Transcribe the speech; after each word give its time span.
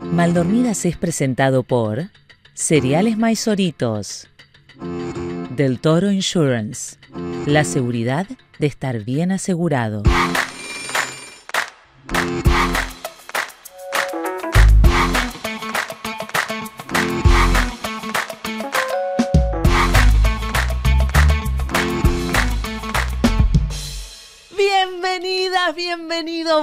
Maldormidas 0.00 0.84
es 0.84 0.96
presentado 0.96 1.62
por 1.62 2.10
Cereales 2.54 3.18
Maizoritos, 3.18 4.28
Del 5.56 5.80
Toro 5.80 6.10
Insurance, 6.10 6.96
la 7.46 7.64
seguridad 7.64 8.26
de 8.58 8.66
estar 8.66 9.04
bien 9.04 9.32
asegurado. 9.32 10.02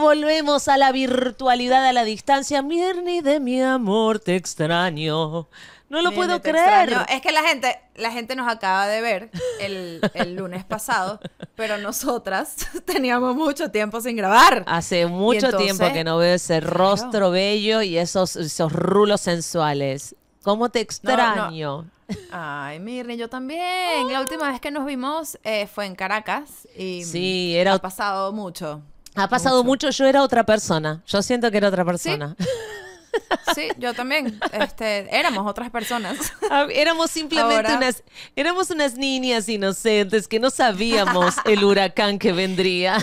Volvemos 0.05 0.67
a 0.67 0.77
la 0.77 0.91
virtualidad 0.91 1.83
a 1.83 1.91
la 1.91 2.03
distancia. 2.03 2.61
Mirni 2.61 3.21
de 3.21 3.39
mi 3.39 3.59
amor, 3.59 4.19
te 4.19 4.35
extraño. 4.35 5.47
No 5.89 6.01
lo 6.03 6.11
puedo 6.11 6.41
creer. 6.43 6.89
extraño. 6.89 7.05
Es 7.09 7.21
que 7.21 7.31
la 7.31 7.41
gente, 7.41 7.79
la 7.95 8.11
gente 8.11 8.35
nos 8.35 8.47
acaba 8.47 8.85
de 8.87 9.01
ver 9.01 9.31
el, 9.59 9.99
el 10.13 10.35
lunes 10.35 10.63
pasado, 10.63 11.19
pero 11.55 11.79
nosotras 11.79 12.55
teníamos 12.85 13.35
mucho 13.35 13.71
tiempo 13.71 13.99
sin 13.99 14.15
grabar. 14.15 14.63
Hace 14.67 15.07
mucho 15.07 15.47
entonces, 15.47 15.75
tiempo 15.75 15.91
que 15.91 16.03
no 16.03 16.17
veo 16.17 16.35
ese 16.35 16.59
rostro 16.59 17.31
bello 17.31 17.81
y 17.81 17.97
esos, 17.97 18.35
esos 18.35 18.71
rulos 18.71 19.21
sensuales. 19.21 20.15
¿Cómo 20.43 20.69
te 20.69 20.81
extraño? 20.81 21.89
Ay, 22.31 22.79
Mirni, 22.79 23.17
yo 23.17 23.27
también. 23.27 24.11
La 24.13 24.21
última 24.21 24.51
vez 24.51 24.61
que 24.61 24.69
nos 24.69 24.85
vimos 24.85 25.39
eh, 25.43 25.65
fue 25.65 25.87
en 25.87 25.95
Caracas 25.95 26.67
y 26.77 27.03
Sí, 27.03 27.55
era- 27.57 27.73
ha 27.73 27.79
pasado 27.79 28.31
mucho. 28.33 28.83
Ha 29.15 29.27
pasado 29.29 29.63
Mucho. 29.63 29.87
mucho. 29.87 29.89
yo 29.91 30.05
era 30.07 30.21
otra 30.23 30.43
persona. 30.45 31.01
Yo 31.07 31.21
siento 31.21 31.49
que 31.51 31.57
era 31.57 31.67
otra 31.69 31.85
persona. 31.85 32.35
Sí, 33.55 33.69
yo 33.77 33.93
también. 33.93 34.37
Este, 34.51 35.07
éramos 35.17 35.47
otras 35.49 35.69
personas. 35.69 36.17
Ah, 36.51 36.67
Éramos 36.69 37.09
simplemente 37.11 37.55
Ahora- 37.55 37.77
unas, 37.77 38.03
éramos 38.35 38.69
unas 38.71 38.95
niñas 38.95 39.47
inocentes 39.47 40.27
que 40.27 40.37
no 40.37 40.49
sabíamos 40.49 41.35
el 41.45 41.63
huracán 41.63 42.19
que 42.19 42.33
vendría. 42.33 42.97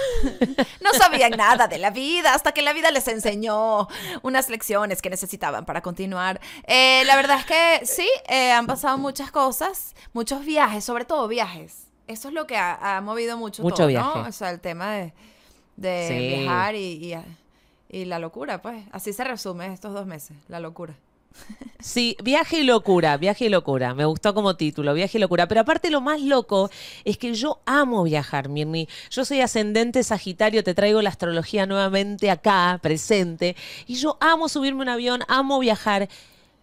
No 0.83 0.93
sabían 0.99 1.31
nada 1.33 1.67
de 1.67 1.79
la 1.79 1.91
vida 1.91 2.35
hasta 2.35 2.53
que 2.53 2.61
la 2.61 2.75
vida 2.75 2.91
les 2.91 3.09
enseñó 3.09 3.89
unas 4.21 4.51
lecciones 4.51 5.01
que 5.01 5.09
necesitaban 5.09 5.65
para 5.65 5.81
continuar. 5.81 6.41
Eh, 6.67 7.05
la 7.07 7.17
verdad 7.17 7.39
es 7.41 7.47
que 7.47 7.87
sí, 7.87 8.09
eh, 8.29 8.53
han 8.53 8.67
pasado 8.67 8.99
muchas 8.99 9.31
cosas, 9.31 9.95
muchos 10.13 10.45
viajes, 10.45 10.85
sobre 10.85 11.07
todo 11.07 11.27
viajes. 11.27 11.87
Eso 12.07 12.29
es 12.29 12.35
lo 12.35 12.47
que 12.47 12.59
ha, 12.59 12.99
ha 12.99 13.01
movido 13.01 13.39
mucho, 13.39 13.63
Mucho 13.63 13.77
todo, 13.77 13.87
viaje. 13.87 14.19
¿no? 14.19 14.29
O 14.29 14.33
sea, 14.33 14.51
el 14.51 14.61
tema 14.61 14.93
de, 14.93 15.15
de 15.83 16.07
Sí. 16.09 16.39
viajar 16.41 16.75
y, 16.75 17.13
y, 17.13 17.15
y 17.91 18.05
la 18.07 18.19
locura, 18.19 18.63
pues. 18.63 18.83
Así 18.93 19.13
se 19.13 19.25
resume 19.25 19.67
estos 19.73 19.93
dos 19.93 20.07
meses, 20.07 20.37
la 20.49 20.61
locura. 20.61 20.95
Sí, 21.83 22.17
viaje 22.23 22.61
y 22.61 22.63
locura, 22.63 23.17
viaje 23.17 23.47
y 23.47 23.49
locura. 23.49 23.93
Me 23.93 24.05
gustó 24.05 24.35
como 24.35 24.55
título, 24.55 24.95
viaje 24.95 25.19
y 25.19 25.21
locura. 25.21 25.49
Pero 25.49 25.63
aparte 25.63 25.91
lo 25.91 26.01
más 26.01 26.21
loco 26.21 26.71
es 27.05 27.19
que 27.19 27.35
yo 27.35 27.59
amo 27.67 28.05
viajar, 28.05 28.49
Mirni. 28.49 28.89
Yo 29.11 29.25
soy 29.25 29.41
ascendente 29.41 30.05
Sagitario, 30.05 30.63
te 30.63 30.75
traigo 30.75 31.03
la 31.03 31.11
astrología 31.11 31.67
nuevamente 31.67 32.31
acá, 32.31 32.79
presente. 32.81 33.57
Y 33.89 33.97
yo 33.97 34.17
amo 34.21 34.49
subirme 34.49 34.83
un 34.83 34.91
avión, 34.91 35.23
amo 35.27 35.59
viajar. 35.59 36.09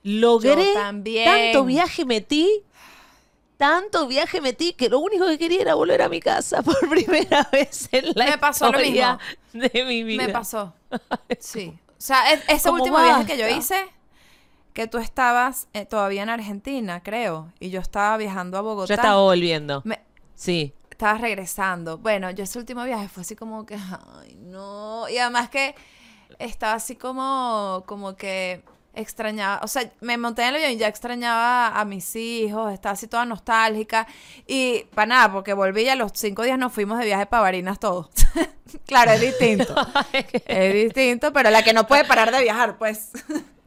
Logré 0.03 0.55
Yo 0.55 0.73
también. 0.73 1.25
tanto 1.25 1.65
viaje 1.65 2.05
metí, 2.05 2.47
tanto 3.59 4.07
viaje 4.07 4.39
metí 4.39 4.71
que 4.71 4.87
lo 4.87 4.99
único 4.99 5.25
que 5.27 5.37
quería 5.37 5.61
era 5.61 5.75
volver 5.75 6.01
a 6.01 6.07
mi 6.07 6.21
casa 6.21 6.61
por 6.63 6.79
primera 6.89 7.47
vez 7.51 7.89
en 7.91 8.05
la 8.15 8.25
Me 8.25 8.37
pasó 8.37 8.71
lo 8.71 8.79
historia 8.79 9.19
de 9.51 9.83
mi 9.83 10.03
vida. 10.03 10.25
Me 10.25 10.29
pasó. 10.33 10.73
Sí. 11.39 11.77
O 11.89 12.01
sea, 12.01 12.31
ese 12.47 12.69
último 12.69 12.97
viaje 13.03 13.25
que 13.25 13.37
yo 13.37 13.45
hice, 13.49 13.85
que 14.71 14.87
tú 14.87 14.97
estabas 14.97 15.67
eh, 15.73 15.85
todavía 15.85 16.23
en 16.23 16.29
Argentina, 16.29 17.03
creo, 17.03 17.51
y 17.59 17.69
yo 17.69 17.81
estaba 17.81 18.15
viajando 18.15 18.57
a 18.57 18.61
Bogotá. 18.61 18.87
Yo 18.87 18.93
estaba 18.95 19.21
volviendo. 19.21 19.81
me- 19.83 20.01
Sí. 20.35 20.73
estabas 20.89 21.19
regresando. 21.19 21.97
Bueno, 21.97 22.31
yo 22.31 22.45
ese 22.45 22.57
último 22.59 22.85
viaje 22.85 23.09
fue 23.09 23.21
así 23.21 23.35
como 23.35 23.65
que, 23.65 23.75
ay, 23.75 24.35
no. 24.39 25.09
Y 25.09 25.17
además 25.17 25.49
que 25.49 25.75
estaba 26.39 26.73
así 26.75 26.95
como, 26.95 27.83
como 27.85 28.15
que 28.15 28.63
extrañaba, 28.99 29.61
o 29.63 29.67
sea, 29.67 29.91
me 30.01 30.17
monté 30.17 30.43
en 30.43 30.49
el 30.49 30.55
avión 30.55 30.71
y 30.71 30.77
ya 30.77 30.87
extrañaba 30.87 31.79
a 31.79 31.85
mis 31.85 32.15
hijos, 32.15 32.71
estaba 32.73 32.93
así 32.93 33.07
toda 33.07 33.25
nostálgica. 33.25 34.07
Y 34.47 34.85
para 34.93 35.07
nada, 35.07 35.31
porque 35.31 35.53
volví 35.53 35.83
y 35.83 35.89
a 35.89 35.95
los 35.95 36.11
cinco 36.15 36.43
días 36.43 36.59
nos 36.59 36.73
fuimos 36.73 36.99
de 36.99 37.05
viaje 37.05 37.25
para 37.25 37.41
Barinas 37.41 37.79
todos. 37.79 38.09
claro, 38.85 39.11
es 39.11 39.21
distinto. 39.21 39.75
es 40.45 40.73
distinto, 40.73 41.33
pero 41.33 41.49
la 41.49 41.63
que 41.63 41.73
no 41.73 41.87
puede 41.87 42.05
parar 42.05 42.31
de 42.31 42.43
viajar, 42.43 42.77
pues. 42.77 43.11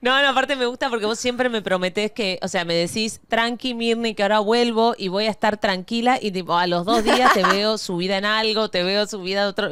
No, 0.00 0.20
no, 0.22 0.28
aparte 0.28 0.56
me 0.56 0.66
gusta 0.66 0.88
porque 0.90 1.06
vos 1.06 1.18
siempre 1.18 1.48
me 1.48 1.62
prometés 1.62 2.12
que, 2.12 2.38
o 2.42 2.48
sea, 2.48 2.64
me 2.64 2.74
decís, 2.74 3.20
tranqui, 3.28 3.74
Mirni, 3.74 4.14
que 4.14 4.22
ahora 4.22 4.38
vuelvo 4.40 4.94
y 4.96 5.08
voy 5.08 5.26
a 5.26 5.30
estar 5.30 5.56
tranquila 5.58 6.18
y 6.20 6.30
tipo, 6.30 6.54
a 6.56 6.66
los 6.66 6.84
dos 6.84 7.02
días 7.04 7.32
te 7.34 7.42
veo 7.44 7.78
subida 7.78 8.18
en 8.18 8.24
algo, 8.24 8.70
te 8.70 8.82
veo 8.82 9.06
subida 9.06 9.48
otro, 9.48 9.70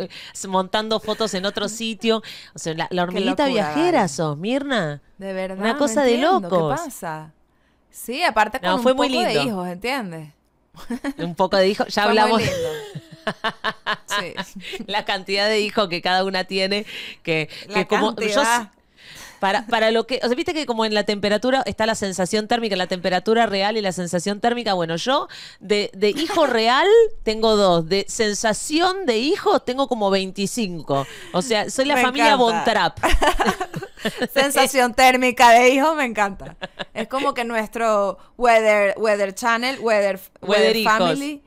montando 0.49 1.01
fotos 1.01 1.35
en 1.35 1.47
otro 1.47 1.69
sitio. 1.69 2.23
O 2.55 2.59
sea, 2.59 2.75
la, 2.75 2.89
la 2.91 3.03
hormiguita 3.03 3.47
locura, 3.47 3.75
viajera 3.75 4.09
sos, 4.09 4.37
Mirna. 4.37 5.03
De 5.19 5.33
verdad. 5.33 5.59
Una 5.59 5.73
no 5.75 5.79
cosa 5.79 6.03
de 6.03 6.19
locos. 6.19 6.75
¿Qué 6.79 6.83
pasa? 6.85 7.33
Sí, 7.91 8.23
aparte 8.23 8.61
con 8.61 8.69
No, 8.69 8.77
un 8.77 8.83
fue 8.83 8.95
muy 8.95 9.09
poco 9.09 9.21
de 9.21 9.35
lindo. 9.35 9.43
hijos, 9.49 9.69
¿entiendes? 9.69 10.29
Un 11.19 11.35
poco 11.35 11.57
de 11.57 11.69
hijo, 11.69 11.85
ya 11.87 12.03
Fue 12.03 12.11
hablamos. 12.11 12.43
Sí. 14.07 14.35
la 14.87 15.05
cantidad 15.05 15.47
de 15.49 15.61
hijos 15.61 15.89
que 15.89 16.01
cada 16.03 16.25
una 16.25 16.45
tiene, 16.45 16.87
que, 17.23 17.49
La 17.69 17.75
que 17.75 17.87
como 17.87 18.17
yo. 18.17 18.43
Para, 19.41 19.67
para 19.67 19.91
lo 19.91 20.07
que, 20.07 20.21
o 20.23 20.27
sea, 20.27 20.37
viste 20.37 20.53
que 20.55 20.67
como 20.67 20.85
en 20.85 20.95
la 20.95 21.05
temperatura 21.05 21.63
está 21.67 21.87
la 21.87 21.95
sensación 21.95 22.47
térmica, 22.47 22.77
la 22.77 22.87
temperatura 22.87 23.47
real 23.47 23.77
y 23.77 23.81
la 23.81 23.93
sensación 23.93 24.39
térmica. 24.41 24.75
Bueno, 24.75 24.97
yo 24.97 25.29
de, 25.61 25.91
de 25.95 26.11
hijo 26.11 26.47
real 26.47 26.87
tengo 27.23 27.57
dos, 27.57 27.89
de 27.89 28.05
sensación 28.09 29.07
de 29.07 29.19
hijo 29.19 29.61
tengo 29.61 29.89
como 29.89 30.11
25. 30.11 31.07
O 31.33 31.43
sea, 31.43 31.71
soy 31.71 31.87
la 31.87 31.97
Me 31.97 32.03
familia 32.03 32.39
Trapp. 32.65 32.99
Sensación 34.33 34.95
térmica 34.95 35.51
de 35.51 35.71
hijo 35.71 35.95
me 35.95 36.05
encanta. 36.05 36.57
Es 36.95 37.09
como 37.09 37.35
que 37.35 37.45
nuestro 37.45 38.19
Weather, 38.37 38.95
weather 38.99 39.35
Channel, 39.35 39.79
Weather, 39.81 40.21
Weather 40.43 40.77
weather. 40.77 40.85
Family. 40.85 41.43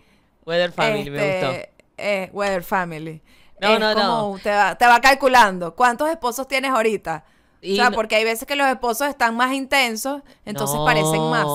Weather 0.46 0.72
Family, 0.72 1.10
me 1.10 1.18
este, 1.40 1.48
gustó. 1.48 1.84
eh, 1.98 2.30
weather 2.34 2.64
Family. 2.64 3.22
No, 3.60 3.74
Es 3.74 3.80
no, 3.80 3.94
no. 3.96 4.18
como 4.24 4.40
Te 4.40 4.50
va, 4.50 4.75
te 4.78 4.86
va 4.86 5.00
calculando. 5.02 5.75
¿Cuántos 5.75 6.10
esposos 6.10 6.48
tienes 6.48 6.72
ahorita? 6.72 7.24
Y 7.63 7.74
o 7.74 7.75
sea, 7.78 7.90
no- 7.90 7.96
porque 7.96 8.16
hay 8.16 8.25
veces 8.25 8.46
que 8.47 8.56
los 8.57 8.68
esposos 8.68 9.07
están 9.07 9.35
más 9.38 9.53
intensos, 9.53 10.22
entonces 10.46 10.75
No, 10.78 10.85
parecen 10.85 11.22
más. 11.29 11.46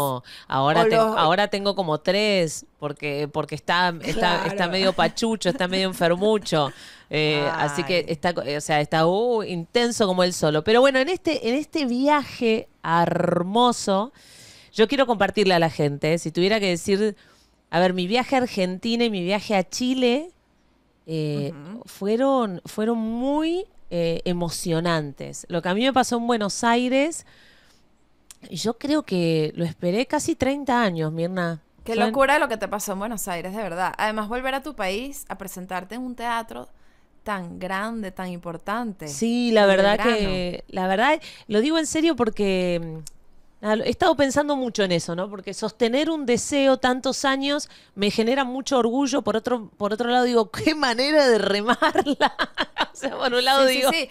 Ahora, 0.49 0.85
los- 0.85 1.17
ahora 1.17 1.49
tengo 1.49 1.75
como 1.77 1.99
tres, 1.99 2.65
porque, 2.79 3.29
porque 3.33 3.55
está, 3.55 3.91
está, 4.03 4.19
Claro. 4.19 4.47
está 4.51 4.69
medio 4.69 4.93
pachucho, 4.95 5.51
está 5.51 5.69
medio 5.69 5.87
enfermucho. 5.89 6.71
Eh, 7.11 7.49
así 7.55 7.85
que 7.85 8.05
está, 8.09 8.35
o 8.37 8.61
sea, 8.61 8.83
está 8.83 9.07
uh, 9.07 9.43
intenso 9.43 10.07
como 10.07 10.25
él 10.25 10.35
solo. 10.35 10.63
Pero 10.63 10.83
bueno, 10.83 10.99
en 10.99 11.09
este, 11.09 11.49
en 11.49 11.55
este 11.55 11.87
viaje 11.87 12.69
hermoso, 12.85 14.13
yo 14.75 14.87
quiero 14.89 15.07
compartirle 15.07 15.55
a 15.55 15.59
la 15.59 15.71
gente, 15.71 16.19
si 16.19 16.31
tuviera 16.31 16.61
que 16.61 16.67
decir, 16.69 17.17
a 17.71 17.81
ver, 17.81 17.95
mi 17.95 18.07
viaje 18.07 18.35
a 18.37 18.41
Argentina 18.41 19.05
y 19.05 19.11
mi 19.11 19.23
viaje 19.23 19.55
a 19.57 19.67
Chile 19.67 20.31
eh, 21.07 21.55
fueron, 21.87 22.61
fueron 22.67 22.99
muy 22.99 23.65
eh, 23.91 24.21
emocionantes. 24.25 25.47
Lo 25.49 25.63
que 25.63 25.69
a 25.69 25.75
mí 25.75 25.85
me 25.85 25.93
pasó 25.93 26.17
en 26.17 26.27
Buenos 26.27 26.65
Aires, 26.65 27.27
yo 28.51 28.79
creo 28.79 29.03
que 29.03 29.53
lo 29.57 29.65
esperé 29.65 30.07
casi 30.07 30.35
30 30.35 30.83
años, 30.83 31.13
Mirna. 31.13 31.63
Qué 31.85 31.97
locura 31.97 32.39
lo 32.39 32.49
que 32.49 32.59
te 32.59 32.69
pasó 32.69 32.93
en 32.93 32.99
Buenos 32.99 33.29
Aires, 33.29 33.55
de 33.55 33.63
verdad. 33.63 33.95
Además, 33.97 34.29
volver 34.29 34.55
a 34.55 34.63
tu 34.63 34.75
país 34.75 35.25
a 35.29 35.39
presentarte 35.39 35.95
en 35.95 36.03
un 36.03 36.15
teatro 36.15 36.69
tan 37.23 37.59
grande, 37.59 38.11
tan 38.11 38.29
importante. 38.29 39.09
Sí, 39.09 39.51
la 39.53 39.67
verdad 39.67 39.99
que, 40.03 40.65
la 40.69 40.87
verdad, 40.87 41.21
lo 41.47 41.61
digo 41.61 41.79
en 41.79 41.87
serio 41.87 42.17
porque 42.17 42.81
mm, 42.83 43.18
he 43.61 43.89
estado 43.91 44.15
pensando 44.17 44.55
mucho 44.57 44.85
en 44.85 44.93
eso, 44.93 45.17
¿no? 45.17 45.29
Porque 45.29 45.53
sostener 45.55 46.11
un 46.11 46.27
deseo 46.27 46.77
tantos 46.79 47.25
años 47.25 47.69
me 47.95 48.11
genera 48.11 48.45
mucho 48.45 48.79
orgullo. 48.79 49.23
Por 49.23 49.37
otro, 49.37 49.69
por 49.77 49.93
otro 49.93 50.09
lado 50.11 50.25
digo, 50.25 50.51
qué 50.51 50.75
manera 50.75 51.27
de 51.27 51.39
remarla. 51.39 52.35
o 52.93 52.97
sea, 52.97 53.17
por 53.17 53.33
un 53.35 53.45
lado 53.45 53.67
Sí, 53.67 53.73
sí, 53.73 53.77
digo, 53.79 53.91
sí. 53.91 54.11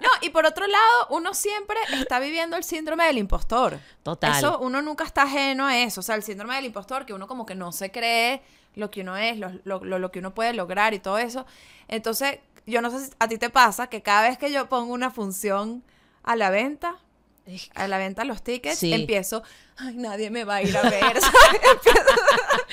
No, 0.00 0.08
y 0.22 0.30
por 0.30 0.46
otro 0.46 0.66
lado, 0.66 1.06
uno 1.10 1.34
siempre 1.34 1.76
está 1.94 2.18
viviendo 2.20 2.56
el 2.56 2.64
síndrome 2.64 3.04
del 3.06 3.18
impostor. 3.18 3.78
Total. 4.02 4.36
Eso, 4.38 4.58
uno 4.60 4.80
nunca 4.82 5.04
está 5.04 5.22
ajeno 5.22 5.66
a 5.66 5.78
eso. 5.78 6.00
O 6.00 6.02
sea, 6.02 6.14
el 6.14 6.22
síndrome 6.22 6.54
del 6.56 6.66
impostor, 6.66 7.04
que 7.06 7.12
uno 7.12 7.26
como 7.26 7.44
que 7.44 7.54
no 7.54 7.72
se 7.72 7.90
cree 7.90 8.42
lo 8.76 8.90
que 8.90 9.00
uno 9.02 9.16
es, 9.16 9.36
lo- 9.38 9.50
lo- 9.64 9.98
lo 9.98 10.10
que 10.12 10.18
uno 10.20 10.34
puede 10.34 10.52
lograr 10.54 10.94
y 10.94 11.00
todo 11.00 11.18
eso. 11.18 11.44
Entonces, 11.88 12.38
yo 12.66 12.80
no 12.82 12.90
sé 12.90 13.06
si 13.06 13.10
a 13.18 13.28
ti 13.28 13.36
te 13.36 13.50
pasa 13.50 13.88
que 13.88 14.00
cada 14.02 14.28
vez 14.28 14.38
que 14.38 14.50
yo 14.52 14.68
pongo 14.68 14.92
una 14.94 15.10
función 15.10 15.82
a 16.22 16.34
la 16.36 16.50
venta, 16.50 16.96
a 17.74 17.88
la 17.88 17.98
venta 17.98 18.24
los 18.24 18.42
tickets, 18.42 18.78
Sí. 18.78 18.92
empiezo, 18.92 19.42
ay, 19.76 19.94
nadie 19.96 20.30
me 20.30 20.44
va 20.44 20.56
a 20.56 20.62
ir 20.62 20.76
a 20.76 20.82
ver. 20.82 21.18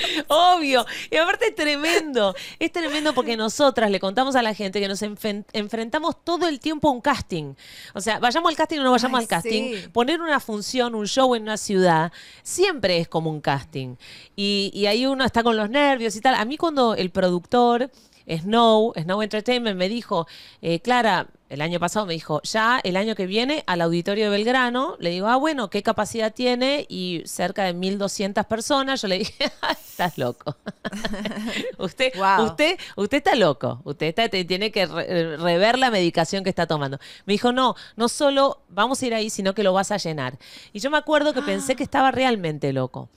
Obvio. 0.27 0.85
Y 1.09 1.17
aparte 1.17 1.47
es 1.47 1.55
tremendo. 1.55 2.33
Es 2.59 2.71
tremendo 2.71 3.13
porque 3.13 3.37
nosotras 3.37 3.89
le 3.91 3.99
contamos 3.99 4.35
a 4.35 4.41
la 4.41 4.53
gente 4.53 4.79
que 4.79 4.87
nos 4.87 5.01
enfrentamos 5.01 6.23
todo 6.23 6.47
el 6.47 6.59
tiempo 6.59 6.89
a 6.89 6.91
un 6.91 7.01
casting. 7.01 7.53
O 7.93 8.01
sea, 8.01 8.19
vayamos 8.19 8.49
al 8.49 8.55
casting 8.55 8.79
o 8.79 8.83
no 8.83 8.91
vayamos 8.91 9.19
Ay, 9.19 9.23
al 9.23 9.27
casting, 9.27 9.63
sí. 9.75 9.87
poner 9.89 10.21
una 10.21 10.39
función, 10.39 10.95
un 10.95 11.07
show 11.07 11.35
en 11.35 11.43
una 11.43 11.57
ciudad, 11.57 12.11
siempre 12.43 12.99
es 12.99 13.07
como 13.07 13.29
un 13.29 13.41
casting. 13.41 13.95
Y, 14.35 14.71
y 14.73 14.85
ahí 14.85 15.05
uno 15.05 15.25
está 15.25 15.43
con 15.43 15.57
los 15.57 15.69
nervios 15.69 16.15
y 16.15 16.21
tal. 16.21 16.35
A 16.35 16.45
mí 16.45 16.57
cuando 16.57 16.95
el 16.95 17.09
productor... 17.11 17.91
Snow, 18.27 18.93
Snow 18.95 19.21
Entertainment 19.21 19.77
me 19.77 19.89
dijo, 19.89 20.27
eh, 20.61 20.79
Clara, 20.79 21.27
el 21.49 21.61
año 21.61 21.79
pasado 21.81 22.05
me 22.05 22.13
dijo, 22.13 22.41
ya 22.43 22.79
el 22.83 22.95
año 22.95 23.13
que 23.13 23.25
viene 23.25 23.63
al 23.67 23.81
auditorio 23.81 24.25
de 24.25 24.29
Belgrano, 24.37 24.95
le 24.99 25.09
digo, 25.09 25.27
ah, 25.27 25.35
bueno, 25.35 25.69
¿qué 25.69 25.83
capacidad 25.83 26.33
tiene? 26.33 26.85
Y 26.87 27.23
cerca 27.25 27.63
de 27.65 27.73
1.200 27.73 28.45
personas, 28.47 29.01
yo 29.01 29.09
le 29.09 29.19
dije, 29.19 29.51
"Ah, 29.61 29.71
estás 29.73 30.17
loco. 30.17 30.55
usted, 31.77 32.13
Wow. 32.15 32.45
usted, 32.45 32.77
usted 32.95 33.17
está 33.17 33.35
loco, 33.35 33.81
usted 33.83 34.07
está- 34.07 34.29
tiene 34.29 34.71
que 34.71 34.85
re- 34.85 35.37
rever 35.37 35.77
la 35.77 35.91
medicación 35.91 36.43
que 36.43 36.49
está 36.49 36.67
tomando. 36.67 36.99
Me 37.25 37.33
dijo, 37.33 37.51
no, 37.51 37.75
no 37.95 38.07
solo 38.09 38.61
vamos 38.69 39.01
a 39.01 39.07
ir 39.07 39.13
ahí, 39.13 39.29
sino 39.29 39.53
que 39.53 39.63
lo 39.63 39.73
vas 39.73 39.91
a 39.91 39.97
llenar. 39.97 40.37
Y 40.73 40.79
yo 40.79 40.89
me 40.89 40.97
acuerdo 40.97 41.33
que 41.33 41.41
pensé 41.41 41.75
que 41.75 41.83
estaba 41.83 42.11
realmente 42.11 42.71
loco. 42.73 43.09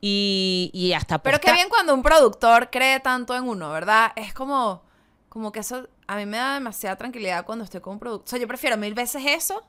Y, 0.00 0.70
y 0.72 0.92
hasta 0.92 1.18
Pero 1.18 1.40
qué 1.40 1.52
bien 1.52 1.68
cuando 1.68 1.94
un 1.94 2.02
productor 2.02 2.70
cree 2.70 3.00
tanto 3.00 3.34
en 3.34 3.44
uno, 3.44 3.70
¿verdad? 3.70 4.12
Es 4.16 4.34
como, 4.34 4.82
como 5.28 5.52
que 5.52 5.60
eso 5.60 5.88
a 6.06 6.16
mí 6.16 6.26
me 6.26 6.36
da 6.36 6.54
demasiada 6.54 6.96
tranquilidad 6.96 7.44
cuando 7.44 7.64
estoy 7.64 7.80
con 7.80 7.94
un 7.94 7.98
productor. 7.98 8.26
O 8.26 8.30
sea, 8.30 8.38
yo 8.38 8.46
prefiero 8.46 8.76
mil 8.76 8.94
veces 8.94 9.22
eso 9.26 9.64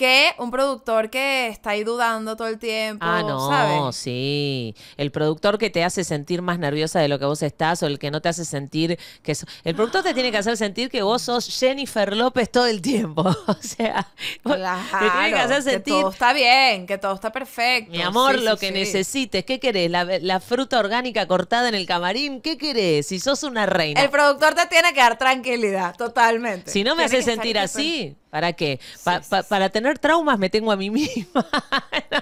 que 0.00 0.32
un 0.38 0.50
productor 0.50 1.10
que 1.10 1.48
está 1.48 1.70
ahí 1.70 1.84
dudando 1.84 2.34
todo 2.34 2.48
el 2.48 2.58
tiempo, 2.58 3.04
Ah, 3.06 3.20
no, 3.22 3.50
¿sabes? 3.50 3.96
sí. 3.96 4.74
El 4.96 5.10
productor 5.10 5.58
que 5.58 5.68
te 5.68 5.84
hace 5.84 6.04
sentir 6.04 6.40
más 6.40 6.58
nerviosa 6.58 7.00
de 7.00 7.08
lo 7.08 7.18
que 7.18 7.26
vos 7.26 7.42
estás 7.42 7.82
o 7.82 7.86
el 7.86 7.98
que 7.98 8.10
no 8.10 8.22
te 8.22 8.30
hace 8.30 8.46
sentir 8.46 8.98
que... 9.22 9.34
so- 9.34 9.44
El 9.62 9.74
productor 9.74 10.02
te 10.02 10.14
tiene 10.14 10.30
que 10.32 10.38
hacer 10.38 10.56
sentir 10.56 10.88
que 10.88 11.02
vos 11.02 11.20
sos 11.20 11.46
Jennifer 11.54 12.16
López 12.16 12.50
todo 12.50 12.64
el 12.66 12.80
tiempo. 12.80 13.24
O 13.46 13.56
sea, 13.60 14.06
Claro, 14.42 14.80
te 14.98 15.10
tiene 15.10 15.30
que 15.32 15.38
hacer 15.40 15.62
sentir... 15.62 15.92
todo 15.94 16.10
está 16.10 16.32
bien, 16.32 16.86
que 16.86 16.96
todo 16.96 17.14
está 17.14 17.30
perfecto. 17.30 17.92
Mi 17.92 18.00
amor, 18.00 18.38
Sí, 18.38 18.44
lo 18.44 18.52
sí, 18.56 18.60
que 18.60 18.66
sí. 18.68 18.72
necesites. 18.72 19.44
¿Qué 19.44 19.60
querés? 19.60 19.90
La, 19.90 20.04
la 20.04 20.40
fruta 20.40 20.78
orgánica 20.78 21.26
cortada 21.26 21.68
en 21.68 21.74
el 21.74 21.84
camarín. 21.84 22.40
¿Qué 22.40 22.56
querés? 22.56 23.06
Si 23.08 23.20
sos 23.20 23.42
una 23.42 23.66
reina. 23.66 24.00
El 24.00 24.08
productor 24.08 24.54
te 24.54 24.64
tiene 24.66 24.94
que 24.94 25.00
dar 25.00 25.18
tranquilidad, 25.18 25.94
totalmente. 25.96 26.70
Si 26.70 26.84
no 26.84 26.96
me 26.96 27.06
que 27.10 27.22
sentir 27.22 27.58
así, 27.58 28.16
¿para 28.30 28.52
qué? 28.54 28.80
Pa- 29.04 29.18
Sí, 29.18 29.24
sí, 29.24 29.30
pa- 29.30 29.42
sí. 29.42 29.48
Para 29.48 29.68
tener 29.68 29.98
traumas 29.98 30.38
me 30.38 30.48
tengo 30.50 30.72
a 30.72 30.76
mí 30.76 30.88
misma. 30.90 31.46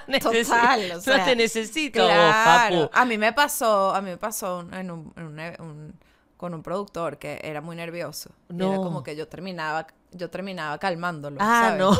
no, 0.06 0.18
Total, 0.18 0.92
o 0.92 1.00
sea, 1.00 1.18
no 1.18 1.24
te 1.24 1.36
necesito, 1.36 2.00
vos, 2.00 2.08
Claro. 2.10 2.80
papu. 2.88 2.90
A 2.98 3.04
mí 3.04 3.18
me 3.18 3.32
pasó, 3.32 3.94
a 3.94 4.00
mí 4.00 4.10
me 4.10 4.16
pasó 4.16 4.58
un- 4.58 4.74
en 4.74 4.90
un, 4.90 5.12
en 5.16 5.24
un 5.24 5.38
e- 5.40 5.56
un- 5.60 5.94
con 6.36 6.54
un 6.54 6.62
productor 6.62 7.18
que 7.18 7.40
era 7.42 7.60
muy 7.60 7.74
nervioso. 7.76 8.30
Y 8.48 8.62
era 8.62 8.76
como 8.76 9.02
que 9.02 9.16
yo 9.16 9.26
terminaba, 9.26 9.86
yo 10.12 10.30
terminaba 10.30 10.78
calmándolo. 10.78 11.38
Ah, 11.40 11.62
¿sabes? 11.76 11.80
no. 11.80 11.98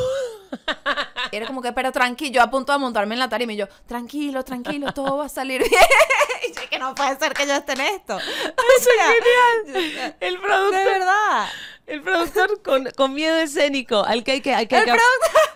Y 1.31 1.35
era 1.35 1.45
como 1.45 1.61
que, 1.61 1.71
pero 1.73 1.91
tranquilo, 1.91 2.31
yo 2.35 2.41
a 2.41 2.49
punto 2.49 2.71
de 2.71 2.79
montarme 2.79 3.13
en 3.15 3.19
la 3.19 3.29
tarima 3.29 3.53
y 3.53 3.57
yo, 3.57 3.67
tranquilo, 3.85 4.43
tranquilo, 4.43 4.91
todo 4.93 5.17
va 5.17 5.25
a 5.25 5.29
salir 5.29 5.59
bien. 5.69 5.81
y 6.49 6.53
yo, 6.55 6.61
que 6.69 6.79
no 6.79 6.95
puede 6.95 7.19
ser 7.19 7.33
que 7.33 7.45
yo 7.45 7.53
esté 7.53 7.73
en 7.73 7.81
esto. 7.81 8.15
O 8.79 8.81
sea, 8.81 10.15
El 10.21 10.33
De 10.35 10.39
productor, 10.39 10.85
verdad. 10.85 11.47
El 11.89 12.01
productor 12.01 12.61
con, 12.61 12.87
con 12.95 13.13
miedo 13.13 13.37
escénico, 13.37 14.03
al 14.03 14.23
que 14.23 14.31
hay 14.33 14.41
que, 14.41 14.53
El 14.53 14.67
que- 14.67 14.85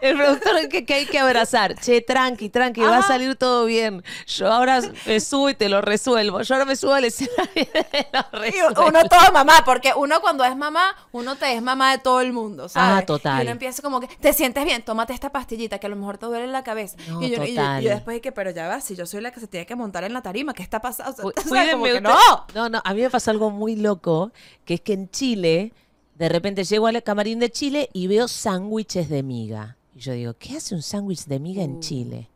el 0.02 0.18
productor 0.18 0.58
al 0.58 0.68
que, 0.70 0.86
que 0.86 0.94
hay 0.96 1.06
que 1.06 1.20
abrazar. 1.20 1.76
Che, 1.80 2.02
tranqui, 2.02 2.50
tranqui, 2.50 2.82
va 2.82 2.98
a 2.98 3.04
salir 3.04 3.36
todo 3.36 3.66
bien. 3.66 4.04
Yo 4.28 4.52
ahora 4.52 4.82
me 5.06 5.20
subo 5.20 5.50
y 5.50 5.54
te 5.56 5.70
lo 5.70 5.82
resuelvo. 5.82 6.42
Yo 6.42 6.56
ahora 6.56 6.66
me 6.66 6.76
subo 6.76 6.94
al 6.94 7.06
escenario 7.06 7.46
y 7.56 7.66
te 7.66 8.08
lo 8.12 8.46
Y 8.46 8.52
resuelvo. 8.52 8.88
uno 8.88 9.04
todo 9.08 9.32
mamá, 9.32 9.64
porque 9.66 9.94
uno 9.96 10.20
cuando 10.22 10.44
es 10.44 10.56
mamá, 10.58 10.96
uno 11.12 11.36
te 11.36 11.54
es 11.54 11.62
mamá 11.62 11.92
de 11.92 12.00
todo 12.00 12.20
el 12.22 12.34
mundo, 12.34 12.68
¿sabes? 12.68 13.04
Ah, 13.04 13.06
total. 13.06 13.40
Y 13.40 13.42
uno 13.44 13.52
empieza 13.52 13.82
como 13.82 14.00
que, 14.02 14.08
te 14.08 14.34
sientes 14.34 14.66
bien, 14.66 14.84
tómate 14.84 15.14
esta 15.14 15.32
pastillita 15.32 15.80
que 15.80 15.88
a 15.88 15.90
lo 15.90 15.96
mejor 15.96 16.18
te 16.18 16.26
duele 16.26 16.48
la 16.48 16.64
cabeza. 16.64 16.98
No, 17.08 17.22
y, 17.22 17.30
yo, 17.30 17.36
y 17.36 17.38
yo- 17.38 17.44
y 17.46 17.50
yo 17.56 17.62
total. 17.62 17.84
después 17.84 18.16
dije, 18.22 18.32
pero 18.32 18.52
ya 18.52 18.68
va, 18.68 18.82
si 18.82 18.96
yo 18.96 19.06
soy 19.06 19.22
la 19.22 19.32
que 19.32 19.40
se 19.40 19.48
tiene 19.48 19.66
que 19.66 19.76
montar 19.76 20.04
en 20.04 20.14
la 20.14 20.22
tarima, 20.22 20.54
¿qué 20.54 20.64
está 20.64 20.82
pasando? 20.82 21.14
O 21.28 21.32
sea, 21.42 21.44
cuídenme 21.50 21.72
como 21.74 21.84
que 21.86 21.94
usted- 21.94 22.02
no. 22.04 22.46
No, 22.56 22.70
no, 22.70 22.82
a 22.84 22.94
mí 22.94 23.02
me 23.02 23.10
pasó 23.10 23.32
algo 23.32 23.52
muy 23.52 23.76
loco, 23.76 24.32
que 24.66 24.74
es 24.76 24.82
que 24.82 24.94
en 24.94 25.10
Chile, 25.10 25.74
de 26.18 26.30
repente 26.30 26.64
llego 26.64 26.88
al 26.88 27.02
camarín 27.04 27.40
de 27.40 27.50
Chile 27.52 27.90
y 27.94 28.08
veo 28.08 28.28
sándwiches 28.28 29.10
de 29.10 29.24
miga. 29.24 29.78
Y 29.96 30.00
yo 30.00 30.14
digo, 30.14 30.34
¿qué 30.38 30.58
hace 30.58 30.76
un 30.76 30.82
sándwich 30.82 31.26
de 31.26 31.40
miga 31.40 31.64
en 31.64 31.78
Uh. 31.78 31.80
Chile? 31.80 32.30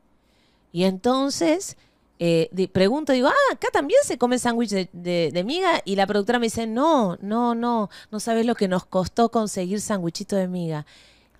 Y 0.71 0.83
entonces 0.83 1.77
eh, 2.19 2.49
pregunto, 2.73 3.13
digo, 3.13 3.27
ah, 3.27 3.53
acá 3.53 3.67
también 3.71 3.99
se 4.03 4.17
come 4.17 4.39
sándwich 4.39 4.71
de, 4.71 4.89
de- 4.91 5.29
de 5.31 5.43
miga. 5.43 5.81
Y 5.85 5.95
la 5.95 6.07
productora 6.07 6.39
me 6.39 6.47
dice, 6.47 6.65
no, 6.67 7.17
no, 7.21 7.53
no, 7.55 7.89
no 8.11 8.19
sabes 8.19 8.45
lo 8.45 8.55
que 8.55 8.67
nos 8.67 8.85
costó 8.85 9.29
conseguir 9.29 9.79
sándwichito 9.81 10.35
de 10.35 10.47
miga. 10.47 10.85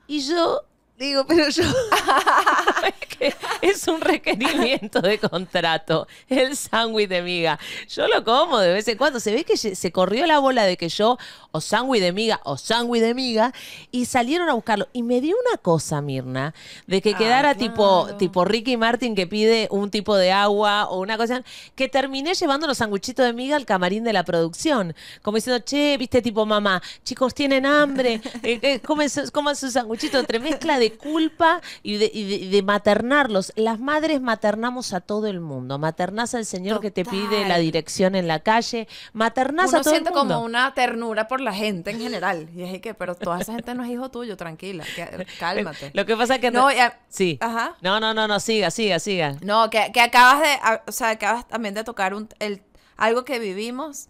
Y 0.07 0.19
yo 0.21 0.61
digo, 0.99 1.25
pero 1.27 1.49
yo... 1.49 1.63
es 2.87 3.07
que 3.17 3.35
es 3.61 3.87
un 3.87 4.01
requerimiento 4.01 5.01
de 5.01 5.17
contrato, 5.19 6.07
el 6.29 6.55
sándwich 6.55 7.09
de 7.09 7.21
miga. 7.21 7.59
Yo 7.89 8.07
lo 8.07 8.23
como 8.23 8.59
de 8.59 8.73
vez 8.73 8.87
en 8.87 8.97
cuando. 8.97 9.19
Se 9.19 9.33
ve 9.33 9.43
que 9.43 9.57
se 9.57 9.91
corrió 9.91 10.25
la 10.25 10.39
bola 10.39 10.63
de 10.65 10.77
que 10.77 10.89
yo, 10.89 11.17
o 11.51 11.61
sándwich 11.61 12.01
de 12.01 12.11
miga, 12.13 12.39
o 12.43 12.57
sándwich 12.57 13.01
de 13.01 13.13
miga, 13.13 13.53
y 13.91 14.05
salieron 14.05 14.49
a 14.49 14.53
buscarlo. 14.53 14.87
Y 14.93 15.03
me 15.03 15.21
dio 15.21 15.35
una 15.47 15.57
cosa, 15.57 16.01
Mirna, 16.01 16.53
de 16.85 17.01
que 17.01 17.09
Ay, 17.09 17.15
quedara 17.15 17.55
tipo, 17.55 18.03
claro. 18.03 18.17
tipo 18.17 18.45
Ricky 18.45 18.77
Martin 18.77 19.15
que 19.15 19.27
pide 19.27 19.67
un 19.71 19.89
tipo 19.91 20.15
de 20.15 20.31
agua 20.31 20.85
o 20.89 20.99
una 20.99 21.17
cosa, 21.17 21.43
que 21.75 21.87
terminé 21.89 22.33
llevando 22.33 22.67
los 22.67 22.77
sanguichitos 22.77 23.25
de 23.25 23.33
miga 23.33 23.55
al 23.55 23.65
camarín 23.65 24.03
de 24.03 24.13
la 24.13 24.23
producción. 24.23 24.95
Como 25.21 25.35
diciendo, 25.37 25.63
che, 25.65 25.97
viste, 25.97 26.21
tipo 26.21 26.45
mamá, 26.45 26.81
chicos 27.03 27.33
tienen 27.33 27.65
hambre, 27.65 28.21
eh, 28.43 28.59
eh, 28.61 28.79
comen, 28.79 29.09
su- 29.09 29.31
coman 29.31 29.55
su 29.55 29.69
sanguichito, 29.71 30.19
entre 30.19 30.39
mezcla 30.39 30.79
de 30.79 30.93
culpa 30.93 31.61
y 31.83 31.97
de, 31.97 32.11
y 32.13 32.23
de- 32.25 32.35
y 32.35 32.49
de 32.49 32.61
maternarlos. 32.77 33.53
Las 33.55 33.79
madres 33.79 34.21
maternamos 34.21 34.93
a 34.93 35.01
todo 35.01 35.25
el 35.27 35.39
mundo. 35.39 35.79
Maternás 35.79 36.35
al 36.35 36.45
señor 36.45 36.79
que 36.79 36.91
te 36.91 37.03
pide 37.05 37.47
la 37.47 37.57
dirección 37.57 38.13
en 38.15 38.27
la 38.27 38.39
calle, 38.39 38.87
maternás 39.13 39.73
a 39.73 39.81
todo 39.81 39.89
el 39.89 39.95
siente 39.95 40.11
mundo. 40.11 40.35
como 40.35 40.45
una 40.45 40.73
ternura 40.75 41.27
por 41.27 41.41
la 41.41 41.53
gente 41.53 41.89
en 41.91 41.99
general. 41.99 42.49
Y 42.55 42.61
es 42.63 42.79
que, 42.81 42.93
pero 42.93 43.15
toda 43.15 43.39
esa 43.41 43.53
gente 43.53 43.73
no 43.73 43.83
es 43.83 43.89
hijo 43.89 44.09
tuyo, 44.09 44.37
tranquila, 44.37 44.83
que- 44.95 45.25
cálmate. 45.39 45.91
Lo 45.93 46.05
que 46.05 46.15
pasa 46.15 46.35
es 46.35 46.41
que 46.41 46.51
No, 46.51 46.71
ya- 46.71 46.99
sí. 47.09 47.37
Ajá. 47.41 47.75
No, 47.81 47.99
no, 47.99 48.13
no, 48.13 48.27
no, 48.27 48.39
siga, 48.39 48.69
siga, 48.69 48.99
siga. 48.99 49.35
No, 49.41 49.69
que, 49.69 49.91
que 49.91 50.01
acabas 50.01 50.41
de, 50.41 50.81
o 50.87 50.91
sea, 50.91 51.09
acabas 51.09 51.47
también 51.47 51.73
de 51.73 51.83
tocar 51.83 52.13
un, 52.13 52.29
el, 52.39 52.61
algo 52.95 53.25
que 53.25 53.39
vivimos 53.39 54.07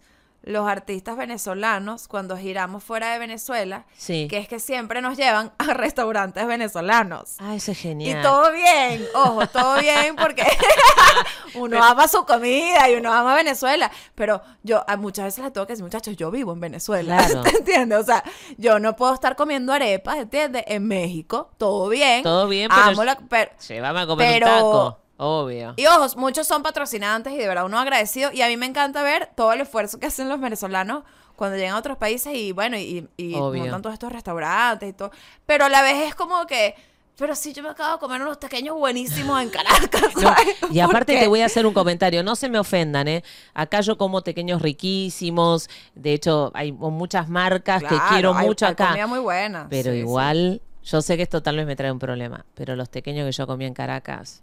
los 0.48 0.66
artistas 0.66 1.16
venezolanos 1.16 2.08
cuando 2.08 2.36
giramos 2.38 2.82
fuera 2.82 3.12
de 3.12 3.18
Venezuela, 3.18 3.84
Sí. 3.98 4.28
que 4.28 4.38
es 4.38 4.48
que 4.48 4.58
siempre 4.60 5.02
nos 5.02 5.16
llevan 5.18 5.52
a 5.58 5.64
restaurantes 5.74 6.46
venezolanos. 6.46 7.36
Ah, 7.38 7.54
eso 7.54 7.72
es 7.72 7.78
Y 7.78 7.82
genial. 7.82 8.22
todo 8.22 8.50
bien, 8.52 9.04
ojo, 9.14 9.46
todo 9.46 9.76
bien 9.80 10.16
porque 10.16 10.44
uno 11.54 11.82
ama 11.82 12.08
su 12.08 12.24
comida 12.24 12.88
y 12.90 12.94
uno 12.94 13.12
ama 13.12 13.34
Venezuela, 13.34 13.90
pero 14.14 14.40
yo 14.62 14.84
a 14.88 14.96
muchas 14.96 15.26
veces 15.26 15.44
les 15.44 15.52
tengo 15.52 15.66
que 15.66 15.74
decir, 15.74 15.84
muchachos, 15.84 16.16
yo 16.16 16.30
vivo 16.30 16.52
en 16.52 16.60
Venezuela, 16.60 17.16
Claro. 17.26 17.42
¿te 17.42 17.50
entiendes? 17.58 17.98
O 17.98 18.04
sea, 18.04 18.22
yo 18.56 18.78
no 18.78 18.96
puedo 18.96 19.14
estar 19.14 19.36
comiendo 19.36 19.72
arepas, 19.72 20.16
¿entiendes? 20.16 20.64
En 20.66 20.86
México, 20.86 21.50
todo 21.58 21.88
bien. 21.88 22.22
Todo 22.22 22.48
bien, 22.48 22.70
pero- 22.74 23.04
la- 23.04 23.18
pero 23.28 23.50
Llévame 23.68 24.00
a 24.00 24.06
comer 24.06 24.32
Pero- 24.42 24.46
un 24.46 24.52
taco. 24.54 24.98
Obvio. 25.18 25.74
y 25.76 25.84
ojos, 25.86 26.16
muchos 26.16 26.46
son 26.46 26.62
patrocinantes 26.62 27.32
y 27.32 27.36
de 27.36 27.46
verdad 27.48 27.66
uno 27.66 27.78
agradecido. 27.78 28.30
Y 28.32 28.40
a 28.42 28.46
mí 28.48 28.56
me 28.56 28.66
encanta 28.66 29.02
ver 29.02 29.30
todo 29.36 29.52
el 29.52 29.60
esfuerzo 29.60 29.98
que 29.98 30.06
hacen 30.06 30.28
los 30.28 30.40
venezolanos 30.40 31.02
cuando 31.36 31.56
llegan 31.56 31.74
a 31.74 31.78
otros 31.78 31.96
países 31.98 32.34
y 32.34 32.52
bueno, 32.52 32.76
y, 32.76 33.06
y 33.16 33.34
montan 33.36 33.82
todos 33.82 33.94
estos 33.94 34.10
restaurantes 34.12 34.88
y 34.88 34.92
todo. 34.92 35.10
Pero 35.46 35.66
a 35.66 35.68
la 35.68 35.82
vez 35.82 36.08
es 36.08 36.14
como 36.14 36.46
que, 36.46 36.74
pero 37.16 37.34
sí, 37.36 37.52
yo 37.52 37.62
me 37.64 37.68
acabo 37.70 37.92
de 37.94 37.98
comer 37.98 38.22
unos 38.22 38.36
pequeños 38.38 38.76
buenísimos 38.76 39.40
en 39.42 39.50
Caracas. 39.50 40.02
Y 40.70 40.80
aparte 40.80 41.12
¿Por 41.14 41.20
te 41.22 41.28
voy 41.28 41.40
a 41.40 41.46
hacer 41.46 41.66
un 41.66 41.74
comentario, 41.74 42.22
no 42.22 42.36
se 42.36 42.48
me 42.48 42.58
ofendan, 42.58 43.08
¿eh? 43.08 43.24
Acá 43.54 43.80
yo 43.80 43.96
como 43.98 44.22
pequeños 44.22 44.62
riquísimos, 44.62 45.68
de 45.94 46.12
hecho 46.12 46.50
hay 46.54 46.72
muchas 46.72 47.28
marcas 47.28 47.82
que 47.82 47.96
quiero 48.10 48.34
hay- 48.36 48.46
mucho 48.46 48.66
hay 48.66 48.72
acá, 48.72 48.88
comida 48.88 49.06
muy 49.06 49.18
buena. 49.20 49.66
pero 49.70 49.90
sí, 49.90 49.96
sí. 49.96 50.00
igual, 50.00 50.60
yo 50.84 51.02
sé 51.02 51.16
que 51.16 51.22
esto 51.22 51.42
tal 51.42 51.56
vez 51.56 51.66
me 51.66 51.74
trae 51.76 51.90
un 51.92 51.98
problema, 51.98 52.44
pero 52.54 52.76
los 52.76 52.88
pequeños 52.88 53.26
que 53.26 53.32
yo 53.32 53.46
comí 53.46 53.64
en 53.64 53.74
Caracas 53.74 54.42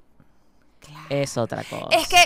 Claro. 0.79 1.05
es 1.09 1.37
otra 1.37 1.63
cosa. 1.63 1.87
Es 1.97 2.07
que 2.07 2.17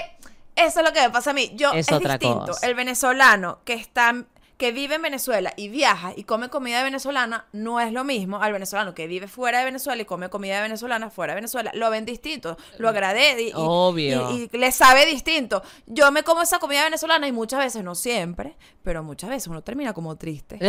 eso 0.55 0.79
es 0.79 0.85
lo 0.85 0.91
que 0.93 1.01
me 1.01 1.09
pasa 1.09 1.31
a 1.31 1.33
mí. 1.33 1.51
Yo 1.55 1.71
Es 1.73 1.87
es, 1.87 1.93
otra 1.93 2.17
distinto. 2.17 2.47
cosa. 2.47 2.67
El 2.67 2.75
venezolano 2.75 3.59
que 3.65 3.73
está 3.73 4.25
que 4.57 4.73
vive 4.73 4.95
en 4.95 5.01
Venezuela 5.01 5.53
y 5.55 5.69
viaja 5.69 6.11
y 6.17 6.25
come 6.25 6.49
comida 6.49 6.83
venezolana 6.83 7.45
no 7.53 7.79
es 7.79 7.93
lo 7.93 8.03
mismo 8.03 8.41
al 8.41 8.51
venezolano 8.51 8.93
que 8.93 9.07
vive 9.07 9.29
fuera 9.29 9.59
de 9.59 9.63
Venezuela 9.63 10.01
y 10.01 10.05
come 10.05 10.29
comida 10.29 10.61
venezolana 10.61 11.09
fuera 11.09 11.31
de 11.31 11.35
Venezuela. 11.35 11.71
Lo 11.75 11.89
ven 11.89 12.03
distinto, 12.03 12.57
lo 12.77 12.89
agradece 12.89 13.41
y, 13.43 13.47
y- 13.47 13.51
Obvio. 13.55 14.31
y- 14.31 14.49
y 14.51 14.57
le 14.57 14.73
sabe 14.73 15.05
distinto. 15.05 15.63
Yo 15.85 16.11
me 16.11 16.23
como 16.23 16.41
esa 16.41 16.59
comida 16.59 16.83
venezolana 16.83 17.25
y 17.25 17.31
muchas 17.31 17.59
veces, 17.61 17.85
no 17.85 17.95
siempre, 17.95 18.57
pero 18.83 19.01
muchas 19.01 19.29
veces 19.29 19.47
uno 19.47 19.61
termina 19.63 19.93
como 19.93 20.17
triste. 20.17 20.59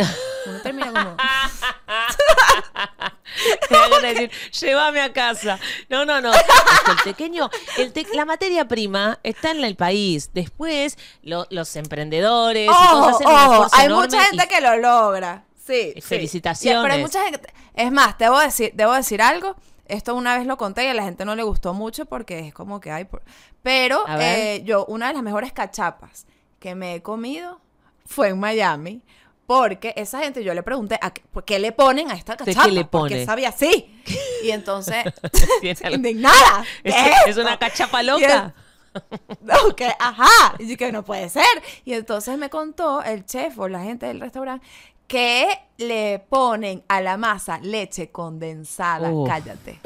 Uno 0.45 0.61
termina 0.61 0.87
como... 0.93 1.17
Decir, 4.01 4.31
llévame 4.59 5.01
a 5.01 5.13
casa. 5.13 5.59
No, 5.89 6.05
no, 6.05 6.21
no. 6.21 6.31
El 6.33 6.97
pequeño, 7.03 7.49
el 7.77 7.93
te- 7.93 8.07
la 8.13 8.25
materia 8.25 8.67
prima 8.67 9.19
está 9.23 9.51
en 9.51 9.63
el 9.63 9.75
país. 9.75 10.31
Después, 10.33 10.97
lo- 11.23 11.47
los 11.49 11.75
emprendedores 11.75 12.69
hacen 12.69 13.27
ojo, 13.27 13.65
esfuerzo 13.65 13.69
hay 13.75 13.89
mucha 13.89 14.23
gente 14.25 14.45
y- 14.45 14.47
que 14.47 14.61
lo 14.61 14.77
logra. 14.77 15.43
Sí. 15.65 15.91
sí. 15.95 16.01
Felicitaciones. 16.01 16.81
Pero 16.81 16.93
hay 16.95 17.01
mucha 17.01 17.23
gente. 17.23 17.53
Es 17.75 17.91
más, 17.91 18.17
debo 18.17 18.39
decir, 18.39 18.71
debo 18.73 18.93
decir 18.93 19.21
algo. 19.21 19.55
Esto 19.87 20.15
una 20.15 20.37
vez 20.37 20.47
lo 20.47 20.57
conté 20.57 20.85
y 20.85 20.87
a 20.87 20.93
la 20.93 21.03
gente 21.03 21.25
no 21.25 21.35
le 21.35 21.43
gustó 21.43 21.73
mucho 21.73 22.05
porque 22.05 22.39
es 22.47 22.53
como 22.53 22.79
que 22.79 22.91
hay. 22.91 23.05
por- 23.05 23.21
Pero 23.61 24.03
eh, 24.19 24.61
yo, 24.65 24.85
una 24.85 25.07
de 25.09 25.13
las 25.13 25.23
mejores 25.23 25.51
cachapas 25.53 26.25
que 26.59 26.75
me 26.75 26.95
he 26.95 27.01
comido 27.01 27.59
fue 28.05 28.29
en 28.29 28.39
Miami. 28.39 29.03
Porque 29.51 29.93
esa 29.97 30.19
gente, 30.21 30.45
yo 30.45 30.53
le 30.53 30.63
pregunté, 30.63 30.97
¿a 31.01 31.11
qué, 31.11 31.21
qué 31.45 31.59
le 31.59 31.73
ponen 31.73 32.09
a 32.09 32.13
esta 32.13 32.37
qué 32.37 32.45
cachapa? 32.45 32.67
le 32.69 32.85
Porque 32.85 33.15
pone? 33.15 33.25
sabía 33.25 33.49
así. 33.49 33.93
Y 34.39 34.51
entonces, 34.51 35.03
indignada. 35.91 36.69
¿Qué 36.83 36.89
Es, 36.89 36.95
es 36.95 37.13
es 37.25 37.37
esto? 37.37 37.41
una 37.41 37.57
cachapa 37.59 38.01
loca. 38.01 38.53
No, 39.41 39.75
que, 39.75 39.91
ajá, 39.99 40.55
y 40.57 40.77
que 40.77 40.93
no 40.93 41.03
puede 41.03 41.27
ser. 41.27 41.43
Y 41.83 41.93
entonces 41.93 42.37
me 42.37 42.49
contó 42.49 43.03
el 43.03 43.25
chef 43.25 43.59
o 43.59 43.67
la 43.67 43.81
gente 43.83 44.05
del 44.05 44.21
restaurante 44.21 44.65
que 45.07 45.49
le 45.77 46.19
ponen 46.29 46.85
a 46.87 47.01
la 47.01 47.17
masa 47.17 47.59
leche 47.59 48.09
condensada. 48.09 49.11
Uf. 49.11 49.27
Cállate. 49.27 49.81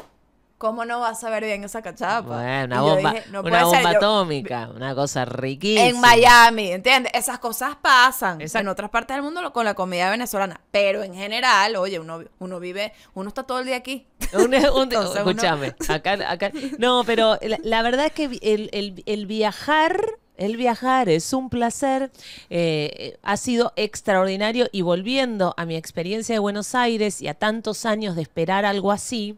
¿Cómo 0.58 0.86
no 0.86 1.00
vas 1.00 1.22
a 1.22 1.28
ver 1.28 1.44
bien 1.44 1.64
esa 1.64 1.82
cachapa? 1.82 2.22
Bueno, 2.38 2.64
una 2.64 2.80
bomba, 2.80 3.12
dije, 3.12 3.24
no 3.30 3.40
una 3.42 3.58
ser. 3.58 3.64
bomba 3.66 3.92
Yo- 3.92 3.98
atómica, 3.98 4.70
una 4.74 4.94
cosa 4.94 5.26
riquísima. 5.26 5.86
en 5.86 6.00
Miami, 6.00 6.72
¿entiendes? 6.72 7.12
Esas 7.14 7.38
cosas 7.40 7.76
pasan 7.76 8.40
Exacto. 8.40 8.62
en 8.62 8.68
otras 8.68 8.88
partes 8.88 9.16
del 9.16 9.22
mundo 9.22 9.52
con 9.52 9.66
la 9.66 9.74
comida 9.74 10.08
venezolana, 10.10 10.58
pero 10.70 11.02
en 11.02 11.14
general, 11.14 11.76
oye, 11.76 12.00
uno, 12.00 12.22
uno 12.38 12.58
vive, 12.58 12.94
uno 13.12 13.28
está 13.28 13.42
todo 13.42 13.58
el 13.58 13.66
día 13.66 13.76
aquí. 13.76 14.06
Un- 14.32 14.44
un- 14.46 14.54
Entonces 14.84 15.20
uno- 15.22 15.30
escúchame, 15.30 15.74
acá, 15.88 16.16
acá- 16.30 16.52
No, 16.78 17.04
pero 17.04 17.38
la, 17.42 17.58
la 17.62 17.82
verdad 17.82 18.06
es 18.06 18.12
que 18.12 18.24
el, 18.40 18.70
el- 18.72 19.02
el 19.04 19.26
viajar, 19.26 20.00
el 20.38 20.56
viajar 20.56 21.10
es 21.10 21.34
un 21.34 21.50
placer, 21.50 22.10
eh, 22.48 23.18
ha 23.22 23.36
sido 23.36 23.74
extraordinario 23.76 24.68
y 24.72 24.80
volviendo 24.80 25.52
a 25.58 25.66
mi 25.66 25.76
experiencia 25.76 26.34
de 26.34 26.38
Buenos 26.38 26.74
Aires 26.74 27.20
y 27.20 27.28
a 27.28 27.34
tantos 27.34 27.84
años 27.84 28.16
de 28.16 28.22
esperar 28.22 28.64
algo 28.64 28.90
así, 28.90 29.36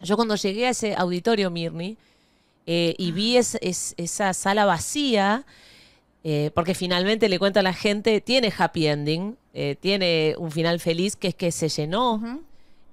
yo 0.00 0.16
cuando 0.16 0.36
llegué 0.36 0.66
a 0.66 0.70
ese 0.70 0.94
auditorio, 0.94 1.50
Mirni, 1.50 1.96
eh, 2.66 2.94
y 2.98 3.12
vi 3.12 3.36
es- 3.36 3.58
es- 3.60 3.94
esa 3.96 4.32
sala 4.34 4.64
vacía, 4.66 5.44
eh, 6.24 6.50
porque 6.54 6.74
finalmente 6.74 7.28
le 7.28 7.38
cuento 7.38 7.60
a 7.60 7.62
la 7.62 7.72
gente, 7.72 8.20
tiene 8.20 8.52
happy 8.56 8.86
ending, 8.86 9.36
eh, 9.54 9.76
tiene 9.80 10.34
un 10.38 10.50
final 10.50 10.78
feliz 10.80 11.16
que 11.16 11.28
es 11.28 11.34
que 11.34 11.50
se 11.52 11.68
llenó. 11.68 12.40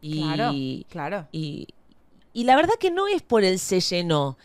Y, 0.01 0.21
Claro, 0.21 0.53
claro. 0.89 1.27
y, 1.31 1.67
y 2.33 2.43
la 2.43 2.55
verdad 2.55 2.75
que 2.79 2.91
no 2.91 3.07
es 3.07 3.21
por 3.21 3.43
el 3.43 3.59
se 3.59 3.79
llenó. 3.81 4.37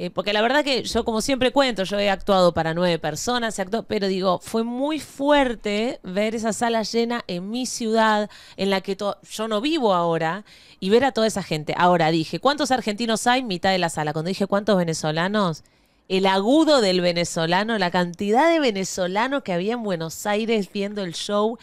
Eh, 0.00 0.10
porque 0.10 0.32
la 0.32 0.40
verdad 0.42 0.62
que 0.62 0.84
yo, 0.84 1.04
como 1.04 1.20
siempre 1.20 1.50
cuento, 1.50 1.82
yo 1.82 1.98
he 1.98 2.08
actuado 2.08 2.54
para 2.54 2.72
nueve 2.72 3.00
personas, 3.00 3.58
actuado- 3.58 3.84
pero 3.88 4.06
digo, 4.06 4.38
fue 4.38 4.62
muy 4.62 5.00
fuerte 5.00 5.98
ver 6.04 6.36
esa 6.36 6.52
sala 6.52 6.84
llena 6.84 7.24
en 7.26 7.50
mi 7.50 7.66
ciudad, 7.66 8.30
en 8.56 8.70
la 8.70 8.80
que 8.80 8.96
yo 8.96 9.48
no 9.48 9.60
vivo 9.60 9.92
ahora, 9.94 10.44
y 10.78 10.90
ver 10.90 11.04
a 11.04 11.10
toda 11.10 11.26
esa 11.26 11.42
gente. 11.42 11.74
Ahora 11.76 12.10
dije, 12.12 12.38
¿cuántos 12.38 12.70
argentinos 12.70 13.26
hay? 13.26 13.42
Mitad 13.42 13.72
de 13.72 13.78
la 13.78 13.88
sala. 13.90 14.12
Cuando 14.12 14.28
dije, 14.28 14.46
¿cuántos 14.46 14.76
venezolanos? 14.76 15.64
El 16.08 16.26
agudo 16.26 16.80
del 16.80 17.00
venezolano, 17.00 17.76
la 17.76 17.90
cantidad 17.90 18.48
de 18.50 18.60
venezolanos 18.60 19.42
que 19.42 19.52
había 19.52 19.74
en 19.74 19.82
Buenos 19.82 20.24
Aires 20.26 20.70
viendo 20.72 21.02
el 21.02 21.12
show. 21.14 21.58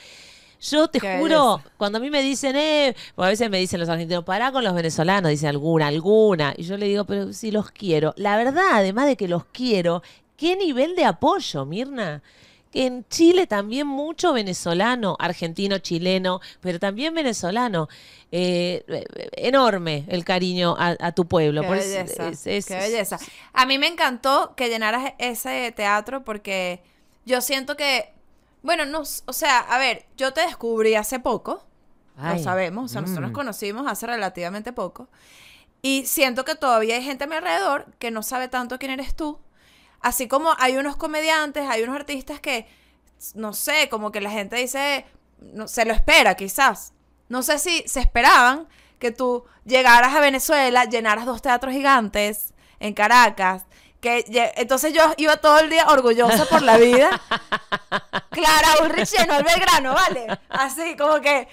Yo 0.70 0.88
te 0.88 1.00
Qué 1.00 1.18
juro, 1.20 1.58
belleza. 1.58 1.76
cuando 1.78 1.98
a 1.98 2.02
mí 2.02 2.10
me 2.10 2.22
dicen, 2.22 2.56
eh, 2.56 2.96
porque 3.16 3.28
a 3.28 3.30
veces 3.30 3.50
me 3.50 3.60
dicen 3.60 3.80
los 3.80 3.90
argentinos, 3.90 4.24
pará 4.24 4.52
con 4.52 4.64
los 4.64 4.74
venezolanos, 4.74 5.30
dicen 5.30 5.50
alguna, 5.50 5.88
alguna. 5.88 6.54
Y 6.58 6.64
yo 6.64 6.78
le 6.78 6.88
digo, 6.88 7.06
pero 7.06 7.34
si 7.34 7.52
los 7.52 7.72
quiero. 7.72 8.14
La 8.18 8.38
verdad, 8.38 8.64
además 8.74 9.06
de 9.08 9.16
que 9.18 9.28
los 9.28 9.46
quiero, 9.46 10.02
¿qué 10.38 10.56
nivel 10.56 10.96
de 10.96 11.06
apoyo, 11.06 11.66
Mirna? 11.66 12.22
Que 12.72 12.88
en 12.88 13.06
Chile 13.10 13.48
también 13.48 13.88
mucho 13.88 14.34
venezolano, 14.34 15.16
argentino, 15.20 15.78
chileno, 15.78 16.42
pero 16.62 16.78
también 16.80 17.14
venezolano. 17.14 17.88
Eh, 18.32 18.84
eh, 18.90 19.06
enorme 19.38 20.04
el 20.10 20.26
cariño 20.26 20.76
a, 20.78 20.96
a 21.00 21.12
tu 21.14 21.26
pueblo. 21.26 21.62
Qué 21.62 21.68
Por 21.68 21.78
eso 21.78 21.90
belleza. 21.90 22.28
es- 22.28 22.48
es- 22.48 22.66
qué 22.66 22.76
belleza. 22.76 23.18
A 23.54 23.66
mí 23.66 23.78
me 23.78 23.88
encantó 23.88 24.56
que 24.58 24.68
llenaras 24.68 25.14
ese 25.20 25.72
teatro 25.74 26.26
porque 26.26 26.82
yo 27.26 27.40
siento 27.40 27.78
que, 27.78 28.10
bueno, 28.66 28.86
no, 28.86 29.02
o 29.02 29.34
sea, 29.34 29.60
a 29.60 29.78
ver, 29.78 30.06
yo 30.18 30.34
te 30.34 30.42
descubrí 30.42 30.96
hace 30.96 31.20
poco, 31.20 31.66
Ay, 32.18 32.38
lo 32.38 32.44
sabemos, 32.44 32.86
o 32.86 32.88
sea, 32.88 33.02
nosotros 33.02 33.22
nos 33.22 33.32
mm. 33.32 33.36
conocimos 33.36 33.88
hace 33.88 34.08
relativamente 34.08 34.74
poco, 34.74 35.08
y 35.82 36.06
siento 36.06 36.44
que 36.46 36.56
todavía 36.56 36.96
hay 36.96 37.04
gente 37.04 37.26
a 37.26 37.28
mi 37.28 37.36
alrededor 37.36 37.86
que 38.00 38.12
no 38.12 38.24
sabe 38.24 38.48
tanto 38.48 38.80
quién 38.80 38.92
eres 38.92 39.16
tú, 39.16 39.40
así 40.02 40.28
como 40.28 40.54
hay 40.58 40.78
unos 40.78 40.96
comediantes, 40.98 41.70
hay 41.70 41.84
unos 41.84 41.96
artistas 41.96 42.40
que, 42.40 42.68
no 43.36 43.54
sé, 43.54 43.88
como 43.90 44.12
que 44.12 44.20
la 44.20 44.32
gente 44.32 44.56
dice, 44.56 45.06
no, 45.40 45.68
se 45.68 45.86
lo 45.86 45.94
espera 45.94 46.36
quizás. 46.36 46.94
No 47.30 47.44
sé 47.44 47.60
si 47.60 47.84
se 47.88 48.00
esperaban 48.00 48.68
que 49.00 49.12
tú 49.12 49.46
llegaras 49.66 50.14
a 50.14 50.20
Venezuela, 50.20 50.86
llenaras 50.86 51.26
dos 51.26 51.42
teatros 51.42 51.74
gigantes 51.74 52.54
en 52.80 52.94
Caracas. 52.94 53.66
Que 54.06 54.54
entonces 54.58 54.94
yo 54.94 55.02
iba 55.18 55.38
todo 55.38 55.58
el 55.58 55.72
día 55.72 55.88
orgullosa 55.88 56.46
por 56.46 56.62
la 56.62 56.78
vida. 56.78 57.10
Clara 58.30 58.84
Ulrich 58.84 59.18
llenó 59.18 59.36
el 59.38 59.44
Belgrano, 59.44 59.96
¿vale? 59.96 60.28
Así, 60.50 60.96
como 60.96 61.22
que, 61.22 61.48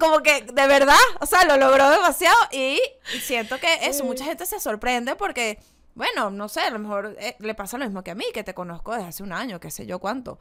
como 0.00 0.20
que, 0.20 0.42
de 0.42 0.66
verdad, 0.66 0.98
o 1.20 1.26
sea, 1.26 1.44
lo 1.44 1.56
logró 1.56 1.88
demasiado 1.88 2.36
y 2.50 2.80
siento 3.20 3.60
que 3.60 3.86
eso, 3.86 4.02
mucha 4.02 4.24
gente 4.24 4.44
se 4.44 4.58
sorprende 4.58 5.14
porque, 5.14 5.60
bueno, 5.98 6.30
no 6.30 6.48
sé, 6.48 6.60
a 6.60 6.70
lo 6.70 6.78
mejor 6.78 7.14
eh, 7.20 7.34
le 7.40 7.54
pasa 7.54 7.76
lo 7.76 7.84
mismo 7.84 8.02
que 8.02 8.12
a 8.12 8.14
mí, 8.14 8.24
que 8.32 8.44
te 8.44 8.54
conozco 8.54 8.94
desde 8.94 9.08
hace 9.08 9.22
un 9.22 9.32
año, 9.32 9.60
qué 9.60 9.70
sé 9.70 9.84
yo 9.84 9.98
cuánto. 9.98 10.38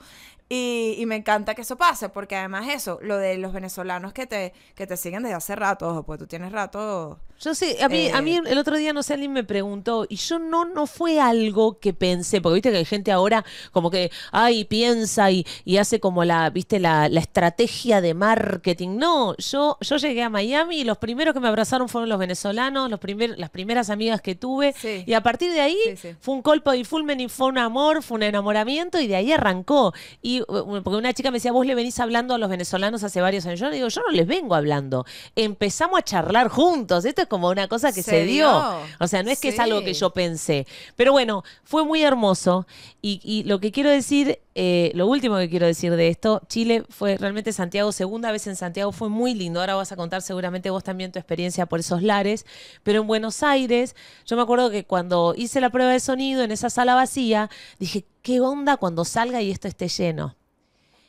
Y, 0.50 0.96
y 0.98 1.06
me 1.06 1.18
encanta 1.18 1.56
que 1.56 1.64
eso 1.64 1.76
pase, 1.76 2.08
porque 2.08 2.38
además 2.38 2.68
eso, 2.70 3.00
lo 3.02 3.18
de 3.18 3.38
los 3.38 3.52
venezolanos 3.52 4.14
que 4.14 4.26
te, 4.28 4.54
que 4.76 4.88
te 4.88 4.96
siguen 4.96 5.24
desde 5.24 5.36
hace 5.36 5.56
rato, 5.58 5.90
ojo, 5.90 6.04
pues 6.04 6.20
tú 6.20 6.28
tienes 6.28 6.54
rato... 6.54 7.20
Yo 7.40 7.54
sé, 7.54 7.78
a 7.84 7.88
mí, 7.90 8.08
a 8.08 8.18
Eh, 8.18 8.22
mí 8.24 8.40
el 8.48 8.58
otro 8.58 8.78
día, 8.78 8.94
no 8.94 9.04
sé, 9.04 9.14
alguien 9.14 9.32
me 9.32 9.44
preguntó, 9.44 10.08
y 10.10 10.16
yo 10.16 10.40
no, 10.40 10.66
no 10.66 10.88
fue 10.88 11.20
algo 11.20 11.80
que 11.80 11.94
pensé, 11.94 12.42
porque 12.42 12.56
viste 12.56 12.72
que 12.72 12.78
hay 12.78 12.86
gente 12.86 13.12
ahora 13.12 13.46
como 13.72 13.92
que, 13.92 14.10
ay, 14.32 14.64
piensa 14.66 15.30
y, 15.30 15.46
y 15.64 15.78
hace 15.78 16.00
como 16.00 16.24
la, 16.24 16.50
viste, 16.50 16.80
la, 16.80 17.10
la 17.10 17.20
estrategia 17.20 18.02
de 18.02 18.14
marketing. 18.16 18.98
No, 18.98 19.36
yo, 19.38 19.78
yo 19.82 19.98
llegué 19.98 20.24
a 20.24 20.30
Miami 20.30 20.78
y 20.80 20.84
los 20.84 20.98
primeros 20.98 21.34
que 21.36 21.40
me 21.40 21.48
abrazaron 21.48 21.90
fueron 21.90 22.10
los 22.10 22.18
venezolanos, 22.18 22.90
los 22.90 23.00
primer, 23.00 23.38
las 23.38 23.50
primeras 23.52 23.90
amigas 23.92 24.22
que 24.22 24.34
tuve, 24.34 24.74
Sí. 24.74 25.04
y 25.06 25.14
a 25.14 25.22
partir 25.22 25.47
de 25.50 25.62
ahí 25.62 25.78
Sí, 25.86 25.98
sí. 25.98 26.16
fue 26.20 26.36
un 26.36 26.42
colpo 26.42 26.74
y 26.74 26.84
fulmen 26.84 27.20
y 27.20 27.30
fue 27.30 27.48
un 27.48 27.58
amor, 27.58 28.04
fue 28.04 28.16
un 28.16 28.24
enamoramiento, 28.24 29.00
y 29.00 29.08
de 29.08 29.16
ahí 29.16 29.32
arrancó. 29.32 29.94
Y 30.22 30.42
porque 30.42 30.90
una 30.98 31.14
chica 31.14 31.32
me 31.32 31.38
decía, 31.38 31.52
vos 31.52 31.66
le 31.66 31.76
venís 31.76 32.00
hablando 32.00 32.34
a 32.34 32.38
los 32.38 32.50
venezolanos 32.50 33.04
hace 33.04 33.22
varios 33.22 33.46
años. 33.46 33.60
Yo 33.60 33.70
le 33.70 33.76
digo, 33.76 33.88
yo 33.88 34.02
no 34.08 34.12
les 34.16 34.28
vengo 34.28 34.56
hablando. 34.56 35.06
Empezamos 35.36 36.00
a 36.00 36.02
charlar 36.04 36.50
juntos. 36.50 37.06
Esto 37.06 37.22
es 37.22 37.28
como 37.28 37.50
una 37.50 37.68
cosa 37.68 37.92
que 37.92 38.04
se, 38.04 38.12
Se 38.12 38.24
dio. 38.26 38.50
dio. 38.50 38.80
O 39.00 39.08
sea, 39.08 39.24
no 39.24 39.32
es 39.32 39.40
que 39.40 39.50
es 39.50 39.60
algo 39.60 39.84
que 39.84 39.94
yo 39.94 40.12
pensé. 40.12 40.66
Pero 40.96 41.12
bueno, 41.12 41.44
fue 41.64 41.86
muy 41.86 42.02
hermoso. 42.04 42.66
Y, 43.02 43.20
y 43.24 43.44
lo 43.44 43.60
que 43.60 43.72
quiero 43.72 43.90
decir, 43.90 44.40
eh, 44.60 44.92
lo 44.96 45.06
último 45.06 45.38
que 45.38 45.52
quiero 45.52 45.68
decir 45.68 45.96
de 45.96 46.08
esto, 46.08 46.42
Chile 46.48 46.84
fue 46.90 47.16
realmente 47.16 47.54
Santiago, 47.54 47.92
segunda 47.92 48.32
vez 48.32 48.48
en 48.48 48.56
Santiago, 48.56 48.92
fue 48.92 49.08
muy 49.08 49.36
lindo. 49.36 49.60
Ahora 49.60 49.76
vas 49.76 49.92
a 49.92 49.96
contar 49.96 50.24
seguramente 50.24 50.72
vos 50.72 50.84
también 50.84 51.12
tu 51.12 51.20
experiencia 51.20 51.68
por 51.68 51.80
esos 51.80 52.02
lares. 52.02 52.44
Pero 52.82 53.02
en 53.02 53.08
Buenos 53.08 53.44
Aires, 53.44 53.96
yo 54.26 54.36
me 54.36 54.42
acuerdo 54.42 54.72
que 54.72 54.84
cuando 54.84 55.36
hice 55.38 55.62
la 55.62 55.70
prueba 55.70 55.92
de 55.92 56.00
sonido 56.00 56.42
en 56.44 56.50
esa 56.50 56.72
sala 56.72 56.96
vacía, 56.96 57.52
dije, 57.78 58.06
¿qué 58.24 58.42
onda 58.42 58.78
cuando 58.78 59.06
salga 59.06 59.44
y 59.44 59.52
esto 59.52 59.68
esté 59.68 59.90
lleno? 59.90 60.36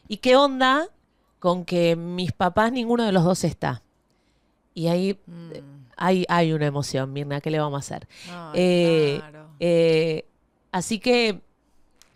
¿Y 0.08 0.18
qué 0.18 0.36
onda 0.36 0.86
con 1.38 1.64
que 1.64 1.96
mis 1.96 2.32
papás 2.32 2.70
ninguno 2.70 3.06
de 3.06 3.12
los 3.12 3.24
dos 3.24 3.44
está? 3.44 3.82
Y 4.74 4.88
ahí 4.88 5.18
eh, 5.52 5.62
hay, 5.96 6.26
hay 6.28 6.52
una 6.52 6.66
emoción, 6.66 7.14
Mirna, 7.14 7.40
¿qué 7.40 7.50
le 7.50 7.58
vamos 7.60 7.78
a 7.78 7.80
hacer? 7.80 8.08
Eh, 8.52 9.20
claro. 9.20 9.48
eh, 9.58 10.26
así 10.70 10.98
que 10.98 11.47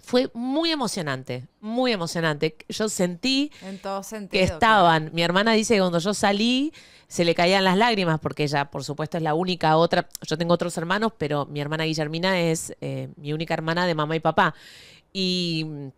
fue 0.03 0.31
muy 0.35 0.71
emocionante, 0.71 1.47
muy 1.61 1.93
emocionante. 1.93 2.57
Yo 2.69 2.89
sentí 2.89 3.51
En 3.63 3.79
todo 3.79 4.03
sentido. 4.03 4.31
que 4.31 4.47
claro. 4.47 4.55
estaban. 4.55 5.11
Mi 5.15 5.23
hermana 5.23 5.53
dice 5.53 5.75
que 5.75 5.81
cuando 5.81 6.01
yo 6.01 6.13
salí 6.13 6.73
se 7.09 7.25
le 7.25 7.35
caían 7.35 7.65
las 7.65 7.77
lágrimas 7.77 8.19
porque 8.21 8.45
ella, 8.45 8.71
por 8.71 8.85
supuesto, 8.85 9.17
es 9.17 9.23
la 9.23 9.35
única 9.35 9.77
otra. 9.77 10.09
Yo 10.27 10.37
tengo 10.37 10.55
otros 10.55 10.77
hermanos, 10.77 11.13
pero 11.17 11.47
mi 11.47 11.61
hermana 11.61 11.85
Guillermina 11.85 12.41
es 12.41 12.75
eh, 12.81 13.09
mi 13.17 13.33
única 13.33 13.55
hermana 13.55 13.87
de 13.87 13.95
mamá 13.95 14.17
y 14.17 14.21
papá. 14.21 14.55
Y 15.13 15.65
mm, 15.67 15.89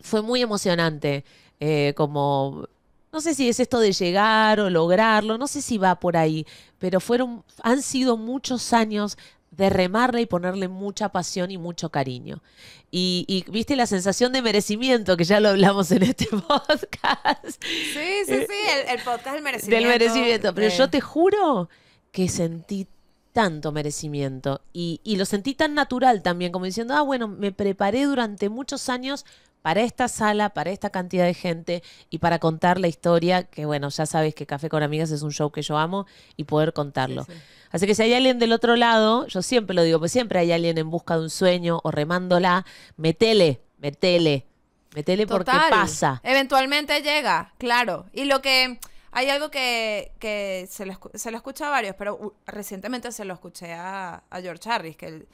fue 0.00 0.22
muy 0.22 0.40
emocionante, 0.40 1.24
eh, 1.58 1.92
como 1.96 2.66
no 3.12 3.20
sé 3.20 3.34
si 3.34 3.48
es 3.48 3.58
esto 3.58 3.80
de 3.80 3.92
llegar 3.92 4.60
o 4.60 4.70
lograrlo, 4.70 5.36
no 5.36 5.48
sé 5.48 5.60
si 5.62 5.78
va 5.78 5.98
por 5.98 6.16
ahí, 6.16 6.46
pero 6.78 7.00
fueron, 7.00 7.42
han 7.62 7.82
sido 7.82 8.16
muchos 8.16 8.72
años 8.72 9.18
de 9.60 9.70
remarla 9.70 10.20
y 10.20 10.26
ponerle 10.26 10.68
mucha 10.68 11.10
pasión 11.10 11.50
y 11.50 11.58
mucho 11.58 11.90
cariño. 11.90 12.42
Y, 12.90 13.24
y, 13.28 13.48
viste 13.50 13.76
la 13.76 13.86
sensación 13.86 14.32
de 14.32 14.42
merecimiento, 14.42 15.16
que 15.16 15.24
ya 15.24 15.38
lo 15.38 15.50
hablamos 15.50 15.90
en 15.92 16.02
este 16.02 16.26
podcast. 16.48 17.44
Sí, 17.44 18.24
sí, 18.26 18.34
sí, 18.48 18.56
el, 18.88 18.98
el 18.98 19.04
podcast 19.04 19.34
del 19.34 19.42
merecimiento. 19.42 19.86
Del 19.88 19.98
merecimiento. 19.98 20.54
Pero 20.54 20.68
de- 20.70 20.76
yo 20.76 20.88
te 20.90 21.00
juro 21.00 21.68
que 22.10 22.28
sentí 22.28 22.88
tanto 23.32 23.70
merecimiento 23.70 24.60
y, 24.72 25.00
y 25.04 25.16
lo 25.16 25.24
sentí 25.24 25.54
tan 25.54 25.74
natural 25.74 26.22
también, 26.22 26.50
como 26.50 26.64
diciendo, 26.64 26.94
ah, 26.96 27.02
bueno, 27.02 27.28
me 27.28 27.52
preparé 27.52 28.04
durante 28.04 28.48
muchos 28.48 28.88
años 28.88 29.24
para 29.62 29.82
esta 29.82 30.08
sala, 30.08 30.50
para 30.50 30.70
esta 30.70 30.90
cantidad 30.90 31.24
de 31.24 31.34
gente 31.34 31.82
y 32.08 32.18
para 32.18 32.38
contar 32.38 32.78
la 32.80 32.88
historia, 32.88 33.44
que 33.44 33.66
bueno, 33.66 33.88
ya 33.90 34.06
sabes 34.06 34.34
que 34.34 34.46
Café 34.46 34.68
con 34.68 34.82
Amigas 34.82 35.10
es 35.10 35.22
un 35.22 35.32
show 35.32 35.50
que 35.50 35.62
yo 35.62 35.78
amo 35.78 36.06
y 36.36 36.44
poder 36.44 36.72
contarlo. 36.72 37.24
Sí, 37.24 37.32
sí. 37.32 37.38
Así 37.70 37.86
que 37.86 37.94
si 37.94 38.02
hay 38.02 38.14
alguien 38.14 38.38
del 38.38 38.52
otro 38.52 38.74
lado, 38.76 39.26
yo 39.26 39.42
siempre 39.42 39.74
lo 39.74 39.82
digo, 39.82 39.98
pues 39.98 40.12
siempre 40.12 40.38
hay 40.40 40.50
alguien 40.52 40.78
en 40.78 40.90
busca 40.90 41.16
de 41.16 41.22
un 41.22 41.30
sueño 41.30 41.80
o 41.84 41.90
remándola, 41.90 42.64
metele, 42.96 43.60
metele, 43.78 44.46
metele 44.94 45.26
porque 45.26 45.52
pasa. 45.70 46.20
Eventualmente 46.24 47.00
llega, 47.02 47.52
claro. 47.58 48.06
Y 48.12 48.24
lo 48.24 48.40
que. 48.42 48.78
Hay 49.12 49.28
algo 49.28 49.50
que, 49.50 50.12
que 50.20 50.68
se, 50.70 50.86
lo, 50.86 50.96
se 51.14 51.32
lo 51.32 51.36
escucha 51.36 51.66
a 51.66 51.70
varios, 51.70 51.96
pero 51.96 52.14
uh, 52.14 52.32
recientemente 52.46 53.10
se 53.10 53.24
lo 53.24 53.34
escuché 53.34 53.72
a, 53.72 54.22
a 54.30 54.40
George 54.40 54.70
Harris, 54.70 54.96
que 54.96 55.06
él, 55.06 55.28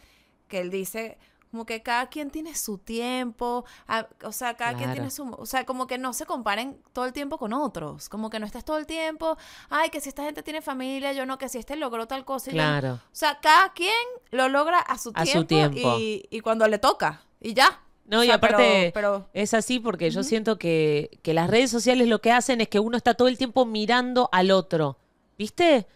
que 0.48 0.60
él 0.60 0.70
dice 0.70 1.18
como 1.56 1.64
que 1.64 1.82
cada 1.82 2.08
quien 2.10 2.30
tiene 2.30 2.54
su 2.54 2.76
tiempo, 2.76 3.64
a- 3.88 4.06
o 4.24 4.30
sea, 4.32 4.54
cada 4.58 4.74
quien 4.76 4.92
tiene 4.92 5.10
su... 5.10 5.34
O 5.38 5.46
sea, 5.46 5.64
como 5.64 5.86
que 5.86 5.96
no 5.96 6.12
se 6.12 6.26
comparen 6.26 6.78
todo 6.92 7.06
el 7.06 7.14
tiempo 7.14 7.38
con 7.38 7.54
otros, 7.54 8.10
como 8.10 8.28
que 8.28 8.38
no 8.38 8.44
estés 8.44 8.62
todo 8.62 8.76
el 8.76 8.84
tiempo, 8.84 9.38
ay, 9.70 9.88
que 9.88 10.02
si 10.02 10.10
esta 10.10 10.22
gente 10.22 10.42
tiene 10.42 10.60
familia, 10.60 11.14
yo 11.14 11.24
no, 11.24 11.38
que 11.38 11.48
si 11.48 11.56
este 11.56 11.74
logró 11.76 12.06
tal 12.06 12.26
cosa. 12.26 12.50
y 12.50 12.54
yo 12.54 12.60
no". 12.62 12.68
Claro. 12.68 12.94
O 12.96 13.00
sea, 13.12 13.38
cada 13.40 13.72
quien 13.72 13.90
lo 14.32 14.50
logra 14.50 14.80
a 14.80 14.98
su 14.98 15.12
A 15.14 15.22
tiempo, 15.24 15.40
su 15.40 15.46
tiempo. 15.46 15.96
Y, 15.98 16.26
y 16.28 16.40
cuando 16.40 16.68
le 16.68 16.78
toca, 16.78 17.22
y 17.40 17.54
ya. 17.54 17.80
No, 18.04 18.20
O 18.20 18.24
y 18.24 18.30
aparte 18.30 18.92
pero- 18.92 19.14
pero- 19.22 19.30
es 19.32 19.54
así 19.54 19.80
porque 19.80 20.10
yo 20.10 20.22
siento 20.22 20.58
que, 20.58 21.18
que 21.22 21.32
las 21.32 21.48
redes 21.48 21.70
sociales 21.70 22.06
lo 22.06 22.20
que 22.20 22.32
hacen 22.32 22.60
es 22.60 22.68
que 22.68 22.80
uno 22.80 22.98
está 22.98 23.14
todo 23.14 23.28
el 23.28 23.38
tiempo 23.38 23.64
mirando 23.64 24.28
al 24.30 24.50
otro. 24.50 24.98
¿Viste? 25.38 25.86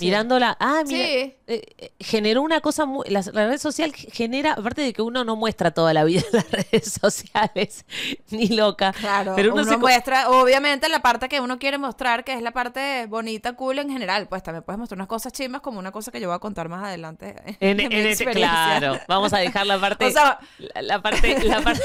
Sí. 0.00 0.06
Mirándola. 0.06 0.56
Ah, 0.58 0.82
mira. 0.86 0.98
Sí. 1.04 1.04
eh, 1.14 1.36
eh, 1.46 1.92
generó 2.00 2.42
una 2.42 2.60
cosa 2.60 2.84
muy. 2.86 3.08
La, 3.08 3.22
la 3.32 3.46
red 3.48 3.58
social 3.58 3.92
genera, 3.94 4.52
aparte 4.54 4.82
de 4.82 4.92
que 4.92 5.02
uno 5.02 5.24
no 5.24 5.36
muestra 5.36 5.70
toda 5.70 5.92
la 5.94 6.04
vida 6.04 6.20
en 6.32 6.32
las 6.38 6.50
redes 6.50 6.98
sociales, 7.00 7.84
ni 8.30 8.48
loca. 8.48 8.92
Claro, 8.92 9.34
Pero 9.36 9.52
uno, 9.52 9.62
uno, 9.62 9.70
se 9.70 9.76
muestra, 9.76 10.28
obviamente, 10.30 10.88
la 10.88 11.00
parte 11.00 11.28
que 11.28 11.40
uno 11.40 11.58
quiere 11.58 11.78
mostrar, 11.78 12.24
que 12.24 12.32
es 12.34 12.42
la 12.42 12.50
parte 12.52 13.06
bonita, 13.06 13.52
cool 13.54 13.78
en 13.78 13.90
general. 13.90 14.26
Pues 14.28 14.42
también 14.42 14.62
puedes 14.64 14.78
mostrar 14.78 14.96
unas 14.96 15.08
cosas 15.08 15.32
chimas, 15.32 15.60
como 15.60 15.78
una 15.78 15.92
cosa 15.92 16.10
que 16.10 16.20
yo 16.20 16.28
voy 16.28 16.36
a 16.36 16.40
contar 16.40 16.68
más 16.68 16.82
adelante. 16.84 17.36
En, 17.60 17.78
en 17.78 17.92
experiencia. 17.92 18.48
claro, 18.78 18.98
vamos 19.06 19.32
a 19.32 19.38
dejar 19.38 19.66
la 19.66 19.78
parte, 19.78 20.06
O 20.06 20.10
sea- 20.10 20.38
la, 20.74 20.82
la 20.82 21.02
parte, 21.02 21.44
la 21.44 21.60
parte, 21.60 21.82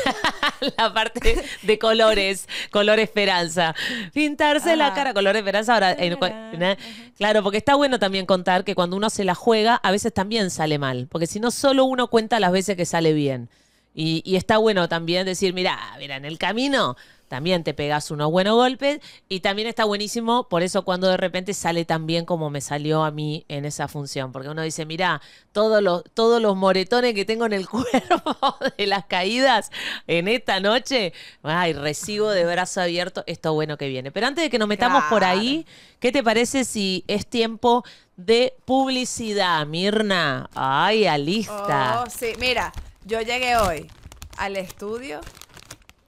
la 0.77 0.93
parte 0.93 1.43
de 1.63 1.79
colores, 1.79 2.48
color 2.72 3.00
esperanza, 3.00 3.75
pintarse 4.13 4.75
la 4.75 4.88
Ajá. 4.88 4.95
cara, 4.95 5.13
color 5.13 5.36
esperanza. 5.36 5.74
Ahora, 5.74 5.91
en 5.98 6.17
na- 6.60 6.77
claro, 7.17 7.43
porque 7.43 7.57
está 7.57 7.75
bueno 7.75 8.00
también 8.00 8.04
contar 8.25 8.63
que 8.63 8.75
cuando 8.75 8.95
uno 8.97 9.09
se 9.09 9.24
la 9.24 9.35
juega, 9.35 9.75
a 9.75 9.91
veces 9.91 10.13
también 10.13 10.50
sale 10.50 10.77
mal, 10.77 11.07
porque 11.09 11.27
si 11.27 11.39
no 11.39 11.51
solo 11.51 11.85
uno 11.85 12.07
cuenta 12.07 12.39
las 12.39 12.51
veces 12.51 12.77
que 12.77 12.85
sale 12.85 13.13
bien. 13.13 13.50
Y, 13.95 14.21
y 14.25 14.35
está 14.35 14.57
bueno 14.57 14.87
también 14.89 15.25
decir, 15.25 15.53
mira, 15.53 15.79
mira, 15.97 16.17
en 16.17 16.25
el 16.25 16.37
camino 16.37 16.95
también 17.27 17.63
te 17.63 17.73
pegas 17.73 18.11
unos 18.11 18.29
buenos 18.31 18.55
golpes 18.55 18.99
y 19.27 19.39
también 19.39 19.67
está 19.67 19.83
buenísimo 19.85 20.47
por 20.47 20.61
eso 20.61 20.85
cuando 20.85 21.07
de 21.07 21.17
repente 21.17 21.53
sale 21.53 21.85
tan 21.85 22.05
bien 22.05 22.25
como 22.25 22.49
me 22.49 22.61
salió 22.61 23.03
a 23.03 23.11
mí 23.11 23.45
en 23.47 23.65
esa 23.65 23.87
función, 23.87 24.31
porque 24.31 24.49
uno 24.49 24.61
dice, 24.61 24.85
mira, 24.85 25.21
todos 25.51 25.81
los, 25.81 26.03
todos 26.13 26.41
los 26.41 26.55
moretones 26.55 27.13
que 27.13 27.25
tengo 27.25 27.45
en 27.45 27.53
el 27.53 27.67
cuerpo 27.69 28.57
de 28.77 28.87
las 28.87 29.05
caídas 29.05 29.71
en 30.07 30.27
esta 30.27 30.59
noche, 30.59 31.13
ay, 31.43 31.73
recibo 31.73 32.29
de 32.29 32.45
brazo 32.45 32.81
abierto 32.81 33.23
esto 33.27 33.53
bueno 33.53 33.77
que 33.77 33.87
viene. 33.87 34.11
Pero 34.11 34.27
antes 34.27 34.43
de 34.43 34.49
que 34.49 34.59
nos 34.59 34.67
metamos 34.67 35.03
por 35.09 35.23
ahí, 35.23 35.65
¿qué 35.99 36.11
te 36.11 36.23
parece 36.23 36.63
si 36.63 37.03
es 37.07 37.25
tiempo 37.27 37.83
de 38.17 38.53
publicidad, 38.65 39.65
Mirna? 39.65 40.49
Ay, 40.53 41.05
alista. 41.07 42.03
Oh, 42.05 42.09
sí, 42.09 42.33
mira, 42.39 42.71
yo 43.05 43.21
llegué 43.21 43.55
hoy 43.57 43.89
al 44.38 44.57
estudio 44.57 45.21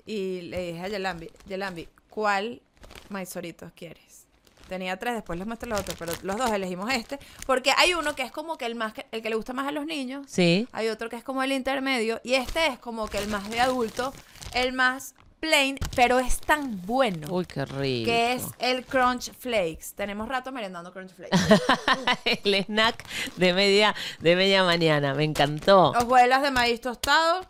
y 0.06 0.42
le 0.42 0.72
dije 0.74 0.82
a 0.82 0.88
Yelambi, 0.89 1.30
Yelambi, 1.48 1.88
¿cuál 2.10 2.62
maizoritos 3.10 3.72
quieres? 3.74 4.25
Tenía 4.68 4.98
tres, 4.98 5.13
después 5.13 5.39
les 5.39 5.48
muestro 5.48 5.70
los 5.70 5.80
otros, 5.80 5.96
pero 5.98 6.12
los 6.24 6.36
dos 6.36 6.51
elegimos 6.51 6.92
este, 6.94 7.20
porque 7.46 7.72
hay 7.77 7.94
uno 7.94 8.16
que 8.16 8.24
es 8.24 8.32
como 8.34 8.58
que 8.58 8.66
el 8.66 8.75
más 8.75 8.94
que- 8.94 9.06
el 9.12 9.22
que 9.22 9.30
le 9.30 9.36
gusta 9.38 9.54
más 9.54 9.66
a 9.68 9.72
los 9.72 9.86
niños, 9.86 10.25
Sí. 10.30 10.68
hay 10.74 10.89
otro 10.89 11.08
que 11.10 11.16
es 11.16 11.24
como 11.24 11.42
el 11.42 11.54
intermedio 11.54 12.20
y 12.24 12.34
este 12.34 12.68
es 12.68 12.77
como 12.79 13.07
que 13.07 13.18
el 13.18 13.29
más 13.29 13.50
de 13.50 13.62
adulto, 13.62 14.14
el 14.53 14.74
más 14.74 15.16
plain, 15.40 15.78
pero 15.96 16.20
es 16.20 16.40
tan 16.40 16.82
bueno. 16.86 17.28
Uy, 17.30 17.46
qué 17.46 17.66
rico. 17.66 18.06
que 18.06 18.34
es 18.34 18.44
el 18.60 18.86
Crunch 18.86 19.32
Flakes. 19.34 19.94
Tenemos 19.96 20.28
rato 20.28 20.52
merendando 20.52 20.92
Crunch 20.92 21.12
Flakes. 21.12 21.38
el 22.44 22.66
snack 22.66 23.04
de 23.38 23.54
media, 23.54 23.96
de 24.20 24.36
media 24.36 24.64
mañana. 24.64 25.14
Me 25.14 25.24
encantó. 25.24 25.92
Hojuelas 25.92 26.42
de 26.42 26.52
maíz 26.52 26.82
tostado. 26.82 27.46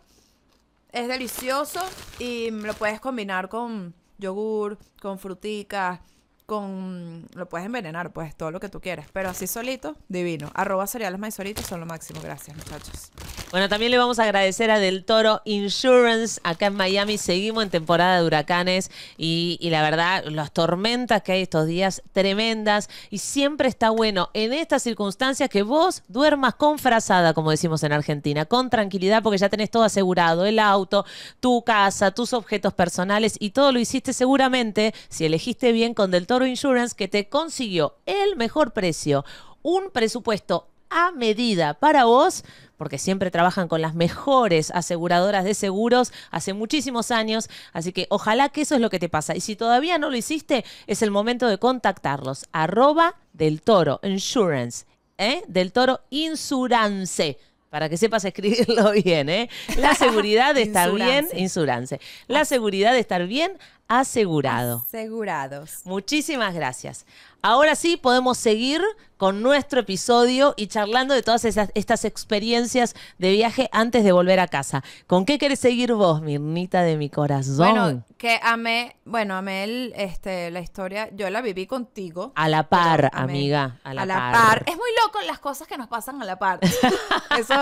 Es 0.92 1.08
delicioso 1.08 1.80
y 2.18 2.50
lo 2.50 2.74
puedes 2.74 3.00
combinar 3.00 3.48
con 3.48 3.94
yogur, 4.18 4.78
con 5.00 5.18
fruticas, 5.18 6.00
con... 6.48 7.26
Lo 7.34 7.46
puedes 7.46 7.66
envenenar, 7.66 8.10
pues, 8.10 8.34
todo 8.34 8.50
lo 8.50 8.58
que 8.58 8.70
tú 8.70 8.80
quieras. 8.80 9.06
Pero 9.12 9.28
así 9.28 9.46
solito, 9.46 9.96
divino. 10.08 10.50
Arroba 10.54 10.86
cereales 10.86 11.20
maizoritos 11.20 11.66
son 11.66 11.80
lo 11.80 11.84
máximo. 11.84 12.22
Gracias, 12.22 12.56
muchachos. 12.56 13.10
Bueno, 13.50 13.68
también 13.68 13.90
le 13.90 13.98
vamos 13.98 14.18
a 14.18 14.22
agradecer 14.24 14.70
a 14.70 14.78
Del 14.78 15.04
Toro 15.04 15.42
Insurance 15.44 16.40
acá 16.44 16.66
en 16.66 16.74
Miami. 16.74 17.18
Seguimos 17.18 17.64
en 17.64 17.70
temporada 17.70 18.18
de 18.18 18.26
huracanes 18.26 18.90
y, 19.18 19.58
y 19.60 19.68
la 19.68 19.82
verdad, 19.82 20.24
las 20.24 20.50
tormentas 20.52 21.20
que 21.20 21.32
hay 21.32 21.42
estos 21.42 21.66
días 21.66 22.02
tremendas 22.12 22.88
y 23.10 23.18
siempre 23.18 23.68
está 23.68 23.90
bueno 23.90 24.30
en 24.32 24.54
estas 24.54 24.82
circunstancias 24.82 25.50
que 25.50 25.62
vos 25.62 26.02
duermas 26.08 26.54
con 26.54 26.78
frazada, 26.78 27.34
como 27.34 27.50
decimos 27.50 27.82
en 27.82 27.92
Argentina, 27.92 28.46
con 28.46 28.70
tranquilidad 28.70 29.22
porque 29.22 29.36
ya 29.36 29.50
tenés 29.50 29.70
todo 29.70 29.84
asegurado, 29.84 30.46
el 30.46 30.58
auto, 30.58 31.04
tu 31.40 31.62
casa, 31.62 32.10
tus 32.12 32.32
objetos 32.32 32.72
personales 32.72 33.36
y 33.38 33.50
todo 33.50 33.70
lo 33.70 33.78
hiciste 33.78 34.14
seguramente 34.14 34.94
si 35.10 35.26
elegiste 35.26 35.72
bien 35.72 35.92
con 35.92 36.10
Del 36.10 36.26
Toro 36.26 36.37
Insurance 36.46 36.94
que 36.96 37.08
te 37.08 37.28
consiguió 37.28 37.96
el 38.06 38.36
mejor 38.36 38.72
precio, 38.72 39.24
un 39.62 39.90
presupuesto 39.90 40.68
a 40.90 41.10
medida 41.12 41.74
para 41.74 42.04
vos, 42.04 42.44
porque 42.76 42.98
siempre 42.98 43.30
trabajan 43.30 43.68
con 43.68 43.82
las 43.82 43.94
mejores 43.94 44.70
aseguradoras 44.70 45.44
de 45.44 45.54
seguros 45.54 46.12
hace 46.30 46.52
muchísimos 46.52 47.10
años, 47.10 47.48
así 47.72 47.92
que 47.92 48.06
ojalá 48.08 48.48
que 48.48 48.62
eso 48.62 48.74
es 48.74 48.80
lo 48.80 48.88
que 48.88 48.98
te 48.98 49.08
pasa. 49.08 49.34
Y 49.36 49.40
si 49.40 49.56
todavía 49.56 49.98
no 49.98 50.10
lo 50.10 50.16
hiciste, 50.16 50.64
es 50.86 51.02
el 51.02 51.10
momento 51.10 51.46
de 51.48 51.58
contactarlos. 51.58 52.46
Arroba 52.52 53.16
del 53.32 53.60
toro 53.62 54.00
insurance, 54.02 54.86
¿eh? 55.18 55.42
del 55.48 55.72
toro 55.72 56.00
insurance. 56.10 57.38
Para 57.70 57.90
que 57.90 57.98
sepas 57.98 58.24
escribirlo 58.24 58.92
bien, 59.04 59.28
¿eh? 59.28 59.50
La 59.76 59.94
seguridad 59.94 60.54
de 60.54 60.62
estar 60.62 60.90
bien, 60.90 61.24
Insurance. 61.24 61.38
insurance. 61.38 62.00
La 62.26 62.46
seguridad 62.46 62.92
de 62.94 63.00
estar 63.00 63.26
bien 63.26 63.58
asegurado. 63.88 64.84
Asegurados. 64.86 65.80
Muchísimas 65.84 66.54
gracias. 66.54 67.06
Ahora 67.40 67.76
sí 67.76 67.96
podemos 67.96 68.36
seguir 68.36 68.82
con 69.16 69.42
nuestro 69.42 69.80
episodio 69.80 70.54
y 70.56 70.66
charlando 70.66 71.14
de 71.14 71.22
todas 71.22 71.44
esas, 71.44 71.70
estas 71.74 72.04
experiencias 72.04 72.94
de 73.18 73.30
viaje 73.30 73.68
antes 73.72 74.02
de 74.04 74.10
volver 74.12 74.40
a 74.40 74.48
casa. 74.48 74.82
¿Con 75.06 75.24
qué 75.24 75.38
querés 75.38 75.60
seguir 75.60 75.92
vos, 75.94 76.20
Mirnita 76.20 76.82
de 76.82 76.96
mi 76.96 77.10
corazón? 77.10 77.56
Bueno, 77.56 78.04
que 78.16 78.40
amé, 78.42 78.96
bueno, 79.04 79.36
amé 79.36 79.64
el, 79.64 79.92
este, 79.96 80.50
la 80.50 80.60
historia, 80.60 81.10
yo 81.14 81.30
la 81.30 81.40
viví 81.40 81.66
contigo. 81.68 82.32
a 82.34 82.48
la 82.48 82.68
par, 82.68 82.96
pero 82.96 83.08
amé- 83.12 83.32
amiga. 83.32 83.78
A 83.84 83.94
la, 83.94 84.04
par. 84.06 84.32
par. 84.32 84.64
Es 84.66 84.76
muy 84.76 84.90
loco 85.04 85.20
las 85.26 85.38
cosas 85.38 85.68
que 85.68 85.78
nos 85.78 85.86
pasan 85.88 86.20
a 86.20 86.24
la 86.24 86.38
par. 86.40 86.58
Eso 87.38 87.54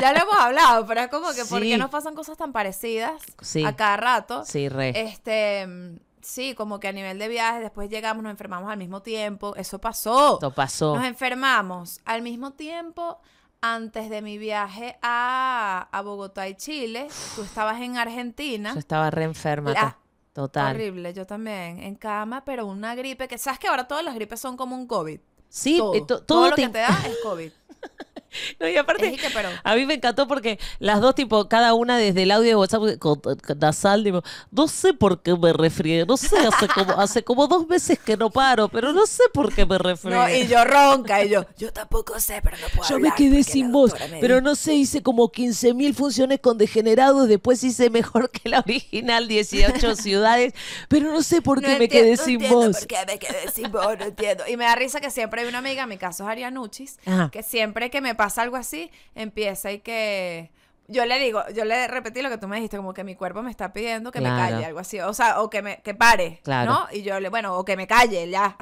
ya 0.00 0.12
lo 0.12 0.18
hemos 0.20 0.36
hablado, 0.38 0.86
pero 0.86 1.00
es 1.02 1.08
como 1.08 1.32
que 1.32 1.44
¿por 1.44 1.62
Sí. 1.62 1.70
qué 1.70 1.78
nos 1.78 1.90
pasan 1.90 2.14
cosas 2.14 2.36
tan 2.36 2.52
parecidas 2.52 3.20
Sí. 3.42 3.64
a 3.64 3.74
cada 3.74 3.96
rato? 3.96 4.44
Sí, 4.44 4.68
re. 4.68 4.92
Este, 5.00 5.65
mm, 5.66 5.98
sí, 6.22 6.54
como 6.54 6.80
que 6.80 6.88
a 6.88 6.92
nivel 6.92 7.18
de 7.18 7.28
viajes, 7.28 7.60
después 7.62 7.88
llegamos, 7.90 8.22
nos 8.22 8.30
enfermamos 8.30 8.70
al 8.70 8.78
mismo 8.78 9.02
tiempo. 9.02 9.54
Eso 9.56 9.78
pasó. 9.80 10.34
Esto 10.34 10.50
pasó. 10.52 10.94
Nos 10.96 11.04
enfermamos 11.04 12.00
al 12.04 12.22
mismo 12.22 12.52
tiempo 12.52 13.18
antes 13.60 14.10
de 14.10 14.22
mi 14.22 14.38
viaje 14.38 14.98
a, 15.02 15.88
a 15.90 16.02
Bogotá 16.02 16.48
y 16.48 16.54
Chile. 16.54 17.08
Tú 17.34 17.42
estabas 17.42 17.80
en 17.80 17.96
Argentina. 17.96 18.72
Yo 18.74 18.78
estaba 18.78 19.10
re 19.10 19.24
enferma. 19.24 19.72
La- 19.72 19.90
to- 19.92 20.06
Total. 20.42 20.74
Horrible, 20.74 21.14
yo 21.14 21.26
también. 21.26 21.80
En 21.80 21.94
cama, 21.94 22.44
pero 22.44 22.66
una 22.66 22.94
gripe 22.94 23.26
que, 23.26 23.38
¿sabes 23.38 23.58
que 23.58 23.68
ahora 23.68 23.88
todas 23.88 24.04
las 24.04 24.14
gripes 24.14 24.38
son 24.38 24.58
como 24.58 24.76
un 24.76 24.86
COVID? 24.86 25.18
Sí, 25.48 25.78
todo, 25.78 25.94
eh, 25.94 26.00
to- 26.00 26.06
todo 26.22 26.24
todo 26.24 26.50
lo 26.50 26.56
te- 26.56 26.62
que 26.62 26.68
te 26.68 26.78
da 26.80 26.88
es 27.06 27.16
COVID. 27.22 27.50
No, 28.60 28.68
y 28.68 28.76
aparte, 28.76 29.16
pero- 29.34 29.48
a 29.62 29.74
mí 29.74 29.86
me 29.86 29.94
encantó 29.94 30.26
porque 30.28 30.58
las 30.78 31.00
dos, 31.00 31.14
tipo, 31.14 31.48
cada 31.48 31.74
una 31.74 31.98
desde 31.98 32.22
el 32.22 32.30
audio 32.30 32.48
de 32.50 32.56
WhatsApp 32.56 32.98
con, 32.98 33.20
con 33.20 33.58
nasal, 33.58 34.04
tipo, 34.04 34.22
no 34.50 34.68
sé 34.68 34.94
por 34.94 35.22
qué 35.22 35.34
me 35.36 35.52
resfrié, 35.52 36.04
no 36.06 36.16
sé, 36.16 36.36
hace 36.38 36.68
como, 36.68 36.92
hace 37.00 37.22
como 37.22 37.46
dos 37.46 37.66
meses 37.68 37.98
que 37.98 38.16
no 38.16 38.30
paro, 38.30 38.68
pero 38.68 38.92
no 38.92 39.06
sé 39.06 39.22
por 39.32 39.54
qué 39.54 39.66
me 39.66 39.78
resfrié. 39.78 40.14
No, 40.14 40.28
y 40.28 40.46
yo 40.46 40.64
ronca, 40.64 41.24
y 41.24 41.28
yo, 41.30 41.44
yo 41.58 41.72
tampoco 41.72 42.18
sé, 42.20 42.40
pero 42.42 42.56
no 42.58 42.66
puedo 42.74 42.88
Yo 42.88 42.98
me 42.98 43.12
quedé 43.14 43.42
sin 43.44 43.72
voz, 43.72 43.92
pero 44.20 44.36
dijo". 44.36 44.44
no 44.44 44.54
sé, 44.54 44.74
hice 44.74 45.02
como 45.02 45.30
15.000 45.30 45.94
funciones 45.94 46.40
con 46.40 46.58
degenerados, 46.58 47.28
después 47.28 47.62
hice 47.64 47.90
mejor 47.90 48.30
que 48.30 48.48
la 48.48 48.60
original, 48.60 49.28
18 49.28 49.96
ciudades, 49.96 50.54
pero 50.88 51.12
no 51.12 51.22
sé 51.22 51.42
por 51.42 51.60
qué 51.60 51.72
No 51.72 51.78
me 51.78 51.84
entiendo- 51.84 52.06
quedé 52.06 52.16
no 52.16 52.22
sin 52.24 52.34
entiendo 52.34 52.56
voz. 52.56 52.76
por 52.78 52.86
qué 52.86 52.96
me 53.06 53.18
quedé 53.18 53.50
sin 53.52 53.70
voz, 53.72 53.98
no 53.98 54.04
entiendo. 54.04 54.44
Y 54.48 54.56
me 54.56 54.64
da 54.64 54.74
risa 54.74 55.00
que 55.00 55.10
siempre 55.10 55.42
hay 55.42 55.48
una 55.48 55.58
amiga, 55.58 55.82
en 55.84 55.88
mi 55.88 55.98
caso 55.98 56.24
es 56.24 56.30
Arianuchis, 56.30 56.98
Ajá. 57.06 57.30
que 57.30 57.42
siempre 57.42 57.90
que 57.90 58.00
me 58.00 58.14
pasa 58.14 58.25
algo 58.38 58.56
así, 58.56 58.90
empieza 59.14 59.72
y 59.72 59.80
que... 59.80 60.50
Yo 60.88 61.04
le 61.04 61.18
digo, 61.18 61.42
yo 61.52 61.64
le 61.64 61.88
repetí 61.88 62.22
lo 62.22 62.30
que 62.30 62.38
tú 62.38 62.46
me 62.46 62.56
dijiste, 62.56 62.76
como 62.76 62.94
que 62.94 63.02
mi 63.02 63.16
cuerpo 63.16 63.42
me 63.42 63.50
está 63.50 63.72
pidiendo 63.72 64.12
que 64.12 64.20
me 64.20 64.28
calle, 64.28 64.64
algo 64.64 64.78
así. 64.78 65.00
O 65.00 65.12
sea, 65.14 65.40
o 65.40 65.50
que 65.50 65.60
me 65.60 65.82
que 65.82 65.94
pare, 65.94 66.40
Claro. 66.44 66.70
¿no? 66.70 66.86
Y 66.92 67.02
yo 67.02 67.18
le, 67.18 67.28
bueno, 67.28 67.56
o 67.56 67.64
que 67.64 67.76
me 67.76 67.88
calle, 67.88 68.30
ya. 68.30 68.56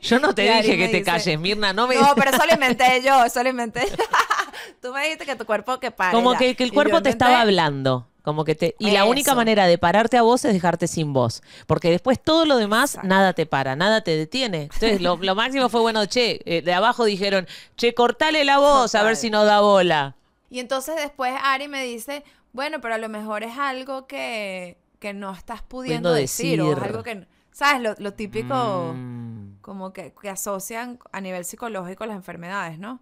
Yo 0.00 0.18
no 0.20 0.34
te 0.34 0.42
dije 0.62 0.78
que 0.78 0.88
te 0.88 0.98
dice, 0.98 1.02
calles, 1.02 1.38
Mirna, 1.38 1.74
no 1.74 1.86
me... 1.86 1.96
No, 1.96 2.14
pero 2.14 2.30
eso 2.30 2.46
lo 2.46 2.54
inventé 2.54 3.02
yo, 3.04 3.24
eso 3.24 3.42
lo 3.42 3.50
inventé. 3.50 3.82
tú 4.80 4.90
me 4.90 5.02
dijiste 5.02 5.26
que 5.26 5.36
tu 5.36 5.44
cuerpo 5.44 5.78
que 5.78 5.90
pare. 5.90 6.14
Como 6.14 6.32
ya. 6.32 6.38
que, 6.38 6.56
que 6.56 6.64
el 6.64 6.72
cuerpo 6.72 6.96
yo 6.96 7.02
te 7.02 7.10
estaba 7.10 7.42
hablando. 7.42 8.09
Como 8.22 8.44
que 8.44 8.54
te, 8.54 8.76
y 8.78 8.90
la 8.90 9.04
única 9.06 9.34
manera 9.34 9.66
de 9.66 9.78
pararte 9.78 10.16
a 10.18 10.22
vos 10.22 10.44
es 10.44 10.52
dejarte 10.52 10.86
sin 10.86 11.12
voz. 11.12 11.42
Porque 11.66 11.90
después 11.90 12.20
todo 12.22 12.44
lo 12.44 12.56
demás, 12.58 12.90
Exacto. 12.92 13.08
nada 13.08 13.32
te 13.32 13.46
para, 13.46 13.76
nada 13.76 14.02
te 14.02 14.16
detiene. 14.16 14.62
Entonces, 14.64 15.00
lo, 15.00 15.16
lo 15.16 15.34
máximo 15.34 15.68
fue, 15.68 15.80
bueno, 15.80 16.04
che, 16.06 16.40
eh, 16.44 16.62
de 16.62 16.72
abajo 16.74 17.04
dijeron, 17.04 17.46
che, 17.76 17.94
cortale 17.94 18.44
la 18.44 18.58
voz 18.58 18.94
a 18.94 19.02
ver 19.02 19.16
si 19.16 19.30
no 19.30 19.44
da 19.44 19.60
bola. 19.60 20.16
Y 20.50 20.58
entonces 20.58 20.96
después 20.96 21.32
Ari 21.42 21.68
me 21.68 21.82
dice, 21.84 22.24
bueno, 22.52 22.80
pero 22.80 22.94
a 22.94 22.98
lo 22.98 23.08
mejor 23.08 23.42
es 23.44 23.56
algo 23.56 24.06
que, 24.06 24.76
que 24.98 25.12
no 25.14 25.32
estás 25.32 25.62
pudiendo 25.62 26.10
Pudiendo 26.10 26.12
decir, 26.12 26.60
o 26.60 26.70
es 26.70 26.76
decir. 26.76 26.88
algo 26.90 27.02
que, 27.02 27.26
¿sabes? 27.52 27.80
Lo, 27.82 27.94
lo 27.98 28.12
típico, 28.14 28.92
Mm. 28.94 29.60
como 29.60 29.92
que, 29.92 30.12
que 30.20 30.28
asocian 30.28 30.98
a 31.12 31.20
nivel 31.20 31.44
psicológico 31.44 32.04
las 32.04 32.16
enfermedades, 32.16 32.78
¿no? 32.78 33.00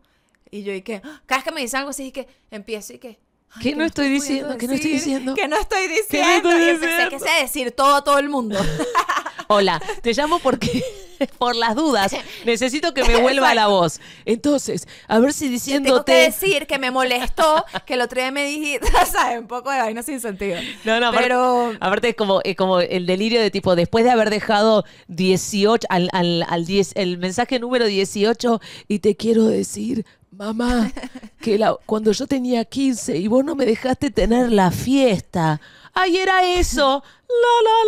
Y 0.50 0.62
yo 0.62 0.72
y 0.72 0.82
que, 0.82 1.00
¡ah! 1.04 1.22
cada 1.26 1.38
vez 1.40 1.44
que 1.44 1.52
me 1.52 1.60
dicen 1.60 1.78
algo 1.78 1.90
así, 1.90 2.06
y 2.06 2.12
que 2.12 2.28
empiezo 2.50 2.92
y 2.92 2.98
que... 2.98 3.18
¿Qué 3.60 3.74
no 3.74 3.84
estoy 3.84 4.08
diciendo? 4.08 4.56
¿Qué 4.58 4.66
no 4.66 4.74
estoy 4.74 4.92
diciendo? 4.92 5.34
Que 5.34 5.48
no 5.48 5.56
estoy 5.56 5.88
¿Qué 5.88 5.88
no 5.88 5.94
diciendo. 5.96 6.50
y 6.50 6.68
empecé 6.68 6.86
diciendo? 6.86 7.10
que 7.10 7.18
sé 7.18 7.42
decir 7.42 7.72
todo 7.72 7.96
a 7.96 8.04
todo 8.04 8.18
el 8.18 8.28
mundo. 8.28 8.58
Hola, 9.48 9.80
te 10.02 10.12
llamo 10.12 10.38
porque, 10.38 10.82
por 11.38 11.56
las 11.56 11.74
dudas, 11.74 12.12
necesito 12.44 12.94
que 12.94 13.04
me 13.04 13.16
vuelva 13.20 13.54
la 13.54 13.66
voz. 13.68 14.00
Entonces, 14.24 14.86
a 15.06 15.18
ver 15.18 15.32
si 15.32 15.46
Tengo 15.46 15.50
que 15.50 15.54
diciéndote... 15.54 16.12
decir 16.12 16.66
que 16.66 16.78
me 16.78 16.90
molestó 16.90 17.64
que 17.86 17.94
el 17.94 18.00
otro 18.00 18.20
día 18.20 18.30
me 18.30 18.44
dijiste, 18.44 18.88
¿sabes? 19.12 19.38
Un 19.40 19.46
poco 19.46 19.70
de 19.70 19.78
vaina 19.78 20.02
sin 20.02 20.20
sentido. 20.20 20.58
No, 20.84 21.00
no, 21.00 21.12
pero... 21.12 21.72
aparte 21.80 22.10
es 22.10 22.14
como, 22.16 22.40
es 22.42 22.56
como 22.56 22.80
el 22.80 23.06
delirio 23.06 23.40
de 23.40 23.50
tipo, 23.50 23.74
después 23.76 24.04
de 24.04 24.10
haber 24.10 24.30
dejado 24.30 24.84
18, 25.08 25.86
al, 25.90 26.08
al, 26.12 26.44
al 26.48 26.64
10, 26.66 26.92
el 26.94 27.18
mensaje 27.18 27.58
número 27.58 27.86
18, 27.86 28.60
y 28.88 28.98
te 29.00 29.16
quiero 29.16 29.44
decir, 29.46 30.04
mamá, 30.30 30.92
que 31.40 31.58
la- 31.58 31.76
cuando 31.86 32.12
yo 32.12 32.26
tenía 32.26 32.64
15 32.64 33.16
y 33.16 33.26
vos 33.28 33.44
no 33.44 33.54
me 33.54 33.66
dejaste 33.66 34.10
tener 34.10 34.52
la 34.52 34.70
fiesta. 34.70 35.60
Ay, 35.94 36.16
era 36.18 36.42
eso. 36.44 37.02
La, 37.28 37.54
la, 37.64 37.84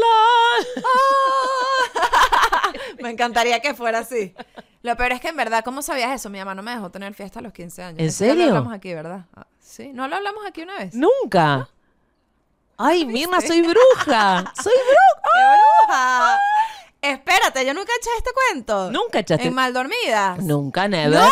la. 0.83 2.73
Me 3.03 3.11
encantaría 3.11 3.61
que 3.61 3.75
fuera 3.75 4.01
así. 4.01 4.35
Lo 4.83 4.97
peor 4.97 5.13
es 5.13 5.21
que 5.21 5.29
en 5.29 5.37
verdad, 5.37 5.63
¿cómo 5.65 5.83
sabías 5.83 6.11
eso? 6.13 6.31
Mi 6.31 6.39
mamá 6.39 6.55
no 6.55 6.63
me 6.63 6.73
dejó 6.73 6.91
tener 6.91 7.13
fiesta 7.15 7.39
a 7.41 7.43
los 7.43 7.53
15 7.53 7.83
años. 7.83 7.99
¿En 8.01 8.07
Eso 8.07 8.19
serio? 8.19 8.37
lo 8.45 8.49
hablamos 8.51 8.73
aquí, 8.73 8.95
¿verdad? 8.95 9.27
Ah, 9.37 9.47
sí, 9.59 9.93
¿no 9.93 10.09
lo 10.09 10.17
hablamos 10.17 10.45
aquí 10.47 10.63
una 10.63 10.77
vez? 10.79 10.95
Nunca. 10.95 11.69
Ay, 12.79 13.05
Mirna, 13.07 13.41
soy 13.41 13.61
bruja. 13.63 14.53
Soy 14.63 14.73
bruja. 14.73 15.21
¡Qué 15.23 15.59
bruja! 15.87 16.39
Espérate, 17.03 17.65
yo 17.67 17.73
nunca 17.75 17.93
eché 17.99 18.11
este 18.19 18.31
cuento. 18.33 18.91
Nunca 18.91 19.21
echaste. 19.21 19.47
En 19.49 19.55
mal 19.55 19.73
dormidas. 19.73 20.39
Nunca, 20.39 20.87
never. 20.89 21.19
¿No? 21.19 21.29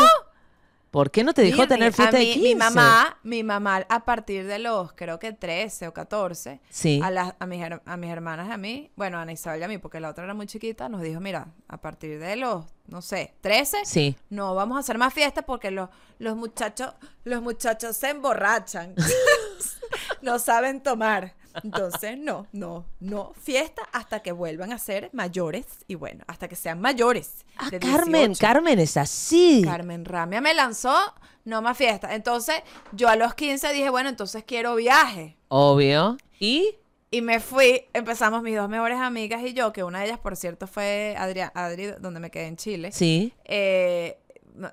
¿Por 0.90 1.11
qué 1.11 1.22
no 1.22 1.35
te 1.35 1.42
dejó 1.42 1.68
tener 1.68 1.92
fiesta 1.92 2.16
de 2.16 2.24
mí- 2.24 2.33
15? 2.35 2.48
Mi 2.48 2.55
mamá, 2.55 3.18
mi 3.22 3.42
mamá 3.44 3.85
a 3.90 4.05
partir 4.07 4.46
de 4.46 4.59
los, 4.59 4.92
creo 4.94 5.18
que 5.18 5.33
13 5.33 5.87
o 5.88 5.92
14, 5.92 6.61
Sí. 6.70 7.01
a, 7.05 7.11
las- 7.11 7.35
a, 7.38 7.46
mis, 7.46 7.62
a 7.85 7.96
mis 7.98 8.11
hermanas 8.11 8.48
y 8.48 8.53
a 8.53 8.57
mí, 8.57 8.90
bueno, 8.96 9.18
a 9.18 9.22
Ana 9.22 9.33
Isabel 9.33 9.61
y 9.61 9.64
a 9.64 9.68
mí, 9.68 9.77
porque 9.79 10.01
la 10.01 10.09
otra 10.09 10.24
era 10.24 10.33
muy 10.35 10.46
chiquita, 10.46 10.88
nos 10.88 11.03
dijo, 11.03 11.20
mira, 11.20 11.48
a 11.68 11.77
partir 11.81 12.18
de 12.18 12.37
los, 12.37 12.64
no 12.87 13.03
sé, 13.03 13.35
13, 13.42 13.79
Sí. 13.85 14.16
no 14.31 14.55
vamos 14.55 14.77
a 14.77 14.81
hacer 14.81 14.96
más 14.96 15.12
fiestas 15.12 15.44
porque 15.46 15.70
los, 15.70 15.90
los 16.18 16.37
muchachos, 16.37 16.94
los 17.24 17.42
muchachos 17.42 17.94
se 17.96 18.09
emborrachan, 18.09 18.94
no 20.22 20.38
saben 20.38 20.83
tomar. 20.83 21.35
Entonces, 21.62 22.18
no, 22.18 22.46
no, 22.52 22.84
no, 23.00 23.32
fiesta 23.40 23.82
hasta 23.92 24.20
que 24.20 24.32
vuelvan 24.32 24.72
a 24.72 24.78
ser 24.78 25.11
mayores 25.12 25.66
y 25.87 25.94
bueno, 25.94 26.24
hasta 26.26 26.48
que 26.48 26.56
sean 26.56 26.80
mayores. 26.80 27.44
Ah, 27.56 27.70
de 27.70 27.78
Carmen, 27.78 28.32
18. 28.32 28.40
Carmen 28.40 28.78
es 28.78 28.96
así. 28.96 29.62
Carmen 29.64 30.04
Ramia 30.04 30.40
me 30.40 30.54
lanzó, 30.54 30.96
no 31.44 31.62
más 31.62 31.76
fiesta. 31.76 32.14
Entonces, 32.14 32.56
yo 32.92 33.08
a 33.08 33.16
los 33.16 33.34
15 33.34 33.72
dije, 33.72 33.90
bueno, 33.90 34.08
entonces 34.08 34.44
quiero 34.44 34.74
viaje. 34.76 35.37
Obvio. 35.48 36.16
¿Y? 36.38 36.76
Y 37.11 37.22
me 37.22 37.40
fui, 37.40 37.84
empezamos 37.94 38.42
mis 38.42 38.56
dos 38.56 38.68
mejores 38.68 38.98
amigas 38.98 39.42
y 39.42 39.54
yo, 39.54 39.72
que 39.72 39.82
una 39.82 40.00
de 40.00 40.06
ellas, 40.06 40.18
por 40.18 40.37
cierto, 40.37 40.66
fue 40.66 41.14
Adri, 41.18 41.40
Adri 41.54 41.87
donde 42.00 42.20
me 42.20 42.30
quedé 42.30 42.46
en 42.46 42.56
Chile. 42.56 42.92
Sí. 42.92 43.32
Eh, 43.44 44.18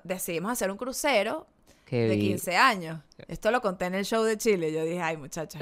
decidimos 0.04 0.52
hacer 0.52 0.70
un 0.70 0.76
crucero 0.76 1.46
Qué 1.86 2.08
de 2.08 2.16
vi- 2.16 2.28
15 2.28 2.56
años. 2.56 3.00
Esto 3.28 3.50
lo 3.50 3.62
conté 3.62 3.86
en 3.86 3.94
el 3.94 4.04
show 4.04 4.24
de 4.24 4.36
Chile. 4.36 4.72
Yo 4.72 4.84
dije, 4.84 5.00
ay, 5.00 5.16
muchachos, 5.16 5.60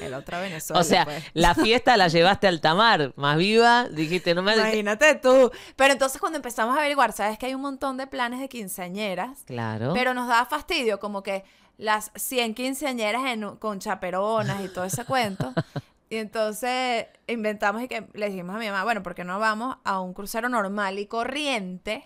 el 0.00 0.14
otra 0.14 0.40
Venezuela. 0.40 0.80
O 0.80 0.82
sea, 0.82 1.04
pues". 1.04 1.22
la 1.34 1.54
fiesta 1.54 1.96
la 1.96 2.08
llevaste 2.08 2.48
al 2.48 2.60
tamar, 2.60 3.12
más 3.16 3.36
viva, 3.36 3.86
dijiste, 3.90 4.34
no 4.34 4.42
me... 4.42 4.54
Imagínate 4.54 5.14
tú. 5.16 5.52
Pero 5.76 5.92
entonces 5.92 6.18
cuando 6.18 6.36
empezamos 6.38 6.74
a 6.76 6.80
averiguar, 6.80 7.12
sabes 7.12 7.38
que 7.38 7.46
hay 7.46 7.54
un 7.54 7.60
montón 7.60 7.98
de 7.98 8.06
planes 8.06 8.40
de 8.40 8.48
quinceañeras. 8.48 9.44
Claro. 9.44 9.92
Pero 9.94 10.14
nos 10.14 10.26
daba 10.28 10.46
fastidio, 10.46 10.98
como 10.98 11.22
que 11.22 11.44
las 11.76 12.10
100 12.16 12.54
quinceañeras 12.54 13.26
en 13.26 13.56
con 13.56 13.78
chaperonas 13.78 14.64
y 14.64 14.68
todo 14.68 14.84
ese 14.84 15.04
cuento. 15.04 15.52
Y 16.08 16.18
entonces 16.18 17.06
inventamos 17.26 17.82
y 17.82 17.88
que 17.88 18.06
le 18.12 18.28
dijimos 18.30 18.54
a 18.54 18.58
mi 18.60 18.66
mamá, 18.66 18.84
bueno, 18.84 19.02
¿por 19.02 19.16
qué 19.16 19.24
no 19.24 19.40
vamos 19.40 19.76
a 19.82 19.98
un 20.00 20.14
crucero 20.14 20.48
normal 20.48 21.00
y 21.00 21.06
corriente? 21.06 22.04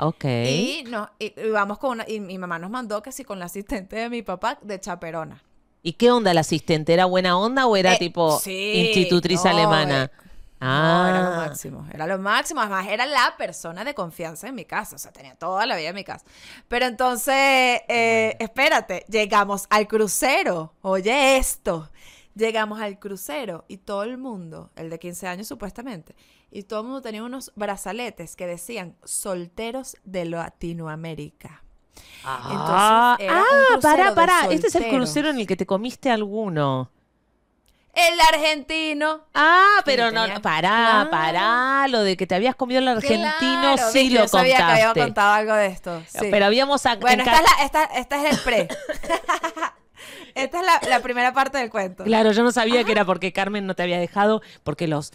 Ok. 0.00 0.24
Y, 0.42 0.84
no, 0.88 1.10
y, 1.18 1.38
y 1.40 1.50
vamos 1.50 1.78
con 1.78 1.90
una, 1.92 2.04
y 2.08 2.20
mi 2.20 2.38
mamá 2.38 2.58
nos 2.58 2.70
mandó 2.70 3.02
que 3.02 3.12
sí 3.12 3.24
con 3.24 3.38
la 3.38 3.46
asistente 3.46 3.96
de 3.96 4.08
mi 4.10 4.22
papá 4.22 4.58
de 4.62 4.80
chaperona. 4.80 5.42
¿Y 5.82 5.94
qué 5.94 6.10
onda 6.10 6.34
la 6.34 6.40
asistente? 6.40 6.92
¿Era 6.92 7.04
buena 7.06 7.38
onda 7.38 7.66
o 7.66 7.76
era 7.76 7.92
Eh, 7.92 7.98
tipo 7.98 8.42
sí, 8.42 8.50
institutriz 8.72 9.44
no, 9.44 9.50
alemana? 9.50 10.04
eh, 10.04 10.10
ah, 10.60 10.80
No, 10.80 11.06
era 11.08 11.22
lo 11.22 11.32
máximo. 11.32 11.86
Era 11.92 12.06
lo 12.06 12.18
máximo. 12.18 12.60
Además, 12.60 12.86
era 12.88 13.06
la 13.06 13.34
persona 13.38 13.84
de 13.84 13.94
confianza 13.94 14.48
en 14.48 14.54
mi 14.54 14.64
casa. 14.64 14.96
O 14.96 14.98
sea, 14.98 15.12
tenía 15.12 15.34
toda 15.36 15.66
la 15.66 15.76
vida 15.76 15.90
en 15.90 15.94
mi 15.94 16.04
casa. 16.04 16.24
Pero 16.68 16.86
entonces, 16.86 17.34
eh, 17.88 18.36
espérate, 18.40 19.04
llegamos 19.08 19.66
al 19.70 19.88
crucero. 19.88 20.74
Oye 20.82 21.38
esto. 21.38 21.90
Llegamos 22.34 22.80
al 22.80 22.98
crucero 22.98 23.64
y 23.68 23.78
todo 23.78 24.02
el 24.04 24.18
mundo, 24.18 24.70
el 24.76 24.90
de 24.90 24.98
15 24.98 25.26
años 25.26 25.48
supuestamente, 25.48 26.14
y 26.50 26.62
todo 26.64 26.80
el 26.80 26.86
mundo 26.86 27.02
tenía 27.02 27.22
unos 27.22 27.52
brazaletes 27.56 28.36
que 28.36 28.46
decían 28.46 28.96
solteros 29.04 29.96
de 30.04 30.24
Latinoamérica. 30.26 31.62
Ah, 32.24 33.16
Entonces, 33.20 33.84
ah, 33.90 33.96
de 34.10 34.14
pará. 34.14 34.46
Este 34.50 34.66
es 34.68 34.74
el 34.74 34.88
crucero 34.88 35.30
en 35.30 35.38
el 35.40 35.46
que 35.46 35.56
te 35.56 35.66
comiste 35.66 36.10
alguno. 36.10 36.90
El 37.94 38.20
argentino. 38.20 39.22
Ah, 39.32 39.80
pero 39.86 40.10
no, 40.10 40.24
tenía- 40.24 40.42
pará, 40.42 40.68
Claro. 41.08 41.10
pará. 41.10 41.88
Lo 41.88 42.02
de 42.02 42.16
que 42.18 42.26
te 42.26 42.34
habías 42.34 42.54
comido 42.54 42.80
el 42.80 42.88
argentino, 42.88 43.30
Claro, 43.74 43.90
sí 43.90 44.10
lo 44.10 44.22
yo 44.22 44.28
sabía 44.28 44.56
que 44.58 44.62
había 44.62 44.84
contaste. 44.88 45.00
contado 45.00 45.32
algo 45.32 45.54
de 45.54 45.66
esto. 45.68 46.02
sí. 46.06 46.18
Pero 46.30 46.44
habíamos... 46.44 46.82
Bueno, 47.00 47.08
en 47.08 47.20
esta 47.28 47.36
es, 47.36 47.42
la, 47.42 47.64
esta, 47.64 47.84
esta 47.84 48.22
es 48.28 48.34
el 48.34 48.40
pre. 48.44 48.68
esta 50.34 50.60
es 50.60 50.66
la, 50.66 50.80
la 50.90 51.00
primera 51.00 51.32
parte 51.32 51.56
del 51.56 51.70
cuento. 51.70 52.04
Claro, 52.04 52.32
yo 52.32 52.42
no 52.42 52.52
sabía 52.52 52.84
que 52.84 52.92
era 52.92 53.04
porque 53.06 53.32
Carmen 53.32 53.66
no 53.66 53.74
te 53.74 53.82
había 53.82 53.98
dejado, 53.98 54.42
porque 54.62 54.86
los 54.88 55.12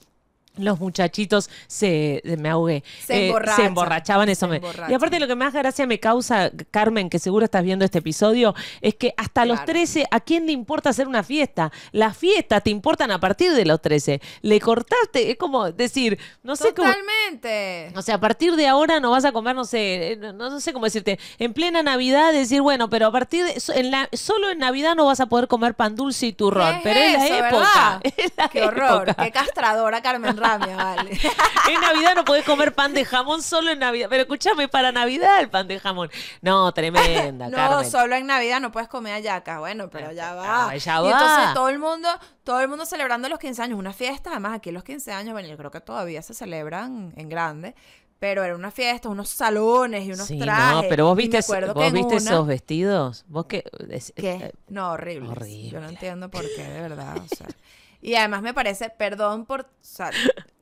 los 0.58 0.80
muchachitos 0.80 1.50
se 1.68 2.22
me 2.38 2.50
ahogué 2.50 2.84
Se 3.06 3.30
eh, 3.30 3.34
se 3.56 3.64
emborrachaban 3.66 4.28
eso 4.30 4.42
se 4.46 4.50
me- 4.50 4.56
emborrachan. 4.58 4.92
y 4.92 4.94
aparte 4.94 5.20
lo 5.20 5.28
que 5.28 5.36
más 5.36 5.54
gracia 5.54 5.88
me 5.88 6.00
causa 6.00 6.52
Carmen 6.72 7.10
que 7.10 7.20
seguro 7.20 7.46
estás 7.46 7.64
viendo 7.64 7.86
este 7.86 8.00
episodio 8.00 8.54
es 8.82 8.96
que 8.96 9.14
hasta 9.18 9.46
los 9.46 9.58
Claro. 9.60 9.72
13 9.74 10.08
a 10.12 10.20
quién 10.20 10.46
le 10.46 10.52
importa 10.52 10.90
hacer 10.90 11.08
una 11.08 11.24
fiesta 11.24 11.72
las 11.94 12.18
fiestas 12.18 12.64
te 12.64 12.70
importan 12.70 13.12
a 13.12 13.20
partir 13.20 13.54
de 13.54 13.66
los 13.66 13.82
13 13.82 14.22
le 14.42 14.60
cortaste 14.60 15.32
es 15.32 15.38
como 15.38 15.72
decir 15.72 16.20
no 16.44 16.56
sé 16.56 16.74
cómo 16.74 16.90
Totalmente. 16.90 17.94
o 17.96 18.02
sea, 18.02 18.16
a 18.16 18.20
partir 18.20 18.56
de 18.56 18.68
ahora 18.68 19.00
no 19.00 19.12
vas 19.12 19.26
a 19.26 19.32
comer, 19.32 19.56
no 19.56 19.66
sé, 19.66 20.14
eh, 20.14 20.16
no, 20.18 20.34
no 20.34 20.60
sé 20.60 20.74
cómo 20.74 20.86
decirte, 20.86 21.20
en 21.40 21.54
plena 21.54 21.84
Navidad 21.84 22.34
decir, 22.34 22.62
bueno, 22.62 22.90
pero 22.90 23.08
a 23.08 23.12
partir 23.12 23.46
de, 23.46 23.60
so- 23.60 23.74
en 23.74 23.92
la, 23.92 24.10
solo 24.14 24.50
en 24.50 24.60
Navidad 24.60 24.96
no 24.96 25.06
vas 25.06 25.20
a 25.20 25.28
poder 25.28 25.48
comer 25.48 25.76
pan 25.76 25.96
dulce 25.96 26.28
y 26.28 26.34
turrón, 26.34 26.76
¿Qué 26.78 26.82
pero 26.84 27.00
es 27.00 27.30
la 27.30 27.48
época. 27.48 28.02
es 28.18 28.32
la 28.38 28.50
Qué 28.50 28.64
horror. 28.64 29.10
época. 29.10 29.24
Qué 29.24 29.32
castradora 29.32 30.02
Carmen 30.02 30.36
ramia, 30.42 30.76
vale. 30.76 31.12
En 31.70 31.80
Navidad 31.80 32.16
no 32.16 32.26
podés 32.26 32.44
comer 32.44 32.74
pan 32.74 32.94
de 32.94 33.06
jamón 33.06 33.42
solo 33.44 33.72
en 33.72 33.80
Navidad. 33.80 34.08
Pero 34.10 34.24
escúchame, 34.24 34.68
para 34.68 34.92
Navidad 34.92 35.40
el 35.40 35.50
pan 35.50 35.68
de 35.68 35.80
jamón. 35.80 36.10
No, 36.42 36.74
tremenda, 36.74 37.48
No, 37.50 37.56
Carmen. 37.56 37.90
solo 37.90 38.16
en 38.16 38.26
Navidad 38.28 38.60
no 38.60 38.72
puedes 38.72 38.90
comer 38.90 39.14
hallacas. 39.14 39.60
Bueno, 39.60 39.90
pero 39.90 40.12
ya 40.12 40.34
va. 40.34 40.70
Ah, 40.72 40.76
ya 40.76 41.00
y 41.00 41.04
va. 41.04 41.12
entonces 41.12 41.54
todo 41.54 41.70
el 41.70 41.80
mundo, 41.80 42.10
todo 42.44 42.60
el 42.60 42.68
mundo 42.68 42.86
celebrando 42.86 43.30
los 43.30 43.40
15 43.40 43.62
años, 43.62 43.80
una 43.80 43.94
fiesta. 43.94 44.32
Además, 44.32 44.56
aquí 44.56 44.72
los 44.72 44.84
15 44.84 45.12
años, 45.14 45.34
bueno, 45.34 45.48
yo 45.48 45.56
creo 45.56 45.72
que 45.72 45.80
todavía 45.82 46.22
se 46.22 46.34
celebran 46.34 47.14
en 47.16 47.30
grande. 47.30 47.76
Pero 48.20 48.44
era 48.44 48.54
una 48.56 48.70
fiesta, 48.70 49.10
unos 49.10 49.30
salones 49.30 50.06
y 50.06 50.12
unos 50.12 50.28
Sí, 50.28 50.38
trajes. 50.38 50.76
no, 50.76 50.84
pero 50.90 51.06
vos 51.06 51.18
viste, 51.18 51.40
vos 51.74 51.92
viste 51.92 52.16
una- 52.16 52.18
esos 52.18 52.46
vestidos. 52.46 53.26
¿Vos 53.28 53.46
qué? 53.48 53.64
es- 53.90 54.14
¿Qué? 54.16 54.32
eh, 54.34 54.52
No, 54.68 54.92
horrible. 54.92 55.30
Yo 55.70 55.80
no 55.80 55.90
entiendo 55.90 56.30
por 56.30 56.44
qué, 56.56 56.64
de 56.64 56.82
verdad. 56.82 57.18
O 57.18 57.36
sea. 57.36 57.48
Y 58.02 58.16
además 58.16 58.42
me 58.42 58.54
parece, 58.54 58.90
perdón 58.90 59.46
por, 59.46 59.62
o 59.62 59.66
sea, 59.82 60.10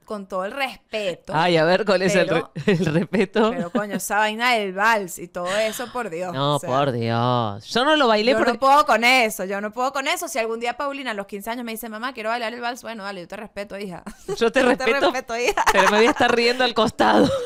con 0.06 0.28
todo 0.28 0.44
el 0.44 0.52
respeto. 0.52 1.34
Ay, 1.36 1.56
a 1.58 1.64
ver, 1.64 1.86
¿cuál 1.86 2.02
es 2.02 2.16
el, 2.16 2.28
re- 2.28 2.44
el 2.66 2.86
respeto? 2.86 3.52
Pero 3.52 3.70
coño, 3.72 3.96
esa 3.98 4.18
vaina 4.18 4.54
del 4.56 4.74
vals 4.74 5.20
y 5.20 5.28
todo 5.28 5.48
eso, 5.58 5.92
por 5.94 6.10
Dios. 6.10 6.34
no, 6.34 6.56
o 6.56 6.60
sea, 6.60 6.68
por 6.70 6.92
Dios. 6.92 7.66
Yo 7.68 7.86
no 7.86 7.96
lo 7.96 8.08
bailé 8.08 8.32
Yo 8.32 8.38
porque... 8.40 8.54
no 8.54 8.60
puedo 8.60 8.86
con 8.86 9.04
eso, 9.04 9.46
yo 9.46 9.62
no 9.62 9.72
puedo 9.72 9.94
con 9.94 10.08
eso. 10.08 10.28
Si 10.28 10.40
algún 10.40 10.60
día 10.60 10.76
Paulina 10.78 11.12
a 11.12 11.14
los 11.14 11.28
15 11.28 11.52
años 11.52 11.64
me 11.64 11.72
dice, 11.72 11.90
mamá, 11.90 12.12
quiero 12.14 12.30
bailar 12.30 12.54
el 12.54 12.60
vals, 12.62 12.82
bueno, 12.82 13.04
dale, 13.04 13.22
yo 13.22 13.28
te 13.28 13.36
respeto, 13.38 13.78
hija. 13.78 14.04
Yo 14.38 14.52
te 14.52 14.60
Yo 14.62 14.68
respeto, 14.70 15.00
te 15.00 15.00
respeto, 15.12 15.38
hija. 15.38 15.64
pero 15.72 15.92
me 15.92 15.98
voy 15.98 16.08
a 16.08 16.12
estar 16.12 16.36
riendo 16.36 16.64
al 16.64 16.74
costado. 16.74 17.30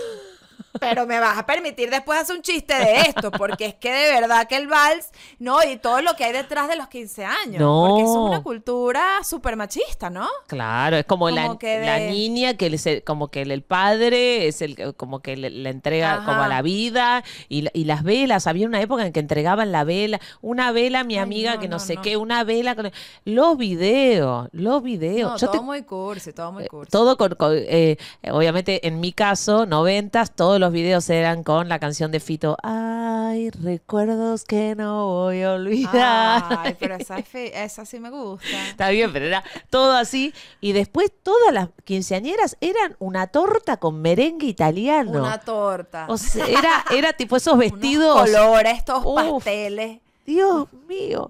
Pero 0.79 1.05
me 1.05 1.19
vas 1.19 1.37
a 1.37 1.45
permitir 1.45 1.89
después 1.89 2.19
hacer 2.19 2.35
un 2.35 2.41
chiste 2.41 2.73
de 2.73 3.01
esto, 3.01 3.31
porque 3.31 3.65
es 3.67 3.73
que 3.75 3.91
de 3.91 4.11
verdad 4.19 4.47
que 4.47 4.55
el 4.57 4.67
vals, 4.67 5.09
no, 5.39 5.63
y 5.63 5.77
todo 5.77 6.01
lo 6.01 6.15
que 6.15 6.23
hay 6.23 6.33
detrás 6.33 6.67
de 6.67 6.75
los 6.75 6.87
15 6.87 7.25
años. 7.25 7.59
No. 7.61 7.85
Porque 7.87 8.03
eso 8.03 8.11
es 8.11 8.29
una 8.31 8.43
cultura 8.43 9.03
súper 9.23 9.55
machista, 9.55 10.09
¿no? 10.09 10.27
Claro, 10.47 10.97
es 10.97 11.05
como, 11.05 11.29
la, 11.29 11.47
Como 11.47 11.59
la 11.61 11.99
de- 11.99 12.09
niña 12.11 12.55
que 12.55 12.69
le 12.69 12.77
se- 12.77 13.03
como 13.03 13.27
que 13.29 13.43
el, 13.43 13.51
el 13.51 13.61
padre 13.61 14.47
es 14.47 14.61
el 14.61 14.75
que- 14.75 14.93
como 14.93 15.19
que 15.21 15.37
le, 15.37 15.49
le 15.49 15.69
entrega 15.69 16.15
Ajá. 16.15 16.25
como 16.25 16.41
a 16.41 16.47
la 16.47 16.61
vida 16.61 17.23
y, 17.49 17.67
y 17.73 17.85
las 17.85 18.03
velas, 18.03 18.47
había 18.47 18.67
una 18.67 18.81
época 18.81 19.05
en 19.05 19.13
que 19.13 19.19
entregaban 19.19 19.71
la 19.71 19.83
vela, 19.83 20.19
una 20.41 20.71
vela 20.71 21.03
mi 21.03 21.15
Ay, 21.15 21.19
amiga 21.19 21.55
no, 21.55 21.59
que 21.61 21.67
no, 21.67 21.75
no, 21.75 21.79
sé 21.79 21.95
no. 21.95 22.01
qué, 22.01 22.17
una 22.17 22.43
vela 22.43 22.75
con 22.75 22.91
los 23.25 23.57
videos, 23.57 24.49
los 24.51 24.81
videos. 24.83 25.39
Yo 25.39 25.47
todo 25.47 25.59
te- 25.59 25.65
muy 25.65 25.83
cursi, 25.83 26.33
todo 26.33 26.51
muy 26.51 26.63
eh, 26.63 26.67
cursi. 26.67 26.91
todo 26.91 27.17
con, 27.17 27.35
con, 27.35 27.51
eh, 27.55 27.97
obviamente 28.31 28.87
en 28.87 28.99
mi 28.99 29.11
caso, 29.11 29.65
noventas, 29.65 30.31
todos 30.35 30.59
los 30.63 30.71
videos 30.71 31.09
eran 31.09 31.43
con 31.43 31.67
la 31.67 31.77
canción 31.77 32.09
de 32.09 32.21
Fito. 32.21 32.55
Ay, 32.63 33.49
recuerdos 33.49 34.45
que 34.45 34.75
no 34.75 35.07
voy 35.07 35.41
a 35.41 35.51
olvidar. 35.55 36.45
Ay, 36.59 36.77
pero 36.79 36.95
esa, 36.95 37.17
esa 37.19 37.85
sí 37.85 37.99
me 37.99 38.09
gusta. 38.09 38.47
Está 38.69 38.87
bien, 38.89 39.11
pero 39.11 39.25
era 39.25 39.43
todo 39.69 39.91
así. 39.97 40.33
Y 40.61 40.71
después 40.71 41.11
todas 41.21 41.53
las 41.53 41.67
quinceañeras 41.83 42.55
eran 42.61 42.95
una 42.99 43.27
torta 43.27 43.75
con 43.75 44.01
merengue 44.01 44.47
italiano. 44.47 45.11
Una 45.19 45.37
torta. 45.41 46.05
O 46.07 46.17
sea, 46.17 46.45
era, 46.47 46.85
era 46.91 47.11
tipo 47.11 47.35
esos 47.35 47.53
unos 47.55 47.69
vestidos. 47.71 48.21
colores, 48.21 48.77
estos 48.77 49.03
Uf. 49.05 49.21
pasteles. 49.43 49.99
Dios 50.25 50.67
mío, 50.87 51.29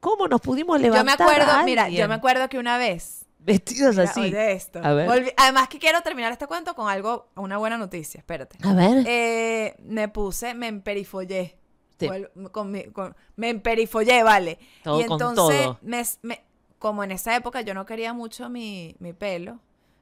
¿cómo 0.00 0.26
nos 0.26 0.40
pudimos 0.40 0.76
Yo 0.78 0.82
me 0.82 0.90
levantar? 0.90 1.22
acuerdo, 1.22 1.52
a 1.52 1.62
mira, 1.62 1.88
yo 1.88 2.08
me 2.08 2.14
acuerdo 2.14 2.48
que 2.48 2.58
una 2.58 2.78
vez 2.78 3.21
Vestidos 3.44 3.96
Mira, 3.96 4.10
así. 4.10 4.20
oye 4.20 4.52
esto. 4.52 4.80
A 4.82 4.92
ver. 4.92 5.34
Además 5.36 5.68
que 5.68 5.78
quiero 5.78 6.00
terminar 6.02 6.30
este 6.32 6.46
cuento 6.46 6.74
con 6.74 6.88
algo, 6.88 7.30
una 7.34 7.58
buena 7.58 7.76
noticia, 7.78 8.18
espérate. 8.18 8.56
A 8.62 8.72
ver. 8.74 9.04
Eh, 9.06 9.74
me 9.82 10.08
puse, 10.08 10.54
me 10.54 10.68
emperifollé. 10.68 11.58
Sí. 11.98 12.08
Con 12.50 12.70
mi- 12.72 12.84
con- 12.86 13.14
me 13.36 13.48
emperifollé, 13.50 14.22
vale. 14.24 14.58
Todo 14.82 15.00
y 15.00 15.04
con 15.04 15.20
entonces, 15.20 15.62
todo. 15.64 15.78
me- 15.82 16.02
me- 16.22 16.44
como 16.78 17.04
en 17.04 17.12
esa 17.12 17.36
época 17.36 17.60
yo 17.60 17.74
no 17.74 17.86
quería 17.86 18.12
mucho 18.12 18.48
mi, 18.48 18.96
mi 18.98 19.12
pelo, 19.12 19.60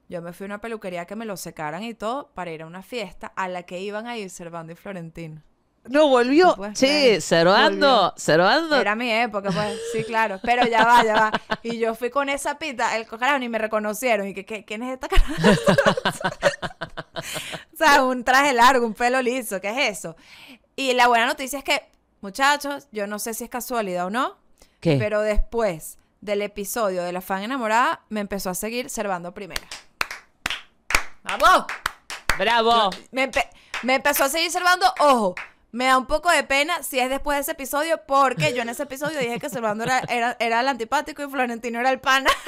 yo 0.09 0.22
me 0.22 0.33
fui 0.33 0.44
a 0.44 0.46
una 0.46 0.61
peluquería 0.62 1.05
que 1.05 1.14
me 1.14 1.26
lo 1.26 1.37
secaran 1.37 1.83
y 1.85 1.92
todo 1.94 2.31
para 2.35 2.53
ir 2.53 2.62
a 2.62 2.66
una 2.66 2.83
fiesta 2.83 3.26
a 3.37 3.48
la 3.48 3.64
que 3.64 3.81
iban 3.81 4.07
a 4.07 4.16
ir 4.16 4.31
Servando 4.31 4.72
y 4.72 4.76
Florentino. 4.76 5.42
No 5.88 6.09
volvió. 6.09 6.47
no 6.49 6.57
puedes 6.57 6.79
che, 6.79 6.87
creer. 6.87 7.23
Cervando. 7.23 8.14
Cervando. 8.16 8.77
Era 8.77 8.95
mi 8.95 9.11
época, 9.11 9.51
pues, 9.51 9.79
sí, 9.93 10.05
claro. 10.05 10.38
Pero 10.43 10.66
ya 10.66 10.85
va, 10.85 11.03
ya 11.05 11.14
va. 11.14 11.33
Y 11.62 11.79
yo 11.79 11.95
fui 11.95 12.11
con 12.11 12.29
esa 12.29 12.59
pita, 12.59 12.97
el 12.97 13.07
carajo 13.07 13.38
ni 13.38 13.49
me 13.49 13.59
reconocieron. 13.59 14.27
Y 14.29 14.35
que, 14.35 14.45
¿qué- 14.45 14.64
¿quién 14.64 14.83
es 14.83 14.95
esta 14.95 15.09
cara? 15.09 15.25
o 17.73 17.77
sea, 17.77 18.03
un 18.05 18.25
traje 18.25 18.53
largo, 18.53 18.87
un 18.87 18.95
pelo 18.95 19.21
liso, 19.23 19.61
¿qué 19.61 19.71
es 19.88 19.99
eso? 19.99 20.16
Y 20.77 20.93
la 20.95 21.09
buena 21.09 21.27
noticia 21.27 21.59
es 21.59 21.64
que, 21.64 21.88
muchachos, 22.21 22.87
yo 22.93 23.07
no 23.07 23.19
sé 23.19 23.35
si 23.35 23.45
es 23.45 23.51
casualidad 23.51 24.07
o 24.07 24.11
no, 24.11 24.37
¿Qué? 24.81 24.97
pero 24.99 25.21
después 25.21 25.99
del 26.21 26.43
episodio 26.43 27.03
de 27.03 27.12
La 27.12 27.21
Fan 27.21 27.43
Enamorada, 27.43 28.03
me 28.09 28.21
empezó 28.21 28.51
a 28.51 28.55
seguir 28.55 28.90
Servando 28.90 29.33
Primera. 29.35 29.66
¡Vamos! 31.23 31.64
Bravo. 32.38 32.90
Me, 33.11 33.31
empe- 33.31 33.49
me 33.83 33.95
empezó 33.97 34.25
a 34.25 34.29
seguir 34.29 34.51
Servando, 34.51 34.87
ojo, 35.01 35.35
me 35.72 35.87
da 35.87 35.96
un 35.98 36.06
poco 36.06 36.30
de 36.30 36.42
pena 36.44 36.83
si 36.83 36.98
es 36.98 37.09
después 37.11 37.37
de 37.37 37.42
ese 37.42 37.52
episodio, 37.52 38.00
porque 38.06 38.52
yo 38.54 38.62
en 38.62 38.68
ese 38.68 38.83
episodio 38.85 39.18
dije 39.18 39.38
que 39.38 39.48
Servando 39.48 39.85
era, 39.85 40.00
era, 40.09 40.37
era 40.40 40.61
el 40.61 40.68
antipático 40.68 41.22
y 41.22 41.28
Florentino 41.30 41.78
era 41.80 41.90
el 41.90 42.00
pana. 42.00 42.30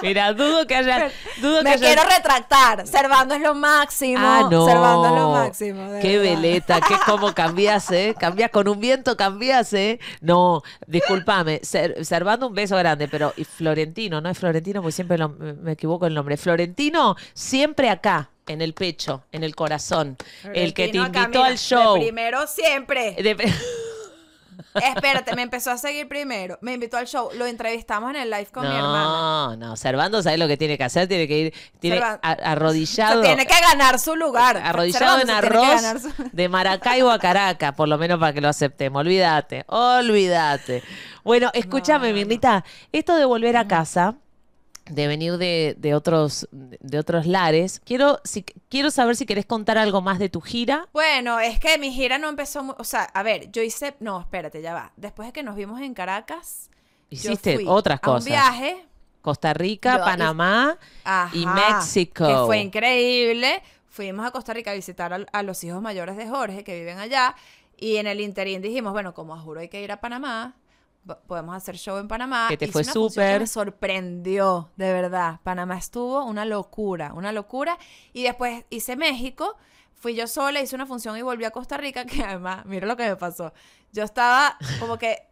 Mira, 0.00 0.32
dudo 0.32 0.64
que 0.66 0.76
haya. 0.76 1.10
Dudo 1.40 1.58
que 1.58 1.64
me 1.64 1.70
haya- 1.70 1.86
quiero 1.86 2.02
retractar. 2.08 2.86
Servando 2.86 3.34
es 3.34 3.40
lo 3.40 3.54
máximo. 3.56 4.20
Ah, 4.22 4.46
no. 4.48 4.64
Servando 4.64 5.06
es 5.06 5.12
lo 5.12 5.32
máximo. 5.32 5.88
Qué 6.00 6.18
verdad. 6.18 6.40
veleta, 6.40 6.80
qué 6.80 6.94
cómo 7.06 7.34
cambias, 7.34 7.90
¿eh? 7.90 8.14
Cambias 8.18 8.50
con 8.52 8.68
un 8.68 8.78
viento, 8.78 9.16
cambias, 9.16 9.72
¿eh? 9.72 9.98
No, 10.20 10.62
discúlpame. 10.86 11.60
Ser- 11.64 12.04
Servando 12.04 12.46
un 12.46 12.54
beso 12.54 12.76
grande, 12.76 13.08
pero 13.08 13.32
y 13.36 13.42
Florentino, 13.44 14.20
no 14.20 14.28
es 14.30 14.38
Florentino 14.38 14.82
porque 14.82 14.92
siempre 14.92 15.18
lo- 15.18 15.30
me 15.30 15.72
equivoco 15.72 16.06
el 16.06 16.14
nombre. 16.14 16.36
Florentino, 16.36 17.16
siempre 17.34 17.90
acá, 17.90 18.30
en 18.52 18.62
el 18.62 18.74
pecho, 18.74 19.22
en 19.32 19.44
el 19.44 19.54
corazón. 19.54 20.16
el 20.54 20.74
que 20.74 20.88
te 20.88 20.98
invitó 20.98 21.42
al 21.44 21.58
show. 21.58 21.94
de 21.94 22.00
primero 22.00 22.46
siempre. 22.46 23.12
De- 23.14 23.52
Espérate, 24.74 25.34
me 25.34 25.42
empezó 25.42 25.70
a 25.70 25.78
seguir 25.78 26.08
primero. 26.08 26.58
Me 26.60 26.72
invitó 26.74 26.96
al 26.96 27.06
show. 27.06 27.30
Lo 27.36 27.46
entrevistamos 27.46 28.10
en 28.10 28.16
el 28.16 28.30
live 28.30 28.46
con 28.46 28.62
mi 28.68 28.74
hermana. 28.74 29.04
No, 29.04 29.56
no, 29.56 29.76
Servando, 29.76 30.22
¿sabes 30.22 30.38
lo 30.38 30.46
que 30.48 30.56
tiene 30.56 30.76
que 30.76 30.84
hacer? 30.84 31.08
Tiene 31.08 31.26
que 31.28 31.38
ir, 31.38 31.54
tiene 31.80 31.98
a- 31.98 32.14
arrodillado. 32.22 33.22
tiene 33.22 33.46
que 33.46 33.54
ganar 33.60 33.98
su 33.98 34.14
lugar. 34.16 34.56
Arrodillado 34.56 35.20
en 35.20 35.26
Servando 35.28 35.58
arroz 35.58 36.02
su- 36.02 36.30
de 36.32 36.48
Maracaibo 36.48 37.10
a 37.10 37.18
Caracas, 37.18 37.72
por 37.74 37.88
lo 37.88 37.98
menos 37.98 38.18
para 38.18 38.32
que 38.32 38.40
lo 38.40 38.48
aceptemos. 38.48 39.00
Olvídate, 39.00 39.64
olvídate. 39.68 40.82
Bueno, 41.24 41.50
escúchame, 41.54 42.08
no, 42.08 42.12
no. 42.14 42.18
Mirnita, 42.18 42.64
esto 42.92 43.16
de 43.16 43.24
volver 43.24 43.56
a 43.56 43.66
casa, 43.68 44.14
de 44.90 45.06
venir 45.06 45.36
de, 45.38 45.74
de 45.78 45.94
otros, 45.94 46.48
de 46.50 46.98
otros 46.98 47.26
lares, 47.26 47.80
quiero, 47.84 48.20
si, 48.24 48.42
quiero 48.68 48.90
saber 48.90 49.16
si 49.16 49.26
querés 49.26 49.46
contar 49.46 49.78
algo 49.78 50.00
más 50.00 50.18
de 50.18 50.28
tu 50.28 50.40
gira. 50.40 50.88
Bueno, 50.92 51.38
es 51.40 51.58
que 51.58 51.78
mi 51.78 51.92
gira 51.92 52.18
no 52.18 52.28
empezó 52.28 52.62
muy... 52.62 52.74
O 52.78 52.84
sea, 52.84 53.02
a 53.04 53.22
ver, 53.22 53.50
yo 53.52 53.62
hice... 53.62 53.94
No, 54.00 54.20
espérate, 54.20 54.62
ya 54.62 54.74
va. 54.74 54.92
Después 54.96 55.28
de 55.28 55.32
que 55.32 55.42
nos 55.42 55.56
vimos 55.56 55.80
en 55.80 55.94
Caracas... 55.94 56.70
yo 57.10 57.16
Hiciste 57.32 57.54
fui 57.56 57.64
otras 57.66 58.00
a 58.02 58.08
un 58.08 58.14
cosas. 58.16 58.26
viaje... 58.26 58.84
Costa 59.20 59.52
Rica, 59.52 59.98
Yo- 59.98 60.04
Panamá 60.04 60.78
y 61.32 61.44
Ajá, 61.44 61.54
México. 61.80 62.26
Que 62.26 62.34
fue 62.46 62.60
increíble. 62.60 63.62
Fuimos 63.88 64.24
a 64.24 64.30
Costa 64.30 64.54
Rica 64.54 64.70
a 64.70 64.74
visitar 64.74 65.12
a, 65.12 65.26
a 65.32 65.42
los 65.42 65.62
hijos 65.64 65.82
mayores 65.82 66.16
de 66.16 66.26
Jorge 66.28 66.62
que 66.64 66.78
viven 66.78 66.98
allá. 66.98 67.34
Y 67.76 67.96
en 67.96 68.06
el 68.06 68.20
interín 68.20 68.62
dijimos, 68.62 68.92
bueno, 68.92 69.12
como 69.14 69.34
a 69.34 69.38
juro 69.40 69.60
hay 69.60 69.68
que 69.68 69.82
ir 69.82 69.90
a 69.92 70.00
Panamá, 70.00 70.54
podemos 71.26 71.56
hacer 71.56 71.76
show 71.76 71.98
en 71.98 72.08
Panamá. 72.08 72.46
Que 72.48 72.56
te 72.56 72.66
Hice 72.66 72.72
fue 72.72 72.84
súper. 72.84 73.40
Me 73.40 73.46
sorprendió, 73.46 74.70
de 74.76 74.92
verdad. 74.92 75.40
Panamá 75.42 75.76
estuvo 75.76 76.24
una 76.24 76.44
locura, 76.44 77.12
una 77.14 77.32
locura. 77.32 77.78
Y 78.12 78.22
después 78.22 78.64
hice 78.70 78.96
México. 78.96 79.56
Fui 79.94 80.14
yo 80.14 80.26
sola, 80.26 80.60
hice 80.60 80.76
una 80.76 80.86
función 80.86 81.16
y 81.16 81.22
volví 81.22 81.44
a 81.44 81.50
Costa 81.50 81.76
Rica, 81.76 82.04
que 82.06 82.22
además, 82.22 82.64
mira 82.66 82.86
lo 82.86 82.96
que 82.96 83.08
me 83.08 83.16
pasó. 83.16 83.52
Yo 83.92 84.04
estaba 84.04 84.56
como 84.78 84.96
que, 84.96 85.26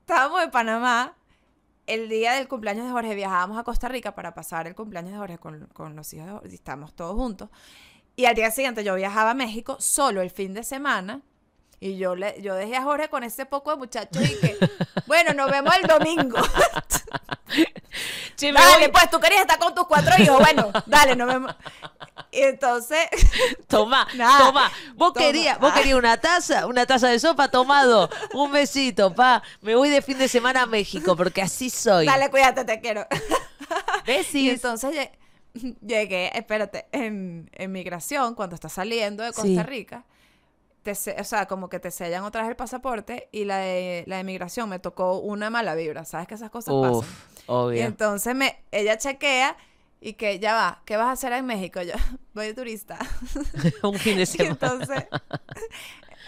estábamos 0.00 0.42
en 0.42 0.50
Panamá, 0.50 1.16
el 1.86 2.08
día 2.08 2.32
del 2.32 2.48
cumpleaños 2.48 2.86
de 2.86 2.92
Jorge 2.92 3.14
viajábamos 3.14 3.58
a 3.58 3.64
Costa 3.64 3.88
Rica 3.88 4.14
para 4.14 4.34
pasar 4.34 4.66
el 4.66 4.74
cumpleaños 4.74 5.12
de 5.12 5.18
Jorge 5.18 5.38
con, 5.38 5.66
con 5.72 5.94
los 5.94 6.12
hijos 6.12 6.26
de 6.26 6.32
Jorge, 6.32 6.48
y 6.50 6.54
estábamos 6.54 6.94
todos 6.94 7.14
juntos. 7.14 7.48
Y 8.16 8.24
al 8.24 8.34
día 8.34 8.50
siguiente 8.50 8.82
yo 8.82 8.96
viajaba 8.96 9.30
a 9.30 9.34
México 9.34 9.76
solo 9.78 10.20
el 10.20 10.30
fin 10.30 10.52
de 10.52 10.64
semana. 10.64 11.22
Y 11.80 11.96
yo 11.96 12.16
le, 12.16 12.40
yo 12.42 12.54
dejé 12.56 12.76
a 12.76 12.82
Jorge 12.82 13.08
con 13.08 13.22
ese 13.22 13.46
poco 13.46 13.70
de 13.70 13.76
muchachos 13.76 14.20
y 14.22 14.36
que, 14.40 14.56
bueno, 15.06 15.32
nos 15.32 15.48
vemos 15.50 15.72
el 15.80 15.86
domingo. 15.86 16.36
Dale, 18.40 18.52
voy- 18.84 18.88
pues 18.92 19.10
tú 19.10 19.18
querías 19.20 19.40
estar 19.42 19.58
con 19.58 19.74
tus 19.74 19.86
cuatro 19.86 20.12
hijos. 20.22 20.38
Bueno, 20.38 20.70
dale, 20.86 21.16
nos 21.16 21.26
vemos. 21.28 21.54
Y 22.30 22.40
entonces, 22.42 23.06
Toma, 23.66 24.06
Nada. 24.14 24.38
toma. 24.46 24.70
Vos 24.94 25.12
querías, 25.12 25.58
vos 25.58 25.72
querías 25.72 25.96
una 25.98 26.16
taza, 26.20 26.66
una 26.66 26.86
taza 26.86 27.08
de 27.08 27.18
sopa, 27.18 27.48
tomado. 27.50 28.08
Un 28.34 28.52
besito, 28.52 29.14
pa. 29.14 29.42
Me 29.60 29.74
voy 29.74 29.88
de 29.88 30.02
fin 30.02 30.18
de 30.18 30.28
semana 30.28 30.62
a 30.62 30.66
México 30.66 31.16
porque 31.16 31.42
así 31.42 31.70
soy. 31.70 32.06
dale, 32.06 32.30
cuídate, 32.30 32.64
te 32.64 32.80
quiero. 32.80 33.06
Y 34.04 34.06
Besis. 34.06 34.52
entonces 34.52 34.94
lle- 34.94 35.76
llegué, 35.80 36.30
espérate, 36.36 36.86
en, 36.92 37.50
en 37.54 37.72
migración, 37.72 38.34
cuando 38.34 38.54
estás 38.54 38.72
saliendo 38.72 39.22
de 39.22 39.30
Costa 39.32 39.42
Sí. 39.48 39.62
Rica, 39.62 40.04
te 40.82 40.92
o 40.92 41.24
sea, 41.24 41.46
como 41.46 41.68
que 41.68 41.78
te 41.80 41.90
sellan 41.90 42.24
otra 42.24 42.42
vez 42.42 42.50
el 42.50 42.56
pasaporte 42.56 43.28
y 43.32 43.44
la 43.44 43.58
de, 43.58 44.04
la 44.06 44.16
de 44.18 44.24
migración 44.24 44.68
me 44.68 44.78
tocó 44.78 45.18
una 45.18 45.50
mala 45.50 45.74
vibra. 45.74 46.04
¿Sabes 46.04 46.26
que 46.28 46.34
esas 46.34 46.50
cosas 46.50 46.74
Uf, 46.74 47.06
pasan? 47.46 47.76
Y 47.76 47.80
entonces 47.80 48.34
me, 48.34 48.62
ella 48.70 48.96
chequea 48.98 49.56
y 50.00 50.12
que 50.14 50.38
ya 50.38 50.54
va, 50.54 50.82
¿qué 50.84 50.96
vas 50.96 51.06
a 51.06 51.12
hacer 51.12 51.32
en 51.32 51.44
México? 51.46 51.82
Yo 51.82 51.94
voy 52.34 52.46
de 52.46 52.54
turista. 52.54 52.98
Un 53.82 53.94
fin 53.98 54.16
de 54.16 54.22
Y 54.24 54.26
semana. 54.26 54.50
entonces, 54.52 55.06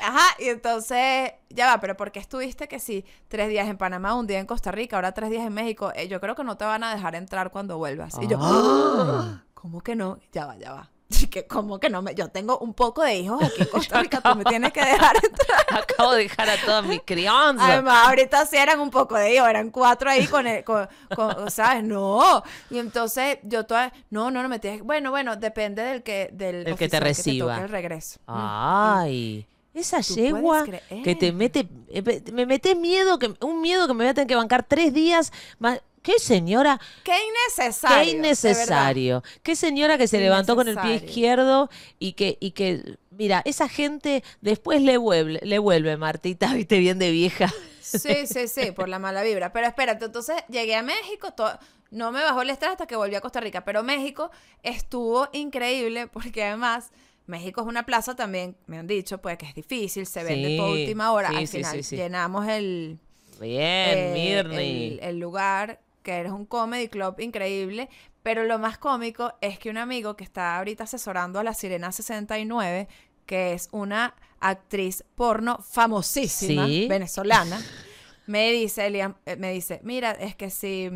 ajá, 0.00 0.26
y 0.38 0.48
entonces, 0.48 1.32
ya 1.50 1.66
va, 1.66 1.80
pero 1.80 1.96
¿por 1.96 2.10
qué 2.10 2.18
estuviste 2.18 2.68
que 2.68 2.78
sí, 2.80 3.04
tres 3.28 3.48
días 3.48 3.68
en 3.68 3.76
Panamá, 3.78 4.14
un 4.14 4.26
día 4.26 4.38
en 4.40 4.46
Costa 4.46 4.72
Rica, 4.72 4.96
ahora 4.96 5.12
tres 5.12 5.30
días 5.30 5.46
en 5.46 5.52
México? 5.52 5.92
Eh, 5.94 6.08
yo 6.08 6.20
creo 6.20 6.34
que 6.34 6.42
no 6.44 6.56
te 6.56 6.64
van 6.64 6.82
a 6.84 6.94
dejar 6.94 7.14
entrar 7.14 7.50
cuando 7.50 7.78
vuelvas. 7.78 8.14
Y 8.20 8.26
yo, 8.26 8.38
Ah. 8.40 9.44
¿cómo 9.54 9.82
que 9.82 9.94
no? 9.94 10.18
Ya 10.32 10.46
va, 10.46 10.56
ya 10.56 10.72
va. 10.72 10.90
Que, 11.30 11.46
¿Cómo 11.46 11.78
que 11.78 11.90
no? 11.90 12.02
Me, 12.02 12.14
yo 12.14 12.28
tengo 12.28 12.58
un 12.58 12.74
poco 12.74 13.02
de 13.02 13.16
hijos 13.18 13.40
aquí 13.42 13.62
en 13.62 13.68
Costa 13.68 14.00
Rica, 14.00 14.20
tú 14.20 14.34
me 14.34 14.44
tienes 14.44 14.72
que 14.72 14.80
dejar 14.80 15.14
entrar. 15.16 15.66
Acabo 15.82 16.12
de 16.12 16.22
dejar 16.24 16.48
a 16.50 16.56
todas 16.64 16.84
mis 16.84 17.00
crianzas. 17.04 17.68
Además, 17.70 18.08
ahorita 18.08 18.46
sí 18.46 18.56
eran 18.56 18.80
un 18.80 18.90
poco 18.90 19.16
de 19.16 19.34
hijos, 19.34 19.48
eran 19.48 19.70
cuatro 19.70 20.10
ahí 20.10 20.26
con 20.26 20.46
el, 20.48 20.64
con, 20.64 20.88
con- 21.14 21.48
¿sabes? 21.50 21.84
No. 21.84 22.42
Y 22.70 22.78
entonces 22.78 23.38
yo 23.44 23.64
toda, 23.64 23.92
no, 24.10 24.30
no, 24.32 24.42
no 24.42 24.48
me 24.48 24.58
tienes, 24.58 24.82
bueno, 24.82 25.10
bueno, 25.10 25.36
depende 25.36 25.82
del 25.82 26.02
que, 26.02 26.30
del 26.32 26.66
El 26.66 26.76
que 26.76 26.88
te 26.88 26.98
reciba. 26.98 27.54
toque 27.54 27.64
el 27.66 27.70
regreso. 27.70 28.18
Ay, 28.26 29.46
esa 29.72 30.00
¿Tú 30.02 30.14
yegua 30.14 30.64
que 31.04 31.14
te 31.14 31.32
mete, 31.32 31.68
eh, 31.88 32.22
me 32.32 32.44
mete 32.44 32.74
miedo, 32.74 33.20
que 33.20 33.32
un 33.40 33.60
miedo 33.60 33.86
que 33.86 33.94
me 33.94 34.04
voy 34.04 34.10
a 34.10 34.14
tener 34.14 34.26
que 34.26 34.34
bancar 34.36 34.64
tres 34.64 34.92
días 34.92 35.32
más. 35.60 35.80
¿Qué 36.02 36.18
señora? 36.18 36.80
Qué 37.02 37.12
innecesario. 37.28 38.04
Qué 38.04 38.10
innecesario. 38.10 39.22
Qué 39.42 39.56
señora 39.56 39.98
que 39.98 40.08
se 40.08 40.18
levantó 40.18 40.56
con 40.56 40.68
el 40.68 40.78
pie 40.78 40.94
izquierdo 40.96 41.68
y 41.98 42.12
que, 42.14 42.38
y 42.40 42.52
que, 42.52 42.98
mira, 43.10 43.42
esa 43.44 43.68
gente 43.68 44.22
después 44.40 44.80
le 44.82 44.96
vuelve, 44.96 45.40
le 45.42 45.58
vuelve, 45.58 45.96
Martita, 45.96 46.52
viste 46.54 46.78
bien 46.78 46.98
de 46.98 47.10
vieja. 47.10 47.52
Sí, 47.78 48.26
sí, 48.26 48.46
sí, 48.48 48.72
por 48.72 48.88
la 48.88 48.98
mala 48.98 49.22
vibra. 49.22 49.52
Pero 49.52 49.66
espérate, 49.66 50.04
entonces 50.04 50.36
llegué 50.48 50.76
a 50.76 50.82
México, 50.82 51.32
to- 51.32 51.58
no 51.90 52.12
me 52.12 52.22
bajó 52.22 52.42
el 52.42 52.50
estrés 52.50 52.72
hasta 52.72 52.86
que 52.86 52.94
volví 52.96 53.14
a 53.14 53.20
Costa 53.20 53.40
Rica, 53.40 53.64
pero 53.64 53.82
México 53.82 54.30
estuvo 54.62 55.28
increíble 55.32 56.06
porque 56.06 56.44
además 56.44 56.90
México 57.26 57.62
es 57.62 57.66
una 57.66 57.84
plaza 57.86 58.14
también, 58.14 58.56
me 58.66 58.78
han 58.78 58.86
dicho, 58.86 59.18
pues 59.20 59.38
que 59.38 59.46
es 59.46 59.54
difícil, 59.54 60.06
se 60.06 60.22
vende 60.24 60.50
todo 60.50 60.66
a 60.66 60.70
Sí, 60.70 60.82
última 60.82 61.12
hora. 61.12 61.30
sí, 61.30 61.36
Al 61.36 61.46
sí, 61.46 61.56
final 61.58 61.82
sí, 61.82 61.96
llenamos 61.96 62.46
el, 62.48 62.98
Bien, 63.40 64.46
eh, 64.50 64.98
el 65.02 65.18
lugar, 65.18 65.80
que 66.10 66.18
era 66.18 66.34
un 66.34 66.44
comedy 66.44 66.88
club 66.88 67.20
increíble. 67.20 67.88
Pero 68.22 68.42
lo 68.44 68.58
más 68.58 68.78
cómico 68.78 69.32
es 69.40 69.58
que 69.60 69.70
un 69.70 69.78
amigo 69.78 70.16
que 70.16 70.24
está 70.24 70.58
ahorita 70.58 70.84
asesorando 70.84 71.38
a 71.38 71.44
la 71.44 71.54
Sirena 71.54 71.92
69, 71.92 72.88
que 73.26 73.54
es 73.54 73.68
una 73.70 74.14
actriz 74.40 75.04
porno 75.14 75.62
famosísima, 75.62 76.66
Sí. 76.66 76.88
venezolana, 76.88 77.62
me 78.26 78.50
dice, 78.50 78.86
Elian, 78.86 79.16
eh, 79.24 79.36
me 79.36 79.52
dice, 79.52 79.80
mira, 79.84 80.10
es 80.10 80.34
que 80.34 80.50
si 80.50 80.90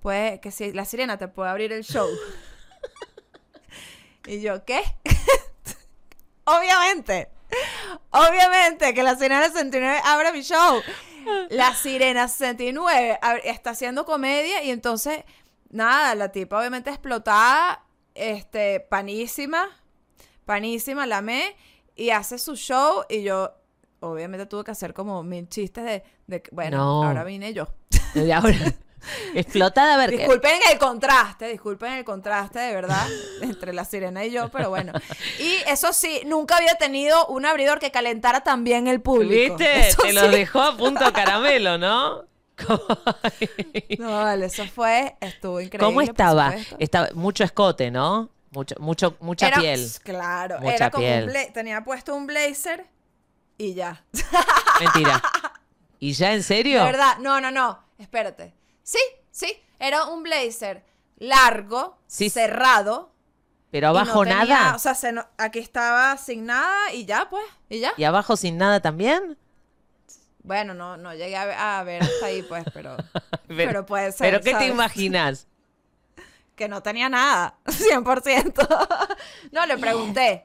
puede, 0.00 0.40
que 0.40 0.50
si 0.50 0.72
la 0.72 0.84
Sirena 0.84 1.16
te 1.16 1.28
puede 1.28 1.50
abrir 1.50 1.72
el 1.72 1.82
show. 1.82 2.08
y 4.26 4.42
yo, 4.42 4.64
¿qué? 4.64 4.82
Obviamente. 6.44 7.30
Obviamente 8.10 8.94
que 8.94 9.02
la 9.02 9.16
Sirena 9.16 9.46
69 9.48 10.00
abre 10.04 10.32
mi 10.32 10.42
show. 10.42 10.80
La 11.50 11.74
Sirena 11.74 12.28
69 12.28 13.18
ab- 13.22 13.40
está 13.44 13.70
haciendo 13.70 14.04
comedia 14.04 14.62
y 14.62 14.70
entonces, 14.70 15.24
nada, 15.70 16.14
la 16.14 16.30
tipa 16.32 16.58
obviamente 16.58 16.90
explotada, 16.90 17.84
este, 18.14 18.80
panísima, 18.80 19.68
panísima, 20.44 21.06
la 21.06 21.20
me, 21.22 21.56
y 21.96 22.10
hace 22.10 22.38
su 22.38 22.56
show 22.56 23.04
y 23.08 23.22
yo, 23.22 23.52
obviamente 24.00 24.46
tuve 24.46 24.64
que 24.64 24.70
hacer 24.70 24.94
como 24.94 25.22
mil 25.22 25.48
chistes 25.48 25.84
de, 25.84 26.02
de 26.26 26.42
que, 26.42 26.50
bueno, 26.54 26.76
No. 26.78 27.04
ahora 27.04 27.24
vine 27.24 27.52
yo. 27.52 27.68
Ahora, 28.34 28.56
explotada, 29.34 29.94
a 29.94 29.96
ver. 29.96 30.10
¿qué- 30.10 30.18
Disculpen 30.18 30.60
el 30.70 30.78
contraste, 30.78 31.48
disculpen 31.48 31.92
el 31.94 32.04
contraste 32.04 32.58
de 32.58 32.74
verdad 32.74 33.06
entre 33.42 33.72
la 33.72 33.84
sirena 33.84 34.24
y 34.24 34.30
yo, 34.30 34.48
pero 34.50 34.68
bueno. 34.70 34.92
Y 35.38 35.56
eso 35.66 35.92
sí, 35.92 36.22
nunca 36.26 36.56
había 36.56 36.74
tenido 36.76 37.26
un 37.26 37.46
abridor 37.46 37.78
que 37.78 37.90
calentara 37.90 38.40
tan 38.42 38.64
bien 38.64 38.86
el 38.88 39.00
público. 39.00 39.56
¿Viste? 39.56 39.88
Eso 39.88 40.02
Te 40.02 40.12
lo 40.12 40.22
sí. 40.22 40.28
dejó 40.28 40.60
a 40.62 40.76
punto 40.76 41.12
caramelo, 41.12 41.78
¿no? 41.78 42.24
No, 43.98 44.10
vale, 44.22 44.46
eso 44.46 44.64
fue, 44.66 45.16
estuvo 45.20 45.60
increíble. 45.60 45.86
¿Cómo 45.86 46.02
estaba? 46.02 46.54
Estaba 46.78 47.08
mucho 47.14 47.42
escote, 47.44 47.90
¿no? 47.90 48.30
Mucho, 48.50 48.74
mucho, 48.80 49.16
mucha 49.20 49.48
Era- 49.48 49.60
piel. 49.60 49.88
Claro, 50.02 50.58
Mucha 50.60 50.74
era 50.74 50.90
como 50.90 51.06
piel. 51.06 51.24
un 51.46 51.52
tenía 51.52 51.82
puesto 51.84 52.14
un 52.14 52.26
blazer 52.26 52.86
y 53.56 53.74
ya. 53.74 54.04
Mentira. 54.80 55.22
¿Y 56.00 56.12
ya 56.12 56.32
en 56.34 56.42
serio? 56.42 56.80
De 56.80 56.84
verdad, 56.84 57.18
no, 57.20 57.40
no, 57.40 57.50
no, 57.50 57.78
espérate. 57.98 58.54
Sí, 58.90 58.98
sí, 59.30 59.56
era 59.78 60.06
un 60.06 60.24
blazer 60.24 60.84
largo, 61.18 61.96
Sí. 62.08 62.28
cerrado. 62.28 63.12
Pero 63.70 63.92
no 63.92 63.98
abajo 64.00 64.24
tenía- 64.24 64.44
nada. 64.44 64.74
O 64.74 64.78
sea, 64.80 64.96
se 64.96 65.12
no- 65.12 65.26
aquí 65.38 65.60
estaba 65.60 66.16
sin 66.16 66.44
nada 66.46 66.92
y 66.92 67.04
ya, 67.04 67.28
pues, 67.30 67.44
y 67.68 67.78
ya. 67.78 67.92
¿Y 67.96 68.02
abajo 68.02 68.36
sin 68.36 68.58
nada 68.58 68.80
también? 68.80 69.38
Bueno, 70.42 70.74
no, 70.74 70.96
no 70.96 71.14
llegué 71.14 71.36
a 71.36 71.44
ver, 71.44 71.56
a 71.56 71.82
ver 71.84 72.02
hasta 72.02 72.26
ahí, 72.26 72.42
pues, 72.42 72.64
pero, 72.74 72.96
pero 73.46 73.86
puede 73.86 74.10
ser. 74.10 74.26
¿Pero 74.28 74.40
qué 74.42 74.54
te 74.56 74.66
imaginas? 74.66 75.46
Que 76.56 76.68
no 76.68 76.82
tenía 76.82 77.08
nada, 77.08 77.56
100%. 77.66 78.68
no, 79.52 79.64
le 79.66 79.78
pregunté. 79.78 80.44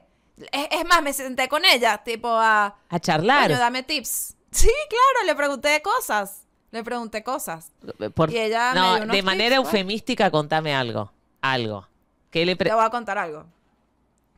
Es, 0.52 0.68
es 0.70 0.84
más, 0.86 1.02
me 1.02 1.12
senté 1.12 1.46
con 1.48 1.62
ella, 1.64 1.98
tipo 2.04 2.28
a... 2.30 2.74
A 2.88 2.98
charlar. 3.00 3.48
Coño, 3.48 3.58
dame 3.58 3.82
tips. 3.82 4.34
Sí, 4.50 4.70
claro, 4.88 5.26
le 5.26 5.34
pregunté 5.34 5.82
cosas. 5.82 6.45
Le 6.70 6.82
pregunté 6.84 7.22
cosas. 7.22 7.72
Por- 8.14 8.30
y 8.30 8.38
ella 8.38 8.72
me 8.74 8.80
no, 8.80 8.86
dio 8.94 9.04
unos 9.04 9.08
de 9.08 9.12
tips, 9.14 9.24
manera 9.24 9.56
pues. 9.56 9.66
eufemística, 9.68 10.30
contame 10.30 10.74
algo. 10.74 11.12
Algo. 11.40 11.86
¿Qué 12.30 12.44
le 12.44 12.56
pre- 12.56 12.70
Te 12.70 12.74
voy 12.76 12.84
a 12.84 12.90
contar 12.90 13.18
algo. 13.18 13.46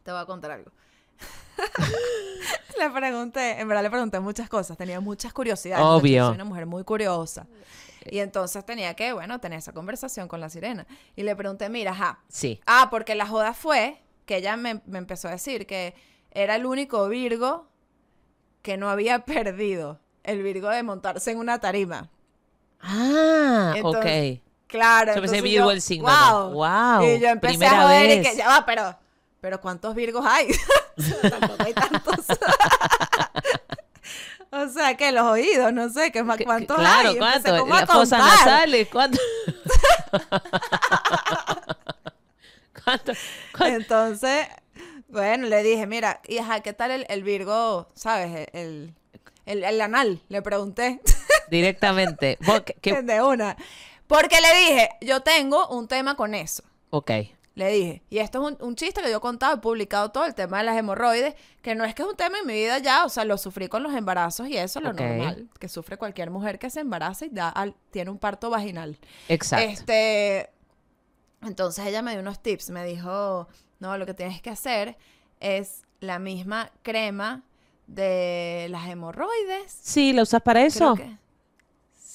Te 0.02 0.12
voy 0.12 0.20
a 0.20 0.26
contar 0.26 0.50
algo. 0.52 0.70
le 2.78 2.90
pregunté, 2.90 3.60
en 3.60 3.66
verdad 3.68 3.82
le 3.82 3.90
pregunté 3.90 4.20
muchas 4.20 4.48
cosas, 4.48 4.76
tenía 4.76 5.00
muchas 5.00 5.32
curiosidades. 5.32 5.84
Obvio. 5.84 6.26
Soy 6.26 6.34
una 6.36 6.44
mujer 6.44 6.66
muy 6.66 6.84
curiosa. 6.84 7.46
Y 8.10 8.20
entonces 8.20 8.64
tenía 8.64 8.94
que, 8.94 9.12
bueno, 9.12 9.40
tener 9.40 9.58
esa 9.58 9.72
conversación 9.72 10.28
con 10.28 10.40
la 10.40 10.48
sirena. 10.48 10.86
Y 11.16 11.24
le 11.24 11.34
pregunté, 11.36 11.68
mira, 11.68 11.90
ajá. 11.90 12.20
Sí. 12.28 12.60
Ah, 12.66 12.88
porque 12.90 13.14
la 13.14 13.26
joda 13.26 13.52
fue 13.52 14.00
que 14.24 14.36
ella 14.36 14.56
me, 14.56 14.80
me 14.86 14.98
empezó 14.98 15.28
a 15.28 15.32
decir 15.32 15.66
que 15.66 15.94
era 16.30 16.56
el 16.56 16.64
único 16.64 17.08
Virgo 17.08 17.68
que 18.62 18.76
no 18.76 18.88
había 18.88 19.18
perdido. 19.24 20.00
El 20.22 20.42
Virgo 20.42 20.68
de 20.68 20.82
montarse 20.82 21.32
en 21.32 21.38
una 21.38 21.58
tarima. 21.58 22.08
Ah, 22.80 23.74
Entonces, 23.76 24.38
ok. 24.40 24.44
Claro. 24.68 25.14
Yo 25.14 25.20
pensé 25.22 25.40
Virgo 25.40 25.66
yo, 25.66 25.70
el 25.72 25.80
signo, 25.82 26.50
Wow. 26.50 27.02
Y 27.02 27.18
yo 27.20 27.28
empecé 27.28 27.54
primera 27.56 27.80
a 27.80 27.82
joder 27.84 28.18
y 28.18 28.22
que 28.22 28.36
ya 28.36 28.48
va, 28.48 28.66
pero, 28.66 28.96
pero 29.40 29.60
¿cuántos 29.60 29.94
Virgos 29.94 30.24
hay? 30.26 30.48
Tampoco 31.30 31.62
hay 31.64 31.74
tantos. 31.74 32.16
o 34.50 34.68
sea, 34.68 34.96
que 34.96 35.10
los 35.12 35.24
oídos, 35.24 35.72
no 35.72 35.88
sé, 35.88 36.12
¿qué 36.12 36.22
más, 36.22 36.36
Que- 36.36 36.44
que- 36.44 36.46
¿cuántos 36.46 36.76
claro, 36.76 37.08
hay? 37.10 37.16
Empecé 37.16 37.40
¿cuánto? 37.42 37.60
como 37.60 37.74
a 37.74 37.80
Las 37.80 37.90
fosas 37.90 38.20
contar. 38.20 38.38
nasales, 38.46 38.88
¿cuánto? 38.92 39.18
¿Cuánto? 42.84 43.12
cuánto? 43.56 43.76
Entonces, 43.76 44.46
bueno, 45.08 45.46
le 45.46 45.62
dije, 45.62 45.86
mira, 45.86 46.20
y 46.26 46.38
ajá, 46.38 46.60
¿qué 46.60 46.72
tal 46.72 46.90
el, 46.90 47.06
el 47.08 47.22
Virgo, 47.22 47.88
sabes? 47.94 48.48
El, 48.52 48.94
el, 49.46 49.64
el 49.64 49.80
anal, 49.80 50.20
le 50.28 50.42
pregunté. 50.42 51.00
Directamente. 51.50 52.38
Vos, 52.46 52.60
¿qué- 52.62 52.74
qué- 52.80 53.02
de 53.02 53.22
una. 53.22 53.56
Porque 54.06 54.36
le 54.40 54.58
dije, 54.60 54.88
yo 55.02 55.20
tengo 55.20 55.68
un 55.68 55.86
tema 55.88 56.16
con 56.16 56.34
eso. 56.34 56.62
Ok. 56.90 57.10
Le 57.54 57.70
dije, 57.72 58.02
y 58.08 58.18
esto 58.18 58.40
es 58.46 58.52
un, 58.52 58.66
un 58.66 58.76
chiste 58.76 59.02
que 59.02 59.10
yo 59.10 59.16
he 59.16 59.20
contado, 59.20 59.56
he 59.56 59.58
publicado 59.58 60.10
todo 60.12 60.24
el 60.26 60.34
tema 60.34 60.58
de 60.58 60.64
las 60.64 60.76
hemorroides, 60.76 61.34
que 61.60 61.74
no 61.74 61.84
es 61.84 61.92
que 61.94 62.02
es 62.02 62.08
un 62.08 62.14
tema 62.16 62.38
en 62.38 62.46
mi 62.46 62.52
vida 62.54 62.78
ya, 62.78 63.04
o 63.04 63.08
sea, 63.08 63.24
lo 63.24 63.36
sufrí 63.36 63.66
con 63.68 63.82
los 63.82 63.92
embarazos 63.94 64.46
y 64.48 64.56
eso, 64.56 64.80
lo 64.80 64.92
normal, 64.92 65.48
que 65.58 65.68
sufre 65.68 65.96
cualquier 65.96 66.30
mujer 66.30 66.60
que 66.60 66.70
se 66.70 66.78
embaraza 66.80 67.26
y 67.26 67.30
da 67.30 67.48
al- 67.48 67.74
tiene 67.90 68.12
un 68.12 68.18
parto 68.18 68.48
vaginal. 68.48 68.96
Exacto. 69.28 69.68
Este, 69.68 70.50
entonces 71.42 71.84
ella 71.84 72.00
me 72.00 72.12
dio 72.12 72.20
unos 72.20 72.40
tips, 72.40 72.70
me 72.70 72.84
dijo, 72.84 73.48
no, 73.80 73.98
lo 73.98 74.06
que 74.06 74.14
tienes 74.14 74.40
que 74.40 74.50
hacer 74.50 74.96
es 75.40 75.82
la 75.98 76.20
misma 76.20 76.70
crema 76.82 77.42
de 77.88 78.68
las 78.70 78.88
hemorroides. 78.88 79.72
Sí, 79.82 80.12
¿la 80.12 80.22
usas 80.22 80.42
para 80.42 80.60
Creo 80.60 80.68
eso? 80.68 80.94
que- 80.94 81.16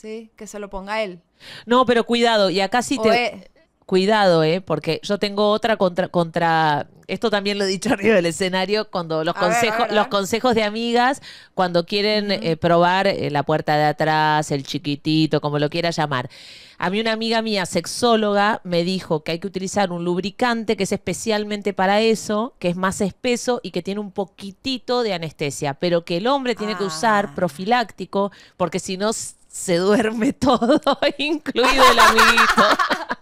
sí, 0.03 0.31
que 0.35 0.47
se 0.47 0.59
lo 0.59 0.69
ponga 0.69 1.01
él. 1.01 1.21
No, 1.65 1.85
pero 1.85 2.03
cuidado, 2.03 2.49
y 2.49 2.59
acá 2.59 2.81
sí 2.81 2.97
O 2.99 3.03
te... 3.03 3.49
Cuidado, 3.85 4.43
¿eh? 4.45 4.61
Porque 4.61 5.01
yo 5.03 5.17
tengo 5.17 5.49
otra 5.49 5.77
contra... 5.77 6.07
contra... 6.07 6.87
Esto 7.07 7.29
también 7.29 7.57
lo 7.57 7.65
he 7.65 7.67
dicho 7.67 7.89
arriba 7.93 8.15
del 8.15 8.25
escenario, 8.27 8.89
cuando 8.89 9.23
los, 9.23 9.35
A 9.35 9.39
consejos, 9.39 9.87
ver, 9.87 9.93
los 9.93 10.07
consejos 10.07 10.55
de 10.55 10.63
amigas, 10.63 11.21
cuando 11.53 11.85
quieren 11.85 12.31
eh, 12.31 12.55
probar 12.55 13.07
eh, 13.07 13.29
la 13.29 13.43
puerta 13.43 13.75
de 13.77 13.83
atrás, 13.83 14.51
el 14.51 14.63
chiquitito, 14.63 15.41
como 15.41 15.59
lo 15.59 15.69
quiera 15.69 15.89
llamar. 15.89 16.29
A 16.77 16.89
mí 16.89 16.99
una 16.99 17.11
amiga 17.11 17.41
mía, 17.41 17.65
sexóloga, 17.65 18.61
me 18.63 18.83
dijo 18.83 19.23
que 19.23 19.33
hay 19.33 19.39
que 19.39 19.47
utilizar 19.47 19.91
un 19.91 20.03
lubricante 20.05 20.75
que 20.77 20.83
es 20.83 20.91
especialmente 20.91 21.73
para 21.73 22.01
eso, 22.01 22.55
que 22.59 22.69
es 22.69 22.75
más 22.77 22.99
espeso 23.01 23.59
y 23.63 23.71
que 23.71 23.81
tiene 23.81 23.99
un 23.99 24.11
poquitito 24.11 25.03
de 25.03 25.13
anestesia, 25.13 25.73
pero 25.75 26.03
que 26.05 26.17
el 26.17 26.27
hombre 26.27 26.55
tiene 26.55 26.75
que 26.77 26.83
usar 26.85 27.27
Ah. 27.31 27.35
profiláctico, 27.35 28.31
porque 28.57 28.79
si 28.79 28.97
no 28.97 29.11
se 29.53 29.77
duerme 29.77 30.33
todo, 30.47 30.81
incluido 31.19 31.91
el 31.91 31.99
amiguito. 31.99 32.63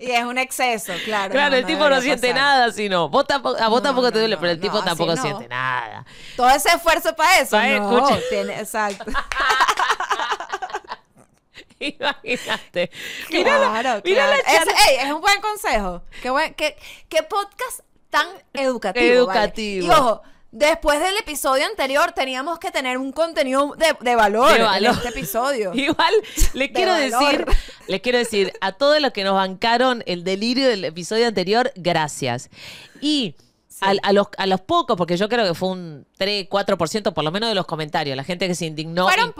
Y 0.00 0.12
es 0.12 0.22
un 0.24 0.38
exceso, 0.38 0.92
claro. 1.04 1.32
Claro, 1.32 1.56
el 1.56 1.66
tipo 1.66 1.88
no 1.88 2.00
siente 2.00 2.28
pasar. 2.28 2.40
nada, 2.40 2.70
sino 2.70 3.08
vos 3.08 3.26
tampoco, 3.26 3.60
a 3.60 3.66
vos 3.66 3.80
No, 3.80 3.88
tampoco 3.88 4.12
te 4.12 4.20
duele, 4.20 4.36
pero 4.36 4.52
el 4.52 4.60
tipo 4.60 4.80
tampoco 4.84 5.16
siente 5.16 5.48
nada. 5.48 6.06
Todo 6.36 6.48
ese 6.50 6.68
esfuerzo 6.68 7.16
para 7.16 7.40
eso. 7.40 7.56
Pa' 7.56 7.66
no, 7.80 8.06
tiene- 8.30 8.60
exacto. 8.60 9.04
Imagínate. 11.80 12.90
Mirá 13.30 13.58
la- 13.58 13.80
Claro, 13.80 14.02
mirá 14.04 14.26
la 14.28 14.36
claro. 14.36 14.42
charla- 14.46 14.72
Es, 14.72 14.88
ey, 14.88 14.96
es 15.06 15.12
un 15.12 15.20
buen 15.20 15.40
consejo. 15.40 16.02
Qué, 16.22 16.30
buen, 16.30 16.54
qué, 16.54 16.76
qué 17.08 17.22
podcast 17.24 17.80
tan 18.10 18.26
educativo. 18.52 19.04
¿vale? 19.04 19.14
Educativo. 19.40 19.86
Y 19.86 19.90
ojo, 19.90 20.22
después 20.50 20.98
del 21.00 21.16
episodio 21.18 21.66
anterior 21.66 22.12
teníamos 22.12 22.58
que 22.58 22.70
tener 22.70 22.98
un 22.98 23.12
contenido 23.12 23.74
de, 23.76 23.94
de 24.00 24.16
valor, 24.16 24.52
De 24.52 24.62
valor. 24.62 24.92
en 24.92 24.96
este 24.96 25.08
episodio. 25.08 25.72
Igual 25.74 26.14
les 26.54 26.68
De 26.68 26.72
quiero 26.72 26.94
decir, 26.94 27.46
les 27.86 28.00
quiero 28.00 28.18
decir 28.18 28.52
a 28.60 28.72
todos 28.72 29.00
los 29.00 29.12
que 29.12 29.24
nos 29.24 29.34
bancaron 29.34 30.02
el 30.06 30.24
delirio 30.24 30.68
del 30.68 30.84
episodio 30.84 31.26
anterior, 31.26 31.72
gracias. 31.76 32.48
Y 33.00 33.34
a, 33.80 33.92
a 34.02 34.12
los, 34.12 34.26
a 34.36 34.46
los 34.46 34.60
pocos, 34.60 34.96
porque 34.96 35.16
yo 35.16 35.28
creo 35.28 35.46
que 35.46 35.54
fue 35.54 35.68
un 35.70 36.06
3, 36.16 36.48
4% 36.48 37.12
por 37.12 37.24
lo 37.24 37.30
menos 37.32 37.48
de 37.48 37.54
los 37.54 37.66
comentarios, 37.66 38.16
la 38.16 38.24
gente 38.24 38.46
que 38.48 38.54
se 38.54 38.66
indignó 38.66 39.06
y- 39.08 39.12
y, 39.12 39.22
y 39.22 39.26
no 39.26 39.32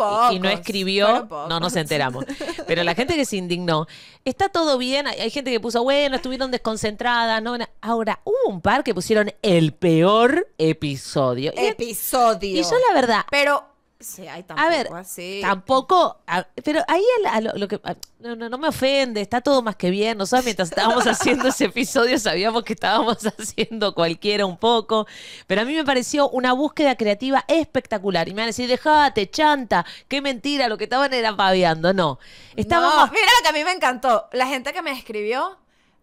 pocos, 0.49 0.61
escribió, 0.61 1.27
pocos. 1.29 1.49
no 1.49 1.61
nos 1.61 1.75
enteramos. 1.77 2.25
Pero 2.67 2.83
la 2.85 2.95
gente 2.95 3.17
que 3.17 3.25
se 3.25 3.37
indignó, 3.37 3.87
está 4.25 4.49
todo 4.49 4.79
bien, 4.79 5.07
hay, 5.07 5.21
hay 5.21 5.31
gente 5.31 5.51
que 5.51 5.61
puso, 5.61 5.83
bueno, 5.83 6.17
estuvieron 6.17 6.51
desconcentradas, 6.51 7.43
no, 7.43 7.57
ahora 7.81 8.21
hubo 8.25 8.49
un 8.53 8.61
par 8.61 8.85
que 8.85 8.95
pusieron 8.95 9.33
el 9.43 9.73
peor 9.73 10.49
episodio. 10.59 11.53
Y- 11.57 11.67
Episodio. 11.67 12.61
y 12.61 12.63
yo 12.63 12.77
la 12.89 12.95
verdad, 12.95 13.21
Pero, 13.31 13.65
sí, 14.01 14.27
hay 14.29 14.43
tampoco 14.45 14.67
a 14.67 14.71
ver, 14.71 14.89
así. 14.95 15.41
tampoco, 15.43 16.19
a- 16.27 16.47
pero 16.65 16.83
ahí 16.89 17.03
a 17.31 17.41
lo, 17.41 17.53
lo 17.55 17.69
que 17.69 17.81
no, 18.21 18.37
no, 18.37 18.49
no 18.49 18.59
me 18.59 18.69
ofende, 18.69 19.21
está 19.21 19.41
todo 19.41 19.63
más 19.63 19.77
que 19.77 19.91
bien. 19.91 20.19
Nosotros 20.19 20.45
mientras 20.45 20.69
estábamos 20.71 21.07
haciendo 21.07 21.49
ese 21.49 21.67
episodio 21.67 22.19
sabíamos 22.19 22.63
que 22.65 22.73
estábamos 22.75 23.19
haciendo 23.39 23.95
cualquiera 23.95 24.47
un 24.47 24.57
poco, 24.57 25.07
pero 25.47 25.63
a 25.63 25.65
mí 25.65 25.75
me 25.75 25.85
pareció 25.85 26.29
una 26.31 26.53
búsqueda 26.53 26.97
creativa 26.97 27.45
espectacular. 27.49 28.29
Y 28.29 28.33
me 28.33 28.43
van 28.43 28.45
a 28.45 28.47
decir, 28.49 28.69
dejate, 28.69 29.31
chanta, 29.31 29.85
qué 30.09 30.21
mentira, 30.21 30.69
lo 30.69 30.79
que 30.79 30.85
estaban 30.85 31.13
era 31.13 31.37
paviando. 31.37 31.93
No, 31.93 32.19
estábamos... 32.57 33.07
No, 33.07 33.13
mira 33.13 33.27
lo 33.39 33.43
que 33.43 33.49
a 33.49 33.53
mí 33.53 33.65
me 33.65 33.73
encantó. 33.73 34.29
La 34.33 34.47
gente 34.47 34.73
que 34.73 34.83
me 34.83 34.93
escribió, 34.93 35.59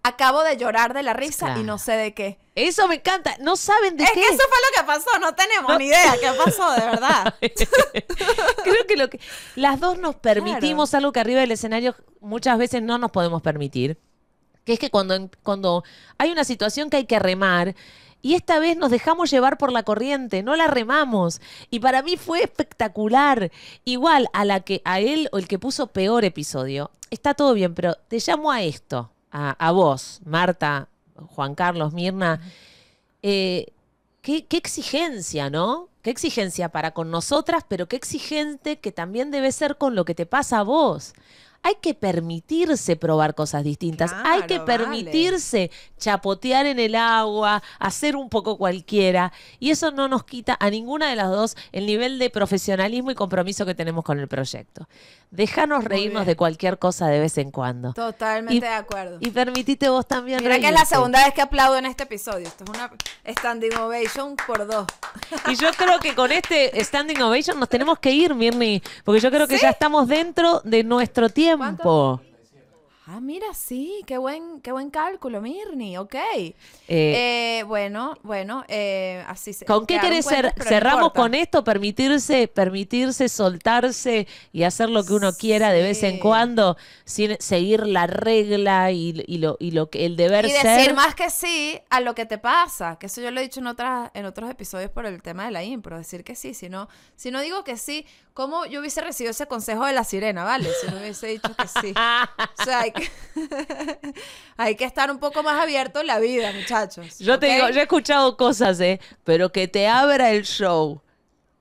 acabo 0.07 0.43
de 0.43 0.55
llorar 0.57 0.93
de 0.93 1.03
la 1.03 1.13
risa 1.13 1.47
Claro. 1.47 1.61
y 1.61 1.63
no 1.63 1.77
sé 1.77 1.93
de 1.93 2.13
qué. 2.13 2.37
Eso 2.55 2.87
me 2.87 2.95
encanta, 2.95 3.35
no 3.39 3.55
saben 3.55 3.97
de 3.97 4.03
Es 4.03 4.11
qué. 4.11 4.21
que 4.21 4.27
eso 4.27 4.37
fue 4.37 4.57
lo 4.69 4.77
que 4.81 4.87
pasó, 4.87 5.19
no 5.19 5.33
tenemos 5.35 5.69
No. 5.71 5.77
ni 5.79 5.85
idea 5.87 6.15
qué 6.19 6.29
pasó, 6.43 6.71
de 6.73 6.81
verdad. 6.81 7.33
Creo 8.63 8.87
que 8.87 8.97
lo 8.97 9.09
que 9.09 9.19
las 9.55 9.79
dos 9.79 9.97
nos 9.97 10.15
permitimos 10.15 10.93
algo 10.93 11.11
que 11.11 11.19
arriba 11.19 11.41
del 11.41 11.51
escenario 11.51 11.95
muchas 12.21 12.57
veces 12.57 12.81
no 12.81 12.97
nos 12.97 13.11
podemos 13.11 13.41
permitir, 13.41 13.97
que 14.63 14.73
es 14.73 14.79
que 14.79 14.89
cuando, 14.89 15.29
cuando 15.43 15.83
hay 16.17 16.31
una 16.31 16.43
situación 16.43 16.89
que 16.89 16.97
hay 16.97 17.05
que 17.05 17.19
remar, 17.19 17.75
y 18.21 18.33
esta 18.33 18.57
vez 18.57 18.75
nos 18.75 18.89
dejamos 18.89 19.29
llevar 19.29 19.57
por 19.59 19.71
la 19.71 19.83
corriente, 19.83 20.41
no 20.41 20.55
la 20.55 20.65
remamos. 20.65 21.41
Y 21.69 21.79
para 21.79 22.01
mí 22.01 22.17
fue 22.17 22.41
espectacular. 22.41 23.51
Igual 23.83 24.29
a 24.33 24.45
la 24.45 24.61
que 24.61 24.81
a 24.83 24.99
él 24.99 25.29
o 25.31 25.37
el 25.37 25.47
que 25.47 25.59
puso 25.59 25.87
peor 25.87 26.25
episodio, 26.25 26.89
está 27.11 27.35
todo 27.35 27.53
bien, 27.53 27.75
pero 27.75 27.93
te 28.07 28.17
llamo 28.25 28.51
a 28.51 28.63
esto, 28.63 29.11
a, 29.35 29.51
a 29.51 29.71
vos, 29.71 30.21
Marta, 30.23 30.87
Juan 31.27 31.55
Carlos, 31.55 31.91
Mirna. 31.91 32.39
Eh, 33.21 33.73
qué, 34.21 34.45
qué 34.45 34.55
exigencia, 34.55 35.49
¿no? 35.49 35.89
Qué 36.01 36.09
exigencia 36.09 36.69
para 36.69 36.91
con 36.91 37.11
nosotras, 37.11 37.65
pero 37.67 37.87
qué 37.87 37.97
exigente 37.97 38.79
que 38.79 38.93
también 38.93 39.31
debe 39.31 39.51
ser 39.51 39.77
con 39.77 39.93
lo 39.93 40.05
que 40.05 40.15
te 40.15 40.25
pasa 40.25 40.59
a 40.59 40.63
vos. 40.63 41.13
Hay 41.65 41.77
que 41.81 41.95
permitirse 41.95 42.95
probar 42.95 43.33
cosas 43.33 43.63
distintas. 43.63 44.13
Hay 44.23 44.43
que 44.43 44.59
vale. 44.59 44.77
permitirse 44.77 45.71
chapotear 45.97 46.67
en 46.67 46.77
el 46.77 46.93
agua, 46.93 47.63
hacer 47.79 48.15
un 48.15 48.29
poco 48.29 48.59
cualquiera. 48.59 49.33
Y 49.59 49.71
eso 49.71 49.89
no 49.89 50.07
nos 50.07 50.25
quita 50.25 50.55
a 50.59 50.69
ninguna 50.69 51.09
de 51.09 51.15
las 51.15 51.29
dos 51.31 51.57
el 51.71 51.87
nivel 51.87 52.19
de 52.19 52.29
profesionalismo 52.29 53.09
y 53.09 53.15
compromiso 53.15 53.65
que 53.65 53.73
tenemos 53.73 54.03
con 54.03 54.19
el 54.19 54.27
proyecto. 54.27 54.87
Déjanos 55.31 55.83
reírnos 55.83 56.21
bien. 56.21 56.27
de 56.27 56.35
cualquier 56.35 56.77
cosa 56.77 57.07
de 57.07 57.19
vez 57.19 57.35
en 57.39 57.49
cuando. 57.49 57.93
Totalmente 57.93 58.53
Y- 58.53 58.59
de 58.59 58.67
acuerdo. 58.67 59.17
Y 59.19 59.31
permitite 59.31 59.89
vos 59.89 60.05
también 60.07 60.41
Mira 60.43 60.59
que 60.59 60.67
es 60.67 60.71
la 60.71 60.85
segunda 60.85 61.25
vez 61.25 61.33
que 61.33 61.41
aplaudo 61.41 61.77
en 61.77 61.87
este 61.87 62.03
episodio. 62.03 62.47
Esto 62.47 62.63
es 62.63 62.69
una 62.69 62.91
standing 63.27 63.75
ovation 63.75 64.35
por 64.45 64.67
dos. 64.67 64.85
Y 65.49 65.55
yo 65.55 65.71
creo 65.75 65.97
que 65.99 66.13
con 66.13 66.31
este 66.31 66.71
Standing 66.83 67.21
Ovation 67.23 67.59
nos 67.59 67.69
tenemos 67.69 67.97
que 67.97 68.11
ir, 68.11 68.35
Mirni, 68.35 68.83
porque 69.03 69.19
yo 69.19 69.31
creo 69.31 69.47
que 69.47 69.57
ya 69.57 69.69
estamos 69.71 70.07
dentro 70.07 70.61
de 70.63 70.83
nuestro 70.83 71.29
tiempo 71.29 71.54
tiempo. 71.57 72.21
Ah, 73.07 73.19
mira, 73.21 73.53
sí, 73.53 74.01
qué 74.07 74.17
buen, 74.17 74.61
qué 74.61 74.71
buen 74.71 74.89
cálculo, 74.89 75.39
Mirni, 75.39 75.95
ok. 75.97 76.15
Eh, 76.15 76.55
Eh, 76.87 77.63
bueno, 77.67 78.17
bueno, 78.23 78.63
eh, 78.67 79.23
así 79.27 79.53
se. 79.53 79.65
¿Con 79.65 79.85
qué 79.85 79.99
querés 79.99 80.25
cuentas, 80.25 80.53
cer- 80.53 80.55
no 80.55 80.63
cerramos 80.63 81.11
con 81.13 81.33
esto? 81.35 81.63
Permitirse, 81.63 82.47
permitirse 82.47 83.29
soltarse 83.29 84.27
y 84.51 84.63
hacer 84.63 84.89
lo 84.89 85.05
que 85.05 85.13
uno 85.13 85.37
quiera 85.37 85.71
de 85.71 85.83
vez 85.83 86.03
en 86.03 86.17
cuando, 86.19 86.77
sin 87.05 87.37
seguir 87.39 87.85
la 87.85 88.07
regla 88.07 88.91
y, 88.91 89.23
y 89.27 89.37
lo, 89.39 89.57
y 89.59 89.71
lo 89.71 89.89
que 89.89 90.05
el 90.05 90.15
deber 90.15 90.45
Y 90.45 90.51
ser. 90.51 90.79
decir 90.79 90.93
más 90.93 91.15
que 91.15 91.29
sí 91.29 91.79
a 91.89 92.01
lo 92.01 92.13
que 92.13 92.25
te 92.25 92.37
pasa, 92.37 92.97
que 92.99 93.07
eso 93.07 93.21
yo 93.21 93.31
lo 93.31 93.39
he 93.39 93.43
dicho 93.43 93.59
en 93.59 93.67
otras 93.67 94.11
en 94.13 94.25
otros 94.25 94.49
episodios 94.49 94.91
por 94.91 95.05
el 95.05 95.21
tema 95.21 95.45
de 95.45 95.51
la 95.51 95.63
impro, 95.63 95.97
decir 95.97 96.23
que 96.23 96.35
sí, 96.35 96.53
si 96.53 96.69
no 96.69 96.87
si 97.15 97.31
no 97.31 97.41
digo 97.41 97.63
que 97.63 97.77
sí, 97.77 98.05
¿cómo 98.33 98.65
yo 98.65 98.79
hubiese 98.81 99.01
recibido 99.01 99.31
ese 99.31 99.47
consejo 99.47 99.85
de 99.85 99.93
la 99.93 100.03
sirena, 100.03 100.43
vale? 100.43 100.73
Si 100.75 100.87
no 100.89 100.97
hubiese 100.99 101.27
dicho 101.27 101.55
que 101.55 101.67
sí. 101.67 101.97
O 102.57 102.61
sea, 102.63 102.81
hay 102.81 102.91
que, 102.95 104.13
hay 104.57 104.75
que 104.75 104.85
estar 104.85 105.11
un 105.11 105.19
poco 105.19 105.43
más 105.43 105.61
abierto 105.61 106.01
en 106.01 106.07
la 106.07 106.19
vida, 106.19 106.51
muchachos. 106.53 107.19
Yo 107.19 107.39
te 107.39 107.47
¿ok? 107.47 107.53
digo, 107.53 107.69
yo 107.69 107.79
he 107.79 107.83
escuchado 107.83 108.37
cosas, 108.37 108.79
¿eh? 108.79 108.99
Pero 109.23 109.51
que 109.51 109.67
te 109.67 109.87
abra 109.87 110.31
el 110.31 110.43
show 110.43 111.01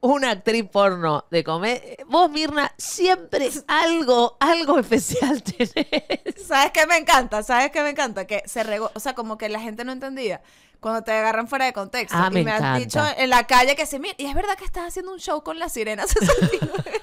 una 0.04 0.32
actriz 0.32 0.64
porno 0.70 1.24
de 1.30 1.42
comer. 1.42 1.96
Vos, 2.08 2.30
Mirna, 2.30 2.70
siempre 2.76 3.50
algo, 3.66 4.36
algo 4.38 4.78
especial 4.78 5.42
tenés. 5.42 6.46
¿Sabes 6.46 6.72
qué 6.72 6.86
me 6.86 6.98
encanta? 6.98 7.42
¿Sabes 7.42 7.70
qué 7.70 7.80
me 7.82 7.90
encanta? 7.90 8.26
Que 8.26 8.42
se 8.44 8.62
regó, 8.64 8.90
o 8.94 9.00
sea, 9.00 9.14
como 9.14 9.38
que 9.38 9.48
la 9.48 9.60
gente 9.60 9.82
no 9.82 9.92
entendía. 9.92 10.42
Cuando 10.78 11.02
te 11.02 11.12
agarran 11.12 11.48
fuera 11.48 11.64
de 11.64 11.72
contexto. 11.72 12.14
Ah, 12.18 12.28
me 12.28 12.40
y 12.40 12.44
me 12.44 12.50
han 12.50 12.78
dicho 12.78 13.02
en 13.16 13.30
la 13.30 13.46
calle 13.46 13.74
que 13.74 13.86
sí, 13.86 13.98
mira, 13.98 14.14
y 14.18 14.26
es 14.26 14.34
verdad 14.34 14.56
que 14.58 14.66
estás 14.66 14.88
haciendo 14.88 15.10
un 15.10 15.18
show 15.18 15.42
con 15.42 15.58
las 15.58 15.72
sirenas 15.72 16.10
69. 16.10 17.00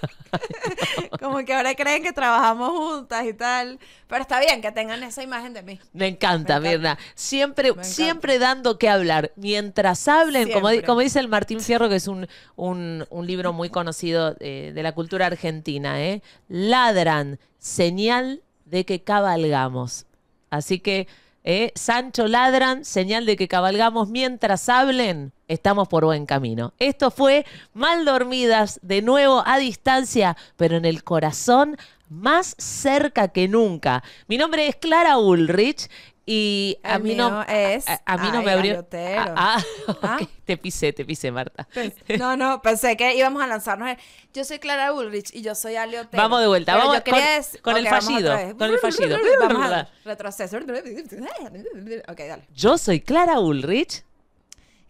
Como 1.21 1.45
que 1.45 1.53
ahora 1.53 1.75
creen 1.75 2.01
que 2.03 2.11
trabajamos 2.11 2.69
juntas 2.71 3.25
y 3.25 3.33
tal. 3.33 3.79
Pero 4.07 4.21
está 4.23 4.39
bien 4.39 4.61
que 4.61 4.71
tengan 4.71 5.01
esa 5.03 5.21
imagen 5.23 5.53
de 5.53 5.61
mí. 5.63 5.79
Me 5.93 6.07
encanta, 6.07 6.59
Me 6.59 6.71
encanta. 6.73 6.95
Mirna. 6.95 6.97
Siempre, 7.15 7.67
encanta. 7.69 7.83
siempre 7.87 8.39
dando 8.39 8.77
que 8.77 8.89
hablar. 8.89 9.31
Mientras 9.35 10.07
hablen, 10.07 10.49
como, 10.51 10.99
dice 10.99 11.19
el 11.19 11.27
Martín 11.27 11.61
Fierro, 11.61 11.87
que 11.89 11.95
es 11.95 12.07
un, 12.07 12.27
un- 12.55 13.05
un 13.09 13.27
libro 13.27 13.53
muy 13.53 13.69
conocido 13.69 14.35
eh, 14.39 14.71
de 14.73 14.83
la 14.83 14.93
cultura 14.93 15.27
argentina, 15.27 16.01
¿eh? 16.01 16.21
Ladran, 16.49 17.39
señal 17.59 18.41
de 18.65 18.85
que 18.85 19.03
cabalgamos. 19.03 20.05
Así 20.49 20.79
que, 20.79 21.07
eh, 21.43 21.71
Sancho 21.75 22.27
ladran, 22.27 22.85
señal 22.85 23.25
de 23.25 23.35
que 23.35 23.47
cabalgamos. 23.47 24.09
Mientras 24.09 24.69
hablen, 24.69 25.33
estamos 25.47 25.87
por 25.87 26.05
buen 26.05 26.25
camino. 26.25 26.73
Esto 26.79 27.11
fue 27.11 27.45
Mal 27.73 28.05
Dormidas, 28.05 28.79
de 28.83 29.01
nuevo 29.01 29.43
a 29.45 29.57
distancia, 29.57 30.37
pero 30.57 30.77
en 30.77 30.85
el 30.85 31.03
corazón 31.03 31.77
más 32.09 32.55
cerca 32.57 33.29
que 33.29 33.47
nunca. 33.47 34.03
Mi 34.27 34.37
nombre 34.37 34.67
es 34.67 34.75
Clara 34.75 35.17
Ulrich 35.17 35.89
y 36.25 36.77
a 36.83 36.95
El 36.95 37.03
mí 37.03 37.15
no 37.15 37.43
es 37.43 37.87
a, 37.87 38.01
a 38.05 38.17
mí 38.17 38.29
no 38.31 38.41
me 38.43 38.51
abrió. 38.51 38.87
Ah, 38.93 39.33
ah. 39.35 39.63
Ah. 40.03 40.19
te 40.45 40.55
pisé, 40.57 40.93
te 40.93 41.03
pisé, 41.03 41.31
Marta. 41.31 41.67
No, 42.19 42.37
no, 42.37 42.61
pensé 42.61 42.95
que 42.95 43.15
íbamos 43.15 43.41
a 43.41 43.47
lanzarnos. 43.47 43.89
Yo 44.33 44.43
soy 44.43 44.59
Clara 44.59 44.93
Ulrich 44.93 45.33
y 45.33 45.41
yo 45.41 45.55
soy 45.55 45.75
Ali 45.75 45.97
Otero. 45.97 46.21
Vamos 46.21 46.41
de 46.41 46.47
vuelta, 46.47 46.75
vamos 46.77 46.97
yo 46.97 47.03
con- 47.03 47.19
con 47.61 47.77
el 47.77 47.85
Ok, 47.85 47.91
vamos 47.91 48.05
fallido, 48.05 48.31
otra 48.33 48.45
vez. 48.45 48.53
con 48.55 48.69
el 48.69 48.79
fallido. 48.79 49.17
Vamos 49.41 49.71
a 49.71 49.89
retroceso. 50.05 50.57
Ok, 50.57 52.19
dale. 52.19 52.43
Yo 52.53 52.77
soy 52.77 53.01
Clara 53.01 53.39
Ulrich. 53.39 54.03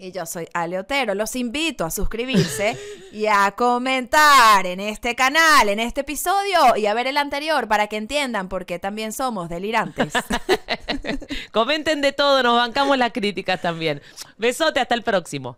Y 0.02 0.12
yo 0.12 0.26
soy 0.26 0.48
Ale 0.56 0.80
Otero. 0.80 1.14
Los 1.14 1.36
invito 1.36 1.86
a 1.86 1.92
suscribirse 1.92 2.76
y 3.12 3.28
a 3.28 3.52
comentar 3.52 4.66
en 4.66 4.80
este 4.80 5.16
canal, 5.16 5.70
en 5.70 5.80
este 5.80 6.02
episodio 6.02 6.76
y 6.76 6.88
a 6.88 6.96
ver 6.96 7.06
el 7.06 7.18
anterior 7.18 7.68
para 7.68 7.86
que 7.86 7.98
entiendan 7.98 8.50
por 8.50 8.66
qué 8.66 8.80
también 8.80 9.14
somos 9.14 9.48
delirantes. 9.48 10.12
Comenten 11.52 12.02
de 12.02 12.14
todo, 12.14 12.42
nos 12.42 12.56
bancamos 12.56 12.98
las 12.98 13.12
críticas 13.12 13.62
también. 13.62 14.02
Besote, 14.40 14.80
hasta 14.80 14.96
el 14.96 15.04
próximo. 15.04 15.56